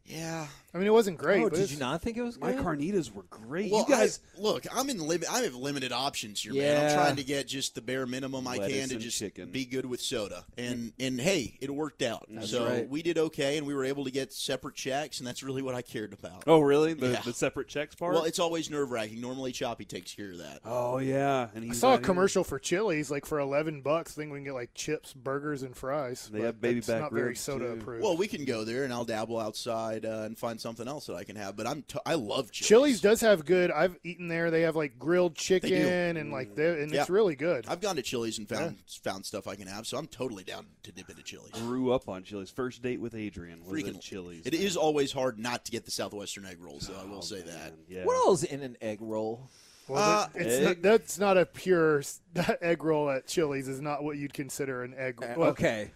Yeah, 0.05 0.47
I 0.73 0.79
mean, 0.79 0.87
it 0.87 0.93
wasn't 0.93 1.19
great. 1.19 1.41
Oh, 1.43 1.49
but 1.49 1.57
did 1.59 1.69
you 1.71 1.77
not 1.77 2.01
think 2.01 2.17
it 2.17 2.23
was 2.23 2.39
My 2.39 2.53
good? 2.53 2.63
carnitas 2.65 3.13
were 3.13 3.23
great. 3.29 3.71
Well, 3.71 3.85
you 3.87 3.93
guys, 3.95 4.19
I, 4.35 4.41
look, 4.41 4.65
I'm 4.75 4.89
in 4.89 4.97
limit. 4.97 5.31
I 5.31 5.41
have 5.41 5.53
limited 5.53 5.91
options 5.91 6.41
here, 6.41 6.53
man. 6.53 6.87
I'm 6.89 6.95
trying 6.95 7.15
to 7.17 7.23
get 7.23 7.47
just 7.47 7.75
the 7.75 7.81
bare 7.81 8.07
minimum 8.07 8.47
I 8.47 8.57
Lettuce 8.57 8.75
can 8.79 8.89
to 8.89 8.95
just 8.97 9.19
chicken. 9.19 9.51
be 9.51 9.65
good 9.65 9.85
with 9.85 10.01
soda. 10.01 10.45
And 10.57 10.91
and 10.99 11.21
hey, 11.21 11.57
it 11.61 11.69
worked 11.69 12.01
out. 12.01 12.25
That's 12.29 12.49
so 12.49 12.65
right. 12.65 12.89
we 12.89 13.03
did 13.03 13.19
okay, 13.19 13.57
and 13.59 13.67
we 13.67 13.75
were 13.75 13.85
able 13.85 14.03
to 14.05 14.11
get 14.11 14.33
separate 14.33 14.73
checks, 14.73 15.19
and 15.19 15.27
that's 15.27 15.43
really 15.43 15.61
what 15.61 15.75
I 15.75 15.83
cared 15.83 16.11
about. 16.11 16.43
oh 16.47 16.59
really? 16.61 16.93
The, 16.93 17.09
Yeah. 17.11 17.21
the 17.21 17.33
separate 17.33 17.67
checks 17.67 17.93
part. 17.93 18.13
Well, 18.15 18.23
it's 18.23 18.39
always 18.39 18.71
nerve 18.71 18.89
wracking. 18.89 19.21
Normally, 19.21 19.51
Choppy 19.51 19.85
takes 19.85 20.13
care 20.15 20.31
of 20.31 20.39
that. 20.39 20.61
oh 20.65 20.97
yeah, 20.97 21.49
and 21.53 21.69
I 21.69 21.73
saw 21.75 21.89
a 21.89 21.91
not 21.91 21.99
here. 21.99 22.05
commercial 22.05 22.43
for 22.43 22.57
Chili's, 22.57 23.11
like 23.11 23.27
for 23.27 23.39
eleven 23.39 23.81
bucks. 23.81 24.13
I 24.17 24.21
think 24.21 24.31
we 24.31 24.39
can 24.39 24.45
get 24.45 24.53
like 24.55 24.73
chips, 24.73 25.13
burgers, 25.13 25.61
and 25.61 25.75
fries. 25.77 26.29
They 26.33 26.39
but 26.39 26.45
have 26.45 26.61
baby 26.61 26.79
back 26.79 27.01
not 27.01 27.11
very 27.11 27.27
ribs, 27.29 27.41
soda 27.41 27.65
too. 27.65 27.71
approved. 27.73 28.03
Well, 28.03 28.17
we 28.17 28.27
can 28.27 28.43
go 28.45 28.63
there, 28.63 28.85
and 28.85 28.91
I'll 28.91 29.05
dabble 29.05 29.39
outside 29.39 30.03
uh, 30.05 30.23
and 30.23 30.35
find 30.35 30.59
something 30.63 30.87
else 30.87 31.05
that 31.05 31.13
I 31.15 31.23
can 31.23 31.35
have. 31.35 31.55
But 31.55 31.67
I'm 31.67 31.83
t- 31.83 31.99
I 32.05 32.15
love 32.15 32.51
Chili's. 32.51 32.67
Chili's 32.67 33.01
does 33.01 33.21
have 33.21 33.45
good. 33.45 33.69
I've 33.69 33.95
eaten 34.03 34.27
there. 34.27 34.49
They 34.49 34.61
have 34.61 34.75
like 34.75 34.97
grilled 34.97 35.35
chicken 35.35 36.17
and 36.17 36.31
like 36.31 36.55
they 36.55 36.81
and 36.81 36.91
Yeah. 36.91 37.01
it's 37.01 37.09
really 37.11 37.35
good. 37.35 37.65
I've 37.67 37.81
gone 37.81 37.97
to 37.97 38.01
Chili's 38.01 38.39
and 38.39 38.49
found 38.49 38.77
found 39.03 39.25
stuff 39.27 39.47
I 39.47 39.55
can 39.55 39.67
have, 39.67 39.85
so 39.85 39.97
I'm 39.99 40.07
totally 40.07 40.43
down 40.43 40.65
to 40.81 40.91
dip 40.91 41.09
into 41.11 41.21
Chili's. 41.21 41.51
Grew 41.51 41.91
up 41.93 42.09
on 42.09 42.23
Chili's. 42.23 42.49
First 42.49 42.81
date 42.81 42.99
with 42.99 43.13
Adrian 43.13 43.63
was 43.63 43.69
Freaking 43.83 43.95
at 43.95 44.01
Chili's. 44.01 44.45
It 44.47 44.55
is 44.55 44.75
always 44.75 45.11
hard 45.11 45.37
not 45.37 45.65
to 45.65 45.71
get 45.71 45.85
the 45.85 45.91
southwestern 45.91 46.45
egg 46.45 46.57
rolls, 46.59 46.87
though. 46.87 46.99
I 46.99 47.05
will 47.05 47.21
say 47.21 47.41
that. 47.41 47.73
Yeah. 47.87 48.05
What 48.05 48.15
else 48.15 48.41
in 48.43 48.61
an 48.63 48.77
egg 48.81 48.97
roll? 49.01 49.49
Well, 49.89 50.01
Uh, 50.01 50.27
it's 50.35 50.53
egg? 50.55 50.63
not, 50.63 50.81
that's 50.81 51.19
not 51.19 51.37
a 51.37 51.45
pure 51.45 52.01
that 52.35 52.57
egg 52.61 52.83
roll 52.85 53.09
at 53.09 53.27
Chili's 53.27 53.67
is 53.67 53.81
not 53.81 54.01
what 54.01 54.15
you'd 54.17 54.33
consider 54.33 54.81
an 54.83 54.93
egg. 54.97 55.21
Uh, 55.21 55.33
well, 55.35 55.49
okay. 55.49 55.91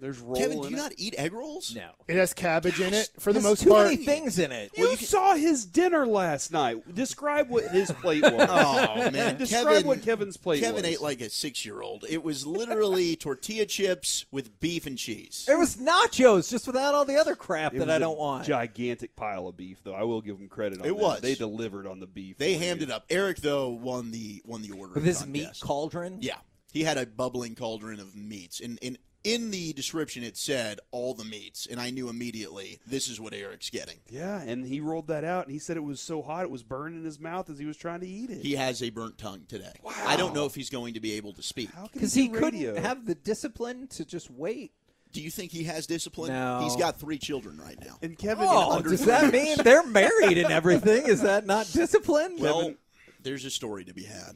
There's 0.00 0.18
roll 0.18 0.34
Kevin, 0.36 0.60
do 0.60 0.68
you 0.68 0.74
it. 0.74 0.78
not 0.78 0.92
eat 0.98 1.14
egg 1.16 1.32
rolls? 1.32 1.72
No. 1.74 1.88
It 2.08 2.16
has 2.16 2.34
cabbage 2.34 2.80
in 2.80 2.92
it 2.92 3.10
for 3.20 3.32
the 3.32 3.34
There's 3.34 3.44
most 3.44 3.62
too 3.62 3.70
part. 3.70 3.84
many 3.84 3.96
things 4.04 4.38
in 4.40 4.50
it. 4.50 4.72
You, 4.76 4.96
saw 4.96 5.34
his 5.36 5.64
dinner 5.64 6.04
last 6.04 6.52
night. 6.52 6.94
Describe 6.94 7.48
what 7.48 7.68
his 7.68 7.90
plate 7.92 8.22
was. 8.24 8.48
Oh 8.50 9.10
man, 9.12 9.36
Describe 9.38 9.66
Kevin, 9.68 9.86
what 9.86 10.02
Kevin's 10.02 10.36
plate 10.36 10.60
was. 10.60 10.68
Kevin 10.68 10.82
was. 10.82 10.90
ate 10.92 11.00
like 11.00 11.20
a 11.20 11.30
six-year-old. 11.30 12.04
It 12.08 12.24
was 12.24 12.44
literally 12.44 13.14
tortilla 13.16 13.66
chips 13.66 14.26
with 14.32 14.58
beef 14.60 14.86
and 14.86 14.98
cheese. 14.98 15.46
It 15.48 15.56
was 15.56 15.76
nachos, 15.76 16.50
just 16.50 16.66
without 16.66 16.94
all 16.94 17.04
the 17.04 17.16
other 17.16 17.36
crap 17.36 17.72
It 17.72 17.78
that 17.78 17.86
was 17.86 17.92
I 17.92 17.96
a 17.96 18.00
don't 18.00 18.18
want. 18.18 18.46
Gigantic 18.46 19.14
pile 19.14 19.46
of 19.46 19.56
beef, 19.56 19.78
though. 19.84 19.94
I 19.94 20.02
will 20.02 20.20
give 20.20 20.38
him 20.38 20.48
credit 20.48 20.80
on 20.80 20.86
It 20.86 20.88
that. 20.88 20.94
was. 20.96 21.20
They 21.20 21.36
delivered 21.36 21.86
on 21.86 22.00
the 22.00 22.06
beef. 22.08 22.36
They 22.36 22.54
for 22.58 22.64
hammed 22.64 22.80
you. 22.80 22.88
it 22.88 22.92
up. 22.92 23.04
Eric 23.10 23.38
though 23.38 23.68
won 23.70 24.10
the 24.10 24.42
won 24.44 24.60
the 24.62 24.72
order 24.72 24.94
With 24.94 25.04
his 25.04 25.24
meat 25.24 25.44
contest. 25.44 25.62
cauldron? 25.62 26.18
Yeah, 26.20 26.38
he 26.72 26.82
had 26.82 26.98
a 26.98 27.06
bubbling 27.06 27.54
cauldron 27.54 28.00
of 28.00 28.16
meats, 28.16 28.58
and 28.60 28.76
in 28.82 28.98
in 29.24 29.50
the 29.50 29.72
description 29.72 30.22
it 30.22 30.36
said 30.36 30.78
all 30.90 31.14
the 31.14 31.24
meats, 31.24 31.66
and 31.70 31.80
I 31.80 31.90
knew 31.90 32.08
immediately 32.08 32.78
this 32.86 33.08
is 33.08 33.18
what 33.20 33.32
Eric's 33.34 33.70
getting. 33.70 33.96
Yeah, 34.10 34.40
and 34.42 34.64
he 34.66 34.80
rolled 34.80 35.08
that 35.08 35.24
out, 35.24 35.44
and 35.46 35.52
he 35.52 35.58
said 35.58 35.76
it 35.76 35.82
was 35.82 36.00
so 36.00 36.22
hot 36.22 36.44
it 36.44 36.50
was 36.50 36.62
burning 36.62 37.02
his 37.04 37.18
mouth 37.18 37.48
as 37.50 37.58
he 37.58 37.64
was 37.64 37.76
trying 37.76 38.00
to 38.00 38.06
eat 38.06 38.30
it. 38.30 38.42
He 38.42 38.52
has 38.52 38.82
a 38.82 38.90
burnt 38.90 39.18
tongue 39.18 39.42
today. 39.48 39.72
wow. 39.82 39.92
I 40.06 40.16
don't 40.16 40.34
know 40.34 40.44
if 40.44 40.54
he's 40.54 40.70
going 40.70 40.94
to 40.94 41.00
be 41.00 41.12
able 41.14 41.32
to 41.32 41.42
speak. 41.42 41.70
Because 41.92 42.12
he, 42.14 42.22
he 42.22 42.28
couldn't 42.28 42.76
have 42.78 43.06
the 43.06 43.14
discipline 43.14 43.86
to 43.88 44.04
just 44.04 44.30
wait. 44.30 44.72
Do 45.12 45.22
you 45.22 45.30
think 45.30 45.52
he 45.52 45.62
has 45.64 45.86
discipline? 45.86 46.32
No. 46.32 46.60
He's 46.64 46.74
got 46.76 46.98
three 46.98 47.18
children 47.18 47.56
right 47.58 47.78
now. 47.80 47.98
And 48.02 48.18
Kevin, 48.18 48.46
Oh, 48.48 48.72
under 48.72 48.90
does 48.90 49.04
that 49.06 49.32
years. 49.32 49.32
mean 49.32 49.56
they're 49.64 49.86
married 49.86 50.38
and 50.38 50.52
everything? 50.52 51.06
Is 51.06 51.22
that 51.22 51.46
not 51.46 51.66
discipline? 51.72 52.36
Well, 52.40 52.74
there's 53.22 53.44
a 53.44 53.50
story 53.50 53.84
to 53.84 53.94
be 53.94 54.02
had. 54.02 54.34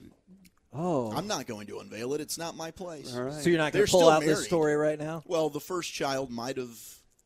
Oh. 0.73 1.13
I'm 1.13 1.27
not 1.27 1.47
going 1.47 1.67
to 1.69 1.79
unveil 1.81 2.15
it. 2.15 2.21
It's 2.21 2.39
not 2.39 2.57
my 2.57 2.71
place. 2.71 3.15
All 3.15 3.23
right. 3.25 3.33
so 3.33 3.49
you're 3.51 3.59
not 3.59 3.73
They're 3.73 3.81
going 3.83 3.87
to 3.87 3.91
pull 3.93 4.01
still 4.01 4.11
out 4.11 4.21
this 4.21 4.29
married. 4.39 4.47
story 4.47 4.77
right 4.77 4.99
now? 4.99 5.23
Well, 5.27 5.51
the 5.51 5.61
first 5.61 5.93
child 5.93 6.31
might 6.31 6.57
have 6.57 6.77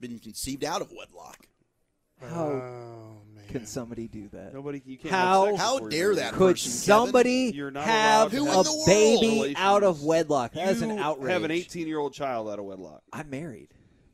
been 0.00 0.18
conceived 0.18 0.64
out 0.64 0.80
of 0.82 0.92
wedlock. 0.92 1.38
How 2.20 2.44
Oh 2.44 3.22
man. 3.34 3.44
can 3.48 3.66
somebody 3.66 4.06
do 4.06 4.28
that? 4.28 4.54
Nobody, 4.54 4.80
you 4.86 4.96
can't 4.96 5.10
How- 5.12 5.56
How 5.56 5.78
dare 5.80 6.14
that. 6.14 6.34
Could 6.34 6.54
person, 6.54 6.70
somebody 6.70 7.50
You're 7.52 7.72
not 7.72 7.84
have 7.84 8.32
allowed 8.32 8.44
a 8.44 8.46
have- 8.46 8.66
Who 8.66 8.70
in 8.70 8.76
the 8.76 8.84
baby 9.40 9.56
out 9.56 9.82
of 9.82 10.02
wedlock? 10.04 10.52
That 10.52 10.68
is 10.68 10.82
you 10.82 10.90
an 10.90 10.98
outrage. 11.00 11.32
have 11.32 11.42
an 11.42 11.50
18 11.50 11.88
year 11.88 11.98
old 11.98 12.12
child 12.14 12.48
out 12.48 12.60
of 12.60 12.64
wedlock, 12.64 13.02
I'm 13.12 13.28
married 13.28 13.70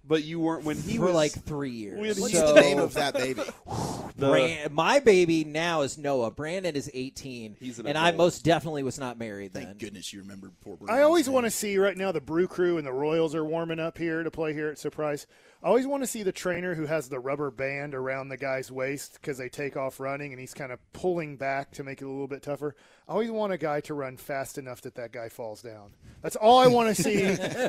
but 0.09 0.25
you 0.25 0.41
weren't 0.41 0.65
when 0.65 0.77
he 0.77 0.97
for 0.97 1.05
was 1.05 1.15
like 1.15 1.33
three 1.33 1.71
years. 1.71 2.19
What's 2.19 2.33
so 2.33 2.55
the 2.55 2.61
name 2.61 2.79
of 2.79 2.95
that 2.95 3.15
baby? 3.15 3.43
the- 4.17 4.29
Bran- 4.29 4.73
my 4.73 4.99
baby 5.01 5.45
now 5.45 5.83
is 5.83 5.99
Noah. 5.99 6.31
Brandon 6.31 6.75
is 6.75 6.91
18, 6.93 7.57
He's 7.61 7.79
an 7.79 7.87
and 7.87 7.99
I 7.99 8.13
most 8.13 8.43
definitely 8.43 8.83
was 8.83 8.99
not 8.99 9.19
married 9.19 9.53
then. 9.53 9.65
Thank 9.67 9.79
goodness 9.79 10.13
you 10.13 10.21
remembered 10.21 10.53
poor 10.63 10.79
I 10.89 11.03
always 11.03 11.29
want 11.29 11.45
to 11.45 11.51
see 11.51 11.77
right 11.79 11.97
now 11.97 12.11
the 12.11 12.21
Brew 12.21 12.49
Crew 12.49 12.79
and 12.79 12.87
the 12.87 12.93
Royals 12.93 13.35
are 13.35 13.45
warming 13.45 13.79
up 13.79 13.99
here 13.99 14.23
to 14.23 14.31
play 14.31 14.55
here 14.55 14.69
at 14.69 14.79
Surprise. 14.79 15.27
I 15.61 15.67
always 15.67 15.89
want 15.89 16.05
to 16.05 16.07
see 16.07 16.23
the 16.23 16.31
trainer 16.31 16.77
who 16.77 16.87
has 16.87 17.09
the 17.09 17.19
rubber 17.19 17.51
band 17.51 17.93
around 17.93 18.29
the 18.29 18.37
guy's 18.37 18.71
waist 18.71 19.15
because 19.15 19.39
they 19.39 19.49
take 19.49 19.77
off 19.77 19.99
running 19.99 20.31
and 20.33 20.39
he's 20.39 20.55
kind 20.55 20.71
of 20.71 20.79
pulling 20.93 21.37
back 21.37 21.73
to 21.73 21.83
make 21.83 22.01
it 22.01 22.05
a 22.05 22.09
little 22.09 22.29
bit 22.29 22.43
tougher. 22.45 22.77
I 23.09 23.13
always 23.13 23.33
want 23.33 23.53
a 23.53 23.59
guy 23.59 23.81
to 23.83 23.95
run 23.95 24.17
fast 24.19 24.57
enough 24.57 24.83
that 24.83 24.95
that 24.95 25.11
guy 25.11 25.29
falls 25.29 25.61
down. 25.61 25.91
That's 26.23 26.37
all 26.37 26.59
I 26.61 26.69
want 26.69 26.95
to 26.95 27.03
see 27.03 27.25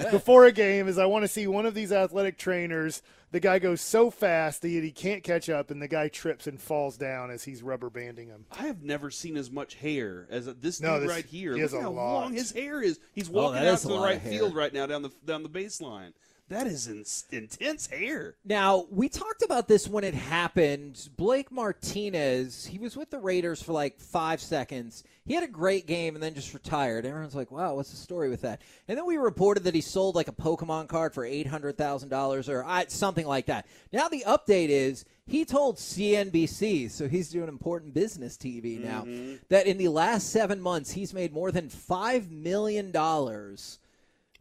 before 0.12 0.46
a 0.46 0.52
game 0.52 0.88
is 0.88 1.00
I 1.00 1.08
want 1.08 1.24
to 1.24 1.28
see 1.28 1.48
one 1.48 1.66
of 1.66 1.74
these 1.74 1.92
athletic 1.92 2.38
trainers. 2.38 3.02
The 3.32 3.40
guy 3.40 3.58
goes 3.58 3.82
so 3.82 4.12
fast 4.12 4.62
that 4.62 4.68
he 4.68 4.92
can't 4.92 5.24
catch 5.24 5.50
up 5.50 5.72
and 5.72 5.82
the 5.82 5.88
guy 5.88 6.10
trips 6.10 6.46
and 6.46 6.62
falls 6.62 6.96
down 6.96 7.32
as 7.32 7.44
he's 7.44 7.64
rubber 7.64 7.90
banding 7.90 8.28
him. 8.28 8.46
I 8.52 8.68
have 8.68 8.84
never 8.84 9.10
seen 9.10 9.36
as 9.36 9.50
much 9.50 9.74
hair 9.76 10.28
as 10.30 10.46
this 10.46 10.80
No, 10.80 11.00
dude 11.00 11.04
this- 11.10 11.16
right 11.16 11.26
here. 11.26 11.56
he 11.56 11.62
has 11.62 11.72
Look 11.74 11.82
a 11.82 11.84
how 11.86 11.92
lot. 11.92 12.14
long 12.22 12.34
his 12.34 12.52
hair 12.52 12.84
is. 12.84 13.00
He's 13.14 13.30
Oh, 13.30 13.34
walking 13.34 13.62
that 13.64 13.74
out 13.74 13.80
to 13.80 13.88
the 13.88 14.00
right 14.00 14.22
field 14.22 14.56
right 14.56 14.74
now 14.74 14.86
down 14.86 15.02
the 15.02 15.10
down 15.26 15.42
the 15.42 15.50
baseline. 15.50 16.14
That 16.50 16.66
is 16.66 16.88
in, 16.88 17.06
intense 17.32 17.88
hair. 17.88 18.36
Now, 18.43 18.88
we 18.89 19.08
talked 19.08 19.43
about 19.43 19.68
this 19.68 19.88
when 19.88 20.04
it 20.04 20.16
happened. 20.16 21.10
Blake 21.16 21.52
Martinez, 21.52 22.66
he 22.66 22.80
was 22.80 22.97
with 22.97 23.12
the 23.12 23.20
Raiders 23.20 23.62
for 23.62 23.72
like 23.72 24.00
five 24.00 24.41
seconds. 24.41 25.04
He 25.26 25.36
had 25.36 25.43
a 25.43 25.47
great 25.47 25.86
game 25.86 26.16
and 26.16 26.24
then 26.24 26.34
just 26.34 26.56
retired. 26.56 27.06
Everyone's 27.06 27.36
like, 27.36 27.52
wow, 27.52 27.76
what's 27.76 27.91
the 27.91 27.97
story 27.97 28.30
with 28.30 28.41
that? 28.41 28.64
And 28.88 28.97
then 28.97 29.06
we 29.06 29.18
reported 29.18 29.64
that 29.66 29.76
he 29.76 29.82
sold 29.82 30.16
like 30.16 30.28
a 30.28 30.32
Pokemon 30.32 30.88
card 30.88 31.14
for 31.14 31.24
$800,000 31.24 32.50
or 32.50 32.66
I, 32.66 32.86
something 32.88 33.28
like 33.28 33.45
that. 33.45 33.68
Now, 33.93 34.10
the 34.10 34.24
update 34.26 34.70
is 34.70 35.06
he 35.28 35.45
told 35.45 35.78
CNBC, 35.78 36.89
so 36.89 37.08
he's 37.08 37.30
doing 37.30 37.47
important 37.47 37.93
business 37.93 38.38
TV 38.38 38.84
now, 38.84 39.02
mm-hmm. 39.02 39.36
that 39.50 39.68
in 39.68 39.78
the 39.78 39.89
last 39.89 40.32
seven 40.32 40.60
months, 40.60 40.89
he's 40.89 41.14
made 41.14 41.32
more 41.32 41.52
than 41.52 41.70
$5 41.70 42.32
million 42.32 42.91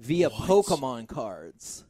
via 0.01 0.31
Pokemon 0.31 1.07
cards. 1.07 1.85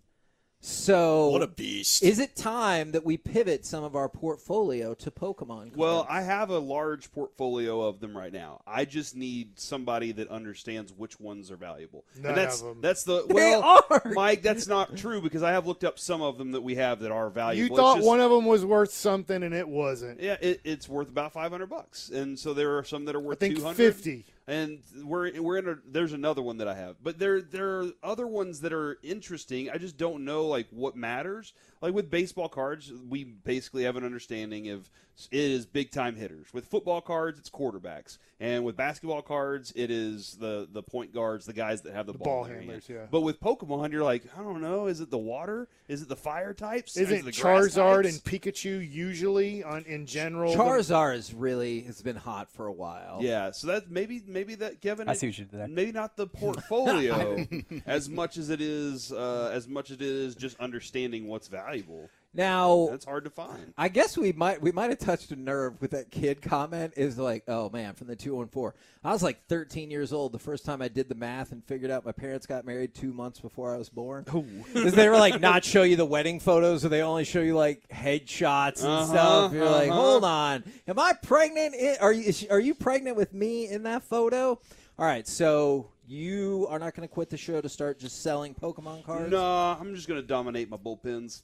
So 0.60 1.28
What 1.28 1.42
a 1.42 1.46
beast. 1.46 2.02
Is 2.02 2.18
it 2.18 2.34
time 2.34 2.90
that 2.90 3.04
we 3.04 3.16
pivot 3.16 3.64
some 3.64 3.84
of 3.84 3.94
our 3.94 4.08
portfolio 4.08 4.92
to 4.94 5.10
Pokemon 5.10 5.46
cards? 5.46 5.76
Well, 5.76 6.04
I 6.10 6.22
have 6.22 6.50
a 6.50 6.58
large 6.58 7.12
portfolio 7.12 7.80
of 7.82 8.00
them 8.00 8.16
right 8.16 8.32
now. 8.32 8.60
I 8.66 8.84
just 8.84 9.14
need 9.14 9.58
somebody 9.58 10.10
that 10.12 10.28
understands 10.28 10.92
which 10.92 11.20
ones 11.20 11.52
are 11.52 11.56
valuable. 11.56 12.04
None 12.16 12.30
and 12.30 12.36
that's 12.36 12.60
of 12.60 12.68
'em. 12.70 12.80
that's 12.80 13.04
the 13.04 13.24
They 13.28 13.34
well, 13.34 13.84
are. 13.88 14.02
Mike. 14.14 14.42
That's 14.42 14.66
not 14.66 14.96
true 14.96 15.22
because 15.22 15.44
I 15.44 15.52
have 15.52 15.66
looked 15.66 15.84
up 15.84 15.96
some 15.98 16.22
of 16.22 16.38
them 16.38 16.50
that 16.52 16.60
we 16.62 16.74
have 16.74 16.98
that 17.00 17.12
are 17.12 17.30
valuable. 17.30 17.70
You 17.70 17.76
thought 17.80 17.96
just- 17.96 18.06
one 18.06 18.20
of 18.20 18.30
them 18.32 18.44
was 18.44 18.64
worth 18.64 18.90
something 18.92 19.42
and 19.44 19.54
it 19.54 19.68
wasn't. 19.68 20.20
Yeah, 20.20 20.36
it, 20.40 20.60
it's 20.64 20.88
worth 20.88 21.08
about 21.08 21.32
five 21.32 21.52
hundred 21.52 21.66
bucks, 21.70 22.08
and 22.10 22.36
so 22.38 22.52
there 22.52 22.76
are 22.78 22.84
some 22.84 23.04
that 23.04 23.14
are 23.14 23.20
I 23.20 23.22
worth 23.22 23.38
think 23.40 23.56
two 23.56 23.62
hundred. 23.62 23.76
50. 23.94 24.26
And 24.48 24.78
we're 25.04 25.40
we're 25.42 25.58
in 25.58 25.68
a 25.68 25.76
there's 25.86 26.14
another 26.14 26.40
one 26.40 26.56
that 26.56 26.66
I 26.68 26.74
have, 26.74 26.96
but 27.02 27.18
there 27.18 27.42
there 27.42 27.80
are 27.80 27.86
other 28.02 28.26
ones 28.26 28.60
that 28.62 28.72
are 28.72 28.98
interesting. 29.02 29.70
I 29.70 29.76
just 29.76 29.98
don't 29.98 30.24
know 30.24 30.46
like 30.46 30.66
what 30.70 30.96
matters. 30.96 31.52
Like 31.80 31.94
with 31.94 32.10
baseball 32.10 32.48
cards, 32.48 32.90
we 33.08 33.22
basically 33.24 33.84
have 33.84 33.96
an 33.96 34.04
understanding 34.04 34.70
of 34.70 34.90
it 35.30 35.38
is 35.40 35.66
big 35.66 35.90
time 35.90 36.14
hitters. 36.16 36.46
With 36.54 36.66
football 36.66 37.00
cards, 37.00 37.38
it's 37.40 37.50
quarterbacks, 37.50 38.18
and 38.38 38.64
with 38.64 38.76
basketball 38.76 39.22
cards, 39.22 39.72
it 39.74 39.90
is 39.90 40.36
the 40.40 40.68
the 40.70 40.82
point 40.82 41.12
guards, 41.12 41.44
the 41.44 41.52
guys 41.52 41.82
that 41.82 41.92
have 41.92 42.06
the, 42.06 42.12
The 42.12 42.18
ball, 42.18 42.42
ball 42.42 42.44
handlers, 42.44 42.88
yeah. 42.88 43.06
But 43.10 43.22
with 43.22 43.40
Pokemon, 43.40 43.90
you're 43.92 44.04
like, 44.04 44.22
I 44.38 44.42
don't 44.42 44.60
know, 44.60 44.86
is 44.86 45.00
it 45.00 45.10
the 45.10 45.18
water? 45.18 45.68
Is 45.88 46.02
it 46.02 46.08
the 46.08 46.16
fire 46.16 46.54
types? 46.54 46.96
Is 46.96 47.10
Isn't 47.10 47.18
it 47.18 47.24
the 47.24 47.32
Charizard 47.32 48.04
types? 48.04 48.14
and 48.14 48.24
Pikachu 48.24 48.88
usually 48.88 49.64
on 49.64 49.84
in 49.84 50.06
general? 50.06 50.52
the- 50.52 50.58
Charizard 50.58 51.16
is 51.16 51.34
really 51.34 51.80
has 51.82 52.00
been 52.00 52.16
hot 52.16 52.50
for 52.52 52.66
a 52.66 52.72
while. 52.72 53.18
Yeah, 53.20 53.50
so 53.50 53.66
that 53.68 53.90
maybe 53.90 54.22
maybe 54.24 54.37
that 54.56 54.80
Kevin. 54.80 55.08
I 55.08 55.14
see 55.14 55.28
what 55.28 55.38
you 55.38 55.44
did 55.44 55.58
there. 55.58 55.68
Maybe 55.68 55.92
not 55.92 56.16
the 56.16 56.26
portfolio 56.26 57.46
as 57.86 58.08
much 58.08 58.36
as 58.36 58.50
it 58.50 58.60
is 58.60 59.12
uh, 59.12 59.50
as 59.52 59.68
much 59.68 59.90
as 59.90 59.96
it 59.96 60.02
is 60.02 60.34
just 60.34 60.58
understanding 60.60 61.28
what's 61.28 61.48
valuable. 61.48 62.08
Now 62.34 62.88
That's 62.90 63.06
hard 63.06 63.24
to 63.24 63.30
find. 63.30 63.72
I 63.78 63.88
guess 63.88 64.16
we 64.16 64.32
might 64.32 64.60
we 64.60 64.70
might 64.70 64.90
have 64.90 64.98
touched 64.98 65.30
a 65.32 65.36
nerve 65.36 65.80
with 65.80 65.92
that 65.92 66.10
kid 66.10 66.42
comment. 66.42 66.92
Is 66.96 67.18
like, 67.18 67.44
oh 67.48 67.70
man, 67.70 67.94
from 67.94 68.06
the 68.06 68.16
two 68.16 68.34
one 68.36 68.48
four. 68.48 68.74
I 69.02 69.12
was 69.12 69.22
like 69.22 69.46
13 69.48 69.90
years 69.90 70.12
old 70.12 70.32
the 70.32 70.38
first 70.38 70.64
time 70.64 70.82
I 70.82 70.88
did 70.88 71.08
the 71.08 71.14
math 71.14 71.52
and 71.52 71.64
figured 71.64 71.90
out 71.90 72.04
my 72.04 72.12
parents 72.12 72.46
got 72.46 72.66
married 72.66 72.94
two 72.94 73.12
months 73.12 73.40
before 73.40 73.74
I 73.74 73.78
was 73.78 73.88
born. 73.88 74.26
Oh. 74.32 74.44
Because 74.74 74.92
they 74.94 75.08
were 75.08 75.16
like 75.16 75.40
not 75.40 75.64
show 75.64 75.82
you 75.82 75.96
the 75.96 76.04
wedding 76.04 76.38
photos, 76.38 76.84
or 76.84 76.90
they 76.90 77.00
only 77.02 77.24
show 77.24 77.40
you 77.40 77.56
like 77.56 77.88
headshots 77.88 78.82
and 78.82 78.88
Uh-huh, 78.92 79.06
stuff. 79.06 79.52
You're 79.54 79.64
like, 79.70 79.90
uh-huh. 79.90 80.00
hold 80.00 80.24
on, 80.24 80.64
am 80.86 80.98
I 80.98 81.14
pregnant? 81.22 81.74
In, 81.74 81.96
are 82.00 82.12
you 82.12 82.30
she- 82.32 82.48
are 82.50 82.60
you 82.60 82.74
pregnant 82.74 83.16
with 83.16 83.32
me 83.32 83.68
in 83.68 83.84
that 83.84 84.02
photo? 84.02 84.60
All 84.98 85.06
right, 85.06 85.26
so 85.26 85.90
you 86.06 86.66
are 86.70 86.78
not 86.78 86.94
going 86.94 87.06
to 87.06 87.12
quit 87.12 87.30
the 87.30 87.36
show 87.36 87.60
to 87.60 87.68
start 87.68 87.98
just 88.00 88.22
selling 88.22 88.54
Pokemon 88.54 89.04
cards. 89.04 89.30
No, 89.30 89.40
I'm 89.78 89.94
just 89.94 90.08
going 90.08 90.20
to 90.20 90.26
dominate 90.26 90.68
my 90.68 90.76
bullpens. 90.76 91.42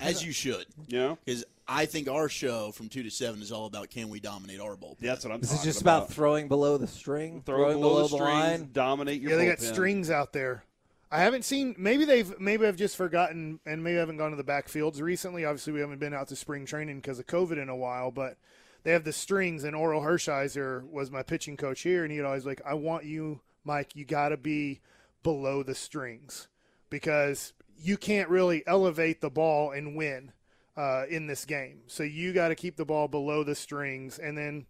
As 0.00 0.24
you 0.24 0.32
should. 0.32 0.66
Yeah. 0.88 1.16
Because 1.24 1.44
I 1.68 1.86
think 1.86 2.08
our 2.08 2.28
show 2.28 2.72
from 2.72 2.88
two 2.88 3.02
to 3.02 3.10
seven 3.10 3.40
is 3.42 3.52
all 3.52 3.66
about 3.66 3.90
can 3.90 4.08
we 4.08 4.20
dominate 4.20 4.60
our 4.60 4.74
bullpen. 4.76 4.98
That's 5.00 5.24
what 5.24 5.32
I'm 5.32 5.40
This 5.40 5.52
is 5.52 5.62
just 5.62 5.80
about 5.80 6.10
throwing 6.12 6.48
below 6.48 6.76
the 6.78 6.86
string, 6.86 7.42
Throw 7.44 7.56
throwing 7.56 7.80
below 7.80 7.96
the 7.96 8.02
the 8.02 8.08
strings, 8.08 8.28
line. 8.60 8.70
dominate 8.72 9.20
your 9.20 9.32
yeah, 9.32 9.36
they 9.36 9.46
got 9.46 9.58
bullpen. 9.58 9.72
strings 9.72 10.10
out 10.10 10.32
there. 10.32 10.64
I 11.10 11.20
haven't 11.20 11.44
seen. 11.44 11.74
Maybe 11.76 12.06
they've. 12.06 12.40
Maybe 12.40 12.66
I've 12.66 12.76
just 12.76 12.96
forgotten, 12.96 13.60
and 13.66 13.84
maybe 13.84 13.96
I 13.98 14.00
haven't 14.00 14.16
gone 14.16 14.30
to 14.30 14.36
the 14.36 14.42
backfields 14.44 14.98
recently. 15.02 15.44
Obviously, 15.44 15.74
we 15.74 15.80
haven't 15.80 15.98
been 16.00 16.14
out 16.14 16.28
to 16.28 16.36
spring 16.36 16.64
training 16.64 16.96
because 17.00 17.18
of 17.18 17.26
COVID 17.26 17.60
in 17.62 17.68
a 17.68 17.76
while. 17.76 18.10
But 18.10 18.38
they 18.82 18.92
have 18.92 19.04
the 19.04 19.12
strings, 19.12 19.62
and 19.64 19.76
Orel 19.76 20.02
Hershiser 20.02 20.88
was 20.90 21.10
my 21.10 21.22
pitching 21.22 21.58
coach 21.58 21.82
here, 21.82 22.02
and 22.02 22.10
he'd 22.10 22.22
always 22.22 22.46
like, 22.46 22.62
"I 22.64 22.72
want 22.72 23.04
you, 23.04 23.40
Mike. 23.62 23.94
You 23.94 24.06
got 24.06 24.30
to 24.30 24.38
be 24.38 24.80
below 25.22 25.62
the 25.62 25.74
strings 25.74 26.48
because 26.88 27.52
you 27.82 27.96
can't 27.96 28.28
really 28.28 28.62
elevate 28.66 29.20
the 29.20 29.30
ball 29.30 29.70
and 29.72 29.96
win 29.96 30.32
uh, 30.76 31.04
in 31.08 31.26
this 31.26 31.44
game. 31.44 31.82
So 31.86 32.02
you 32.02 32.32
got 32.32 32.48
to 32.48 32.54
keep 32.54 32.76
the 32.76 32.84
ball 32.84 33.08
below 33.08 33.44
the 33.44 33.54
strings, 33.54 34.18
and 34.18 34.36
then." 34.36 34.66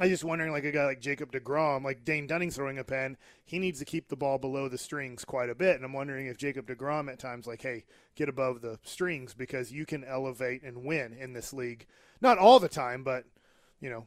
I 0.00 0.08
just 0.08 0.24
wondering, 0.24 0.52
like 0.52 0.64
a 0.64 0.72
guy 0.72 0.86
like 0.86 1.02
Jacob 1.02 1.32
Degrom, 1.32 1.84
like 1.84 2.02
Dane 2.02 2.26
Dunning's 2.26 2.56
throwing 2.56 2.78
a 2.78 2.82
pen, 2.82 3.18
he 3.44 3.58
needs 3.58 3.78
to 3.78 3.84
keep 3.84 4.08
the 4.08 4.16
ball 4.16 4.38
below 4.38 4.66
the 4.66 4.78
strings 4.78 5.22
quite 5.22 5.50
a 5.50 5.54
bit. 5.54 5.76
And 5.76 5.84
I'm 5.84 5.92
wondering 5.92 6.26
if 6.26 6.38
Jacob 6.38 6.66
Degrom 6.66 7.12
at 7.12 7.18
times, 7.18 7.46
like, 7.46 7.60
hey, 7.60 7.84
get 8.14 8.30
above 8.30 8.62
the 8.62 8.78
strings 8.84 9.34
because 9.34 9.70
you 9.70 9.84
can 9.84 10.02
elevate 10.02 10.62
and 10.62 10.86
win 10.86 11.12
in 11.12 11.34
this 11.34 11.52
league. 11.52 11.86
Not 12.22 12.38
all 12.38 12.58
the 12.58 12.70
time, 12.70 13.04
but 13.04 13.26
you 13.82 13.90
know, 13.90 14.06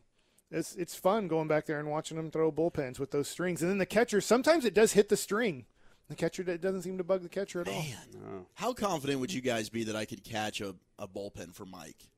it's 0.50 0.76
it's 0.76 0.96
fun 0.96 1.28
going 1.28 1.48
back 1.48 1.66
there 1.66 1.80
and 1.80 1.92
watching 1.92 2.18
them 2.18 2.32
throw 2.32 2.52
bullpens 2.52 2.98
with 2.98 3.12
those 3.12 3.28
strings. 3.28 3.62
And 3.62 3.70
then 3.70 3.78
the 3.78 3.86
catcher, 3.86 4.22
sometimes 4.22 4.66
it 4.66 4.74
does 4.74 4.94
hit 4.94 5.10
the 5.10 5.18
string. 5.18 5.66
The 6.08 6.16
catcher 6.16 6.44
that 6.44 6.62
doesn't 6.62 6.84
seem 6.84 6.98
to 7.00 7.04
bug 7.04 7.24
the 7.24 7.30
catcher 7.30 7.62
at 7.62 7.68
all. 7.68 7.84
How 8.54 8.74
confident 8.74 9.20
would 9.20 9.34
you 9.34 9.42
guys 9.42 9.70
be 9.70 9.86
that 9.86 9.96
I 9.96 10.06
could 10.06 10.24
catch 10.24 10.62
a, 10.62 10.76
a 11.00 11.08
bullpen 11.08 11.54
for 11.54 11.66
Mike? 11.66 12.10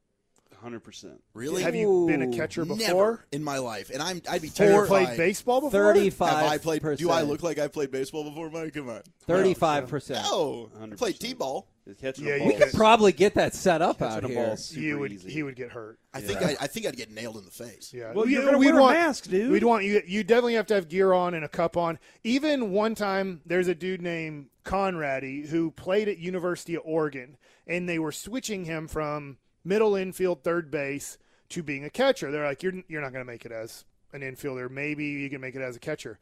Hundred 0.61 0.79
percent. 0.83 1.21
Really? 1.33 1.61
Have 1.63 1.75
you 1.75 2.05
been 2.07 2.21
a 2.23 2.35
catcher 2.35 2.65
before? 2.65 2.77
Never 2.79 3.25
in 3.31 3.43
my 3.43 3.59
life, 3.59 3.89
and 3.91 4.01
I'm 4.01 4.21
I'd 4.29 4.41
be 4.41 4.47
Have 4.47 4.57
you 4.57 4.65
terrified. 4.73 5.05
played 5.05 5.17
baseball 5.17 5.61
before? 5.61 5.71
35 5.93 6.29
Have 6.29 6.45
I 6.51 6.57
played? 6.57 6.97
Do 6.97 7.09
I 7.11 7.21
look 7.21 7.43
like 7.43 7.59
I 7.59 7.67
played 7.67 7.91
baseball 7.91 8.23
before, 8.23 8.49
Mike? 8.49 8.73
Come 8.73 8.89
on. 8.89 9.01
Thirty-five 9.27 9.83
uh, 9.83 9.87
percent. 9.87 10.23
No, 10.25 10.31
oh, 10.33 10.71
I 10.81 10.87
played 10.95 11.19
t-ball. 11.19 11.67
Catching 12.01 12.25
Yeah, 12.25 12.33
a 12.33 12.37
you 12.43 12.49
ball. 12.51 12.59
could- 12.59 12.73
Probably 12.73 13.11
get 13.13 13.35
that 13.35 13.53
set 13.53 13.81
up 13.81 14.01
out 14.01 14.15
Catching 14.21 14.31
a 14.31 14.33
here. 14.33 14.45
ball 14.47 14.57
super 14.57 14.81
You 14.81 14.99
would 14.99 15.13
easy. 15.13 15.31
he 15.31 15.43
would 15.43 15.55
get 15.55 15.71
hurt. 15.71 15.99
I 16.13 16.19
think 16.19 16.41
I, 16.41 16.57
I 16.59 16.67
think 16.67 16.85
I'd 16.85 16.97
get 16.97 17.11
nailed 17.11 17.37
in 17.37 17.45
the 17.45 17.51
face. 17.51 17.93
Yeah. 17.93 18.11
Well, 18.13 18.25
We- 18.25 18.33
you're 18.33 18.43
gonna 18.43 18.57
we'd 18.57 18.73
wear 18.73 18.81
a 18.81 18.93
mask, 18.93 19.29
dude. 19.29 19.49
We'd 19.51 19.63
want 19.63 19.85
you. 19.85 20.01
You 20.05 20.23
definitely 20.25 20.55
have 20.55 20.65
to 20.67 20.73
have 20.73 20.89
gear 20.89 21.13
on 21.13 21.33
and 21.33 21.45
a 21.45 21.49
cup 21.49 21.77
on. 21.77 21.97
Even 22.25 22.71
one 22.71 22.93
time, 22.95 23.39
there's 23.45 23.69
a 23.69 23.75
dude 23.75 24.01
named 24.01 24.47
Conrady 24.65 25.47
who 25.47 25.71
played 25.71 26.09
at 26.09 26.17
University 26.17 26.75
of 26.75 26.81
Oregon, 26.83 27.37
and 27.67 27.87
they 27.87 27.99
were 27.99 28.11
switching 28.11 28.65
him 28.65 28.87
from 28.89 29.37
middle 29.68 29.95
infield, 29.95 30.43
third 30.43 30.72
base 30.72 31.18
to 31.49 31.63
being 31.63 31.84
a 31.84 31.89
catcher. 31.89 32.32
They're 32.32 32.45
like, 32.45 32.63
you're 32.63 32.74
you're 32.88 33.01
not 33.01 33.11
going 33.13 33.26
to 33.26 33.32
make 33.32 33.45
it 33.45 33.51
as 33.51 33.86
an 34.13 34.22
infielder. 34.22 34.70
Maybe 34.70 35.05
you 35.05 35.30
can 35.30 35.41
make 35.41 35.55
it 35.55 35.61
as 35.61 35.76
a 35.76 35.80
catcher. 35.80 36.20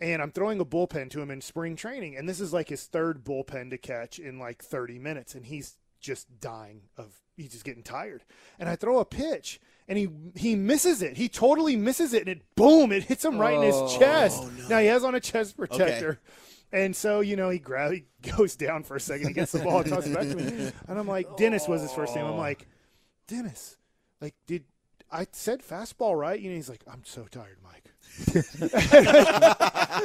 And 0.00 0.20
I'm 0.20 0.32
throwing 0.32 0.58
a 0.60 0.64
bullpen 0.64 1.10
to 1.10 1.20
him 1.20 1.30
in 1.30 1.40
spring 1.40 1.76
training, 1.76 2.16
and 2.16 2.28
this 2.28 2.40
is 2.40 2.52
like 2.52 2.68
his 2.68 2.84
third 2.86 3.24
bullpen 3.24 3.70
to 3.70 3.78
catch 3.78 4.18
in 4.18 4.38
like 4.38 4.62
30 4.62 4.98
minutes, 4.98 5.34
and 5.34 5.46
he's 5.46 5.76
just 6.00 6.40
dying 6.40 6.82
of 6.96 7.20
he's 7.36 7.52
just 7.52 7.64
getting 7.64 7.82
tired. 7.82 8.24
And 8.58 8.68
I 8.68 8.74
throw 8.76 8.98
a 8.98 9.04
pitch, 9.04 9.60
and 9.88 9.96
he 9.96 10.08
he 10.34 10.56
misses 10.56 11.00
it. 11.00 11.16
He 11.16 11.28
totally 11.28 11.76
misses 11.76 12.12
it, 12.12 12.20
and 12.22 12.28
it 12.28 12.42
boom, 12.56 12.90
it 12.90 13.04
hits 13.04 13.24
him 13.24 13.38
right 13.38 13.54
in 13.54 13.72
Oh, 13.72 13.86
his 13.86 13.96
chest. 13.96 14.42
Now 14.68 14.80
he 14.80 14.86
has 14.86 15.04
on 15.04 15.14
a 15.14 15.20
chest 15.20 15.56
protector. 15.56 16.20
And 16.72 16.96
so, 16.96 17.20
you 17.20 17.36
know, 17.36 17.50
he 17.50 17.60
grab, 17.60 17.92
he 17.92 18.04
goes 18.36 18.56
down 18.56 18.82
for 18.82 18.96
a 18.96 19.00
second, 19.00 19.28
he 19.28 19.32
gets 19.32 19.52
the 19.52 19.60
ball, 19.60 19.82
and 19.82 19.88
tosses 19.90 20.12
back 20.12 20.28
to 20.28 20.34
me. 20.34 20.72
And 20.88 20.98
I'm 20.98 21.06
like, 21.06 21.36
Dennis 21.36 21.68
was 21.68 21.82
his 21.82 21.92
first 21.92 22.16
name. 22.16 22.24
I'm 22.26 22.36
like, 22.36 22.66
Dennis, 23.26 23.76
like, 24.20 24.34
did 24.46 24.64
I 25.10 25.26
said 25.32 25.62
fastball 25.62 26.18
right? 26.18 26.38
You 26.38 26.50
know, 26.50 26.56
he's 26.56 26.68
like, 26.68 26.82
I'm 26.90 27.04
so 27.04 27.24
tired, 27.30 27.58
Mike. 27.62 27.90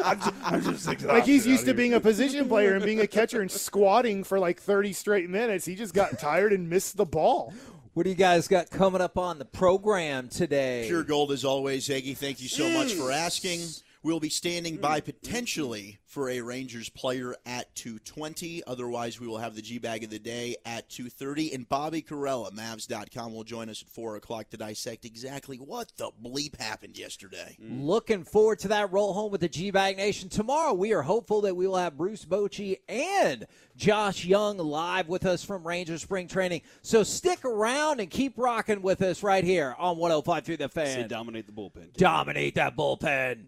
I'm 0.06 0.20
just, 0.20 0.34
I'm 0.44 0.62
just 0.62 0.88
like 1.06 1.26
he's 1.26 1.46
oh, 1.46 1.50
used 1.50 1.66
to 1.66 1.74
being 1.74 1.94
a 1.94 2.00
position 2.00 2.48
player 2.48 2.76
and 2.76 2.84
being 2.84 3.02
a 3.02 3.08
catcher 3.08 3.42
and 3.42 3.52
squatting 3.52 4.24
for 4.24 4.40
like 4.40 4.60
30 4.60 4.94
straight 4.94 5.30
minutes. 5.30 5.66
He 5.66 5.76
just 5.76 5.94
got 5.94 6.18
tired 6.20 6.54
and 6.54 6.70
missed 6.70 6.98
the 6.98 7.06
ball. 7.06 7.54
What 7.94 8.04
do 8.04 8.10
you 8.10 8.16
guys 8.16 8.48
got 8.48 8.70
coming 8.70 9.02
up 9.02 9.18
on 9.18 9.40
the 9.40 9.46
program 9.46 10.30
today? 10.30 10.86
Pure 10.88 11.04
gold 11.04 11.32
as 11.32 11.44
always, 11.44 11.90
Eggy. 11.90 12.14
Thank 12.14 12.42
you 12.42 12.48
so 12.48 12.70
much 12.70 12.94
for 12.94 13.12
asking. 13.12 13.62
We'll 14.02 14.22
be 14.22 14.30
standing 14.30 14.78
by 14.78 15.02
potentially 15.02 16.00
for 16.06 16.30
a 16.30 16.40
Rangers 16.40 16.88
player 16.88 17.36
at 17.46 17.76
220. 17.76 18.64
Otherwise, 18.66 19.20
we 19.20 19.28
will 19.28 19.40
have 19.40 19.56
the 19.56 19.62
G 19.62 19.78
bag 19.78 20.06
of 20.06 20.10
the 20.10 20.20
day 20.20 20.56
at 20.66 20.88
230. 20.88 21.54
And 21.54 21.68
Bobby 21.68 22.02
Karalla, 22.02 22.54
Mavs.com, 22.54 23.34
will 23.34 23.44
join 23.44 23.68
us 23.68 23.82
at 23.82 23.90
4 23.90 24.16
o'clock 24.16 24.52
to 24.52 24.58
dissect 24.58 25.04
exactly 25.04 25.58
what 25.58 25.92
the 25.98 26.12
bleep 26.24 26.58
happened 26.62 26.98
yesterday. 26.98 27.58
Mm. 27.62 27.84
Looking 27.86 28.24
forward 28.24 28.60
to 28.60 28.70
that 28.70 28.90
roll 28.94 29.12
home 29.12 29.34
with 29.34 29.42
the 29.42 29.50
G 29.50 29.70
Bag 29.70 29.98
Nation. 29.98 30.30
Tomorrow, 30.30 30.76
we 30.76 30.94
are 30.94 31.02
hopeful 31.02 31.42
that 31.42 31.58
we 31.58 31.68
will 31.68 31.76
have 31.76 31.98
Bruce 31.98 32.24
Bochy 32.24 32.78
and 32.88 33.48
Josh 33.76 34.24
Young 34.24 34.60
live 34.60 35.10
with 35.10 35.26
us 35.26 35.44
from 35.44 35.68
Rangers 35.68 36.04
Spring 36.04 36.30
Training. 36.30 36.62
So 36.84 37.04
stick 37.04 37.44
around 37.44 38.00
and 38.00 38.10
keep 38.10 38.38
rocking 38.38 38.82
with 38.82 39.02
us 39.02 39.24
right 39.24 39.44
here 39.44 39.76
on 39.78 39.98
105 39.98 40.46
through 40.46 40.56
the 40.56 40.70
Say 40.70 40.96
fan. 40.96 41.10
dominate 41.10 41.48
the 41.48 41.52
bullpen. 41.52 41.92
Dominate 41.98 42.56
that 42.56 42.78
bullpen. 42.78 43.48